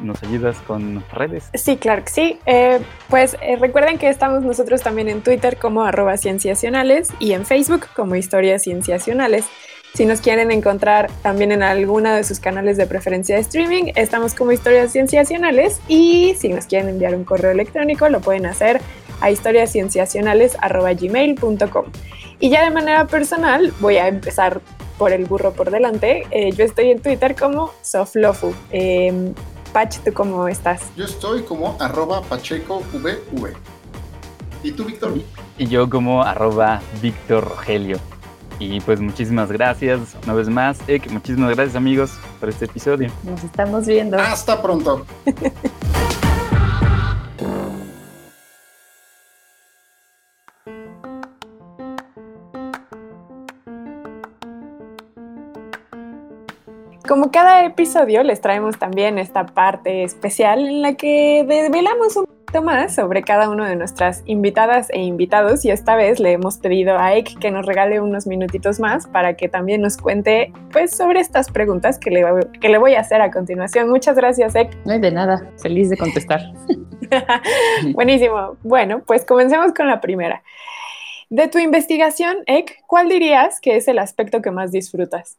¿Nos 0.00 0.22
ayudas 0.22 0.56
con 0.66 1.04
redes? 1.12 1.50
Sí, 1.54 1.76
claro 1.76 2.04
que 2.04 2.10
sí. 2.10 2.38
Eh, 2.46 2.80
pues 3.08 3.36
eh, 3.40 3.56
recuerden 3.56 3.98
que 3.98 4.08
estamos 4.08 4.42
nosotros 4.42 4.82
también 4.82 5.08
en 5.08 5.22
Twitter 5.22 5.58
como 5.58 5.82
arroba 5.82 6.16
cienciacionales 6.16 7.10
y 7.18 7.32
en 7.32 7.44
Facebook 7.44 7.86
como 7.94 8.16
historias 8.16 8.62
cienciacionales. 8.62 9.46
Si 9.94 10.04
nos 10.04 10.20
quieren 10.20 10.50
encontrar 10.50 11.10
también 11.22 11.50
en 11.50 11.62
alguna 11.62 12.14
de 12.14 12.24
sus 12.24 12.40
canales 12.40 12.76
de 12.76 12.86
preferencia 12.86 13.36
de 13.36 13.40
streaming, 13.40 13.92
estamos 13.94 14.34
como 14.34 14.52
historias 14.52 14.92
cienciacionales 14.92 15.80
y 15.88 16.34
si 16.38 16.50
nos 16.50 16.66
quieren 16.66 16.90
enviar 16.90 17.14
un 17.14 17.24
correo 17.24 17.50
electrónico 17.50 18.06
lo 18.08 18.20
pueden 18.20 18.46
hacer 18.46 18.80
a 19.20 19.30
historiascienciacionales.gmail.com. 19.30 21.84
Y 22.40 22.50
ya 22.50 22.64
de 22.64 22.70
manera 22.70 23.06
personal 23.06 23.72
voy 23.80 23.96
a 23.96 24.08
empezar 24.08 24.60
por 24.98 25.12
el 25.12 25.24
burro 25.24 25.52
por 25.52 25.70
delante. 25.70 26.26
Eh, 26.30 26.52
yo 26.52 26.64
estoy 26.64 26.90
en 26.90 27.00
Twitter 27.00 27.34
como 27.34 27.72
Soflofu. 27.82 28.54
Eh, 28.70 29.32
Pach, 29.72 29.98
¿tú 30.04 30.12
cómo 30.12 30.48
estás? 30.48 30.82
Yo 30.96 31.04
estoy 31.04 31.42
como 31.42 31.76
arroba 31.80 32.22
pachecovv. 32.22 33.54
¿Y 34.62 34.72
tú, 34.72 34.84
Víctor? 34.84 35.14
Y 35.58 35.66
yo 35.66 35.88
como 35.88 36.22
arroba 36.22 36.80
Víctor 37.00 37.48
Rogelio. 37.48 37.98
Y 38.58 38.80
pues 38.80 39.00
muchísimas 39.00 39.52
gracias 39.52 40.16
una 40.24 40.34
vez 40.34 40.48
más. 40.48 40.78
Ek, 40.88 41.10
muchísimas 41.10 41.54
gracias 41.54 41.76
amigos 41.76 42.10
por 42.40 42.48
este 42.48 42.64
episodio. 42.64 43.10
Nos 43.22 43.44
estamos 43.44 43.86
viendo. 43.86 44.18
Hasta 44.18 44.60
pronto. 44.60 45.06
Como 57.08 57.30
cada 57.30 57.64
episodio, 57.64 58.22
les 58.22 58.42
traemos 58.42 58.78
también 58.78 59.18
esta 59.18 59.46
parte 59.46 60.02
especial 60.02 60.68
en 60.68 60.82
la 60.82 60.92
que 60.92 61.42
desvelamos 61.48 62.14
un 62.18 62.26
poquito 62.26 62.60
más 62.60 62.94
sobre 62.94 63.22
cada 63.22 63.48
uno 63.48 63.64
de 63.64 63.76
nuestras 63.76 64.22
invitadas 64.26 64.90
e 64.90 65.00
invitados 65.00 65.64
y 65.64 65.70
esta 65.70 65.96
vez 65.96 66.20
le 66.20 66.32
hemos 66.32 66.58
pedido 66.58 66.98
a 66.98 67.14
Ek 67.14 67.38
que 67.38 67.50
nos 67.50 67.64
regale 67.64 67.98
unos 68.02 68.26
minutitos 68.26 68.78
más 68.78 69.06
para 69.06 69.38
que 69.38 69.48
también 69.48 69.80
nos 69.80 69.96
cuente 69.96 70.52
pues 70.70 70.94
sobre 70.94 71.20
estas 71.20 71.50
preguntas 71.50 71.98
que 71.98 72.10
le, 72.10 72.26
que 72.60 72.68
le 72.68 72.76
voy 72.76 72.92
a 72.92 73.00
hacer 73.00 73.22
a 73.22 73.30
continuación. 73.30 73.88
Muchas 73.88 74.14
gracias, 74.14 74.54
Ek. 74.54 74.76
No 74.84 74.92
hay 74.92 75.00
de 75.00 75.10
nada, 75.10 75.50
feliz 75.62 75.88
de 75.88 75.96
contestar. 75.96 76.42
Buenísimo. 77.94 78.58
Bueno, 78.62 79.00
pues 79.06 79.24
comencemos 79.24 79.72
con 79.72 79.86
la 79.86 80.02
primera. 80.02 80.42
De 81.30 81.48
tu 81.48 81.58
investigación, 81.58 82.36
Ek, 82.44 82.82
¿cuál 82.86 83.08
dirías 83.08 83.62
que 83.62 83.76
es 83.76 83.88
el 83.88 83.98
aspecto 83.98 84.42
que 84.42 84.50
más 84.50 84.72
disfrutas? 84.72 85.38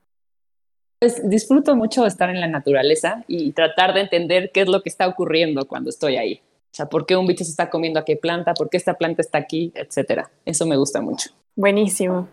Pues 1.00 1.30
disfruto 1.30 1.78
mucho 1.78 2.06
estar 2.06 2.30
en 2.30 2.42
la 2.42 2.48
naturaleza 2.48 3.24
y 3.26 3.54
tratar 3.54 3.94
de 3.94 4.02
entender 4.02 4.52
qué 4.54 4.62
es 4.62 4.68
lo 4.68 4.82
que 4.82 4.90
está 4.90 5.08
ocurriendo 5.08 5.66
cuando 5.66 5.90
estoy 5.90 6.18
ahí. 6.18 6.42
O 6.72 6.76
sea, 6.76 6.88
por 6.88 7.06
qué 7.06 7.16
un 7.16 7.26
bicho 7.26 7.46
se 7.46 7.52
está 7.52 7.70
comiendo 7.70 8.02
a 8.02 8.06
qué 8.06 8.18
planta, 8.18 8.54
por 8.54 8.70
qué 8.70 8.76
esta 8.76 8.96
planta 8.96 9.22
está 9.22 9.38
aquí, 9.38 9.72
etcétera. 9.76 10.30
Eso 10.44 10.66
me 10.66 10.76
gusta 10.76 11.00
mucho. 11.00 11.30
Buenísimo. 11.56 12.28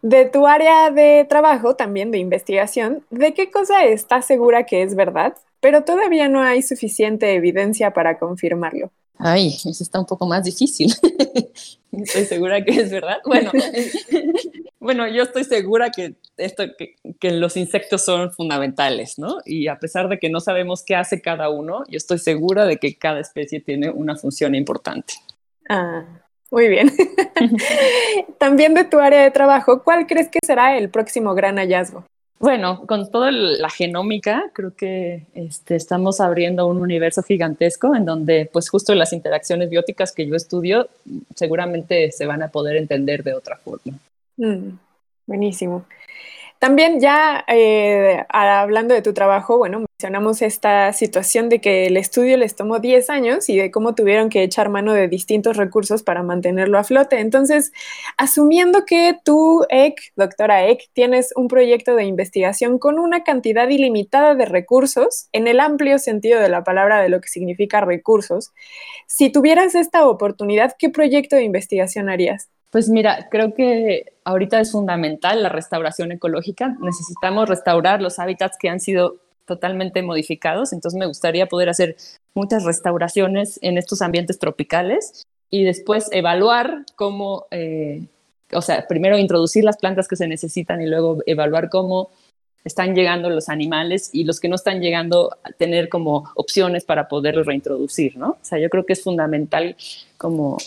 De 0.00 0.24
tu 0.24 0.46
área 0.46 0.90
de 0.90 1.26
trabajo, 1.28 1.76
también 1.76 2.10
de 2.10 2.18
investigación, 2.18 3.04
¿de 3.10 3.34
qué 3.34 3.50
cosa 3.50 3.84
estás 3.84 4.24
segura 4.26 4.64
que 4.64 4.82
es 4.82 4.94
verdad, 4.94 5.34
pero 5.60 5.84
todavía 5.84 6.28
no 6.28 6.40
hay 6.40 6.62
suficiente 6.62 7.34
evidencia 7.34 7.92
para 7.92 8.18
confirmarlo? 8.18 8.90
Ay, 9.18 9.48
eso 9.48 9.82
está 9.82 9.98
un 9.98 10.06
poco 10.06 10.26
más 10.26 10.44
difícil. 10.44 10.92
Estoy 11.92 12.24
segura 12.26 12.64
que 12.64 12.80
es 12.80 12.90
verdad. 12.90 13.18
Bueno, 13.24 13.50
Bueno, 14.80 15.08
yo 15.08 15.24
estoy 15.24 15.44
segura 15.44 15.90
que, 15.90 16.14
esto, 16.36 16.64
que, 17.20 17.30
los 17.32 17.56
insectos 17.56 18.04
son 18.04 18.30
fundamentales, 18.32 19.18
¿no? 19.18 19.38
Y 19.44 19.66
a 19.66 19.78
pesar 19.78 20.08
de 20.08 20.18
que 20.18 20.30
no 20.30 20.38
sabemos 20.40 20.84
qué 20.84 20.94
hace 20.94 21.20
cada 21.20 21.50
uno, 21.50 21.82
yo 21.88 21.96
estoy 21.96 22.18
segura 22.18 22.64
de 22.64 22.76
que 22.76 22.96
cada 22.96 23.20
especie 23.20 23.60
tiene 23.60 23.90
una 23.90 24.16
función 24.16 24.54
importante. 24.54 25.14
Ah, 25.68 26.06
muy 26.50 26.68
bien. 26.68 26.92
También 28.38 28.72
de 28.74 28.84
tu 28.84 29.00
área 29.00 29.22
de 29.22 29.32
trabajo, 29.32 29.82
¿cuál 29.82 30.06
crees 30.06 30.28
que 30.28 30.38
será 30.46 30.78
el 30.78 30.90
próximo 30.90 31.34
gran 31.34 31.56
hallazgo? 31.56 32.04
Bueno, 32.40 32.86
con 32.86 33.10
toda 33.10 33.32
la 33.32 33.68
genómica, 33.68 34.50
creo 34.52 34.74
que 34.76 35.26
este, 35.34 35.74
estamos 35.74 36.20
abriendo 36.20 36.68
un 36.68 36.80
universo 36.80 37.22
gigantesco 37.22 37.96
en 37.96 38.04
donde, 38.04 38.48
pues, 38.52 38.70
justo 38.70 38.94
las 38.94 39.12
interacciones 39.12 39.70
bióticas 39.70 40.12
que 40.12 40.26
yo 40.26 40.36
estudio 40.36 40.88
seguramente 41.34 42.12
se 42.12 42.26
van 42.26 42.42
a 42.42 42.48
poder 42.48 42.76
entender 42.76 43.24
de 43.24 43.34
otra 43.34 43.56
forma. 43.56 43.98
Mm, 44.36 44.78
buenísimo. 45.26 45.84
También 46.58 46.98
ya 46.98 47.44
eh, 47.46 48.24
hablando 48.30 48.92
de 48.92 49.00
tu 49.00 49.14
trabajo, 49.14 49.58
bueno, 49.58 49.78
mencionamos 49.80 50.42
esta 50.42 50.92
situación 50.92 51.48
de 51.48 51.60
que 51.60 51.86
el 51.86 51.96
estudio 51.96 52.36
les 52.36 52.56
tomó 52.56 52.80
10 52.80 53.10
años 53.10 53.48
y 53.48 53.56
de 53.56 53.70
cómo 53.70 53.94
tuvieron 53.94 54.28
que 54.28 54.42
echar 54.42 54.68
mano 54.68 54.92
de 54.92 55.06
distintos 55.06 55.56
recursos 55.56 56.02
para 56.02 56.24
mantenerlo 56.24 56.76
a 56.78 56.82
flote. 56.82 57.20
Entonces, 57.20 57.72
asumiendo 58.16 58.84
que 58.86 59.16
tú, 59.24 59.66
Ek, 59.68 60.12
doctora 60.16 60.66
Ek, 60.66 60.90
tienes 60.94 61.32
un 61.36 61.46
proyecto 61.46 61.94
de 61.94 62.04
investigación 62.04 62.80
con 62.80 62.98
una 62.98 63.22
cantidad 63.22 63.68
ilimitada 63.68 64.34
de 64.34 64.44
recursos, 64.44 65.28
en 65.32 65.46
el 65.46 65.60
amplio 65.60 66.00
sentido 66.00 66.40
de 66.40 66.48
la 66.48 66.64
palabra 66.64 67.00
de 67.00 67.08
lo 67.08 67.20
que 67.20 67.28
significa 67.28 67.80
recursos, 67.80 68.52
si 69.06 69.30
tuvieras 69.30 69.76
esta 69.76 70.08
oportunidad, 70.08 70.74
¿qué 70.76 70.90
proyecto 70.90 71.36
de 71.36 71.44
investigación 71.44 72.08
harías? 72.08 72.48
Pues 72.70 72.90
mira, 72.90 73.28
creo 73.30 73.54
que 73.54 74.12
ahorita 74.24 74.60
es 74.60 74.72
fundamental 74.72 75.42
la 75.42 75.48
restauración 75.48 76.12
ecológica. 76.12 76.76
Necesitamos 76.80 77.48
restaurar 77.48 78.02
los 78.02 78.18
hábitats 78.18 78.58
que 78.58 78.68
han 78.68 78.80
sido 78.80 79.16
totalmente 79.46 80.02
modificados. 80.02 80.72
Entonces 80.72 80.98
me 80.98 81.06
gustaría 81.06 81.46
poder 81.46 81.70
hacer 81.70 81.96
muchas 82.34 82.64
restauraciones 82.64 83.58
en 83.62 83.78
estos 83.78 84.02
ambientes 84.02 84.38
tropicales 84.38 85.26
y 85.50 85.64
después 85.64 86.08
evaluar 86.12 86.84
cómo, 86.94 87.46
eh, 87.50 88.06
o 88.52 88.60
sea, 88.60 88.86
primero 88.86 89.16
introducir 89.16 89.64
las 89.64 89.78
plantas 89.78 90.06
que 90.06 90.16
se 90.16 90.28
necesitan 90.28 90.82
y 90.82 90.86
luego 90.86 91.22
evaluar 91.24 91.70
cómo 91.70 92.10
están 92.64 92.94
llegando 92.94 93.30
los 93.30 93.48
animales 93.48 94.10
y 94.12 94.24
los 94.24 94.40
que 94.40 94.48
no 94.48 94.56
están 94.56 94.80
llegando 94.80 95.36
a 95.42 95.52
tener 95.52 95.88
como 95.88 96.30
opciones 96.34 96.84
para 96.84 97.08
poderlos 97.08 97.46
reintroducir, 97.46 98.18
¿no? 98.18 98.30
O 98.30 98.38
sea, 98.42 98.58
yo 98.58 98.68
creo 98.68 98.84
que 98.84 98.92
es 98.92 99.02
fundamental 99.02 99.74
como 100.18 100.58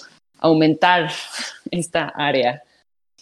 aumentar 0.41 1.09
esta 1.71 2.09
área 2.09 2.61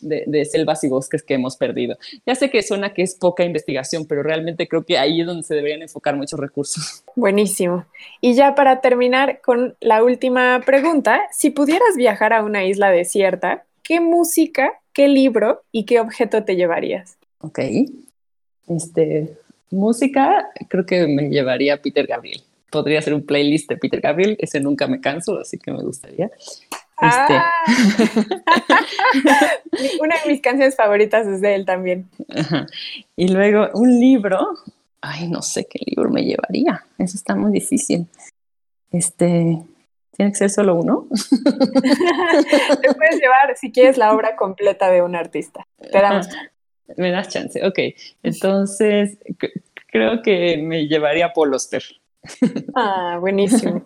de, 0.01 0.45
selvas 0.45 0.83
y 0.83 0.89
bosques 0.89 1.23
que 1.23 1.33
hemos 1.33 1.57
perdido. 1.57 1.97
Ya 2.25 2.35
sé 2.35 2.49
que 2.49 2.61
suena 2.61 2.93
que 2.93 3.01
es 3.01 3.15
poca 3.15 3.43
investigación, 3.43 4.05
pero 4.07 4.23
realmente 4.23 4.67
creo 4.67 4.83
que 4.83 4.97
ahí 4.97 5.21
es 5.21 5.27
donde 5.27 5.43
se 5.43 5.55
deberían 5.55 5.81
enfocar 5.81 6.15
muchos 6.15 6.39
recursos. 6.39 7.03
Buenísimo. 7.15 7.85
Y 8.21 8.33
ya 8.33 8.55
para 8.55 8.81
terminar 8.81 9.41
con 9.41 9.75
la 9.79 10.03
última 10.03 10.61
pregunta, 10.65 11.21
si 11.31 11.49
pudieras 11.49 11.95
viajar 11.95 12.33
a 12.33 12.43
una 12.43 12.65
isla 12.65 12.91
desierta, 12.91 13.65
¿qué 13.83 13.99
música, 13.99 14.73
qué 14.93 15.07
libro 15.07 15.63
y 15.71 15.85
qué 15.85 15.99
objeto 15.99 16.43
te 16.43 16.55
llevarías? 16.55 17.17
Ok. 17.41 17.59
Este, 18.67 19.37
música, 19.71 20.49
creo 20.67 20.85
que 20.85 21.07
me 21.07 21.29
llevaría 21.29 21.81
Peter 21.81 22.05
Gabriel. 22.05 22.41
Podría 22.71 23.01
ser 23.01 23.15
un 23.15 23.25
playlist 23.25 23.67
de 23.67 23.77
Peter 23.77 23.99
Gabriel, 23.99 24.37
ese 24.39 24.59
nunca 24.59 24.85
me 24.85 25.01
canso, 25.01 25.39
así 25.39 25.57
que 25.57 25.71
me 25.71 25.81
gustaría. 25.81 26.29
Este. 27.01 27.33
Ah. 27.33 27.53
Una 30.01 30.15
de 30.21 30.31
mis 30.31 30.41
canciones 30.41 30.75
favoritas 30.75 31.25
es 31.27 31.41
de 31.41 31.55
él 31.55 31.65
también. 31.65 32.09
Y 33.15 33.29
luego 33.29 33.69
un 33.73 33.99
libro. 33.99 34.39
Ay, 35.01 35.29
no 35.29 35.41
sé 35.41 35.65
qué 35.65 35.79
libro 35.85 36.09
me 36.09 36.23
llevaría. 36.23 36.85
Eso 36.97 37.15
está 37.15 37.35
muy 37.35 37.51
difícil. 37.51 38.07
Este, 38.91 39.59
¿tiene 40.15 40.31
que 40.31 40.37
ser 40.37 40.49
solo 40.49 40.75
uno? 40.75 41.07
Te 42.81 42.93
puedes 42.93 43.19
llevar, 43.19 43.55
si 43.55 43.71
quieres, 43.71 43.97
la 43.97 44.13
obra 44.13 44.35
completa 44.35 44.91
de 44.91 45.01
un 45.01 45.15
artista. 45.15 45.65
Te 45.79 46.01
damos. 46.01 46.27
Me 46.97 47.11
das 47.11 47.29
chance. 47.29 47.65
Ok. 47.65 47.79
Entonces, 48.23 49.17
creo 49.87 50.21
que 50.21 50.57
me 50.57 50.87
llevaría 50.87 51.27
a 51.27 51.33
Paul 51.33 51.55
Ah, 52.75 53.17
buenísimo. 53.19 53.81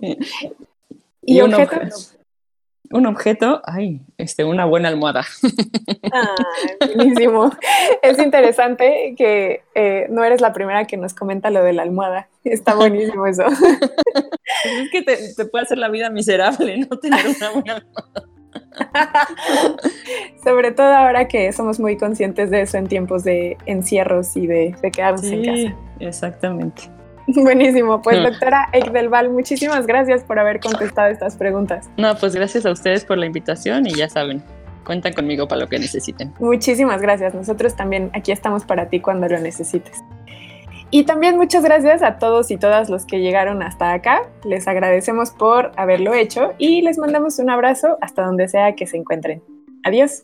¿Y, 1.22 1.41
objetos? 1.41 1.44
un 1.45 1.53
objeto, 1.53 2.22
ay, 3.65 4.01
este, 4.18 4.43
una 4.43 4.65
buena 4.65 4.89
almohada. 4.89 5.26
Ah, 6.11 6.35
buenísimo. 6.95 7.51
Es 8.01 8.19
interesante 8.19 9.15
que 9.18 9.64
eh, 9.73 10.07
no 10.10 10.23
eres 10.23 10.41
la 10.41 10.53
primera 10.53 10.85
que 10.85 10.97
nos 10.97 11.14
comenta 11.14 11.49
lo 11.49 11.64
de 11.64 11.73
la 11.73 11.84
almohada. 11.84 12.27
Está 12.43 12.76
buenísimo 12.76 13.26
eso. 13.26 13.45
Es 13.45 14.91
que 14.91 15.01
te, 15.01 15.45
puede 15.45 15.64
hacer 15.64 15.77
la 15.77 15.89
vida 15.89 16.10
miserable 16.10 16.77
no 16.77 16.99
tener 16.99 17.26
una 17.26 17.49
buena 17.51 17.73
almohada. 17.76 18.30
Sobre 20.43 20.72
todo 20.72 20.93
ahora 20.93 21.27
que 21.27 21.51
somos 21.53 21.80
muy 21.80 21.97
conscientes 21.97 22.51
de 22.51 22.61
eso 22.61 22.77
en 22.77 22.88
tiempos 22.88 23.23
de 23.23 23.57
encierros 23.65 24.35
y 24.38 24.45
de, 24.45 24.76
de 24.81 24.91
quedarnos 24.91 25.23
en 25.23 25.45
casa. 25.45 25.76
Exactamente. 25.99 26.84
Buenísimo, 27.27 28.01
pues 28.01 28.19
hmm. 28.19 28.23
doctora 28.23 28.69
Ekdelval, 28.73 29.29
muchísimas 29.29 29.87
gracias 29.87 30.23
por 30.23 30.39
haber 30.39 30.59
contestado 30.59 31.09
estas 31.09 31.37
preguntas. 31.37 31.89
No, 31.97 32.15
pues 32.15 32.35
gracias 32.35 32.65
a 32.65 32.71
ustedes 32.71 33.05
por 33.05 33.17
la 33.17 33.25
invitación 33.25 33.87
y 33.87 33.93
ya 33.93 34.09
saben, 34.09 34.43
cuentan 34.85 35.13
conmigo 35.13 35.47
para 35.47 35.61
lo 35.61 35.67
que 35.67 35.79
necesiten. 35.79 36.33
Muchísimas 36.39 37.01
gracias, 37.01 37.33
nosotros 37.33 37.75
también 37.75 38.11
aquí 38.13 38.31
estamos 38.31 38.65
para 38.65 38.89
ti 38.89 38.99
cuando 38.99 39.27
lo 39.27 39.39
necesites. 39.39 40.03
Y 40.91 41.05
también 41.05 41.37
muchas 41.37 41.63
gracias 41.63 42.03
a 42.03 42.19
todos 42.19 42.51
y 42.51 42.57
todas 42.57 42.87
los 42.87 43.07
que 43.07 43.19
llegaron 43.19 43.63
hasta 43.63 43.93
acá. 43.93 44.29
Les 44.43 44.67
agradecemos 44.67 45.31
por 45.31 45.71
haberlo 45.75 46.13
hecho 46.13 46.53
y 46.59 46.83
les 46.83 46.99
mandamos 46.99 47.39
un 47.39 47.49
abrazo 47.49 47.97
hasta 47.99 48.23
donde 48.23 48.47
sea 48.47 48.75
que 48.75 48.85
se 48.85 48.97
encuentren. 48.97 49.41
Adiós. 49.83 50.23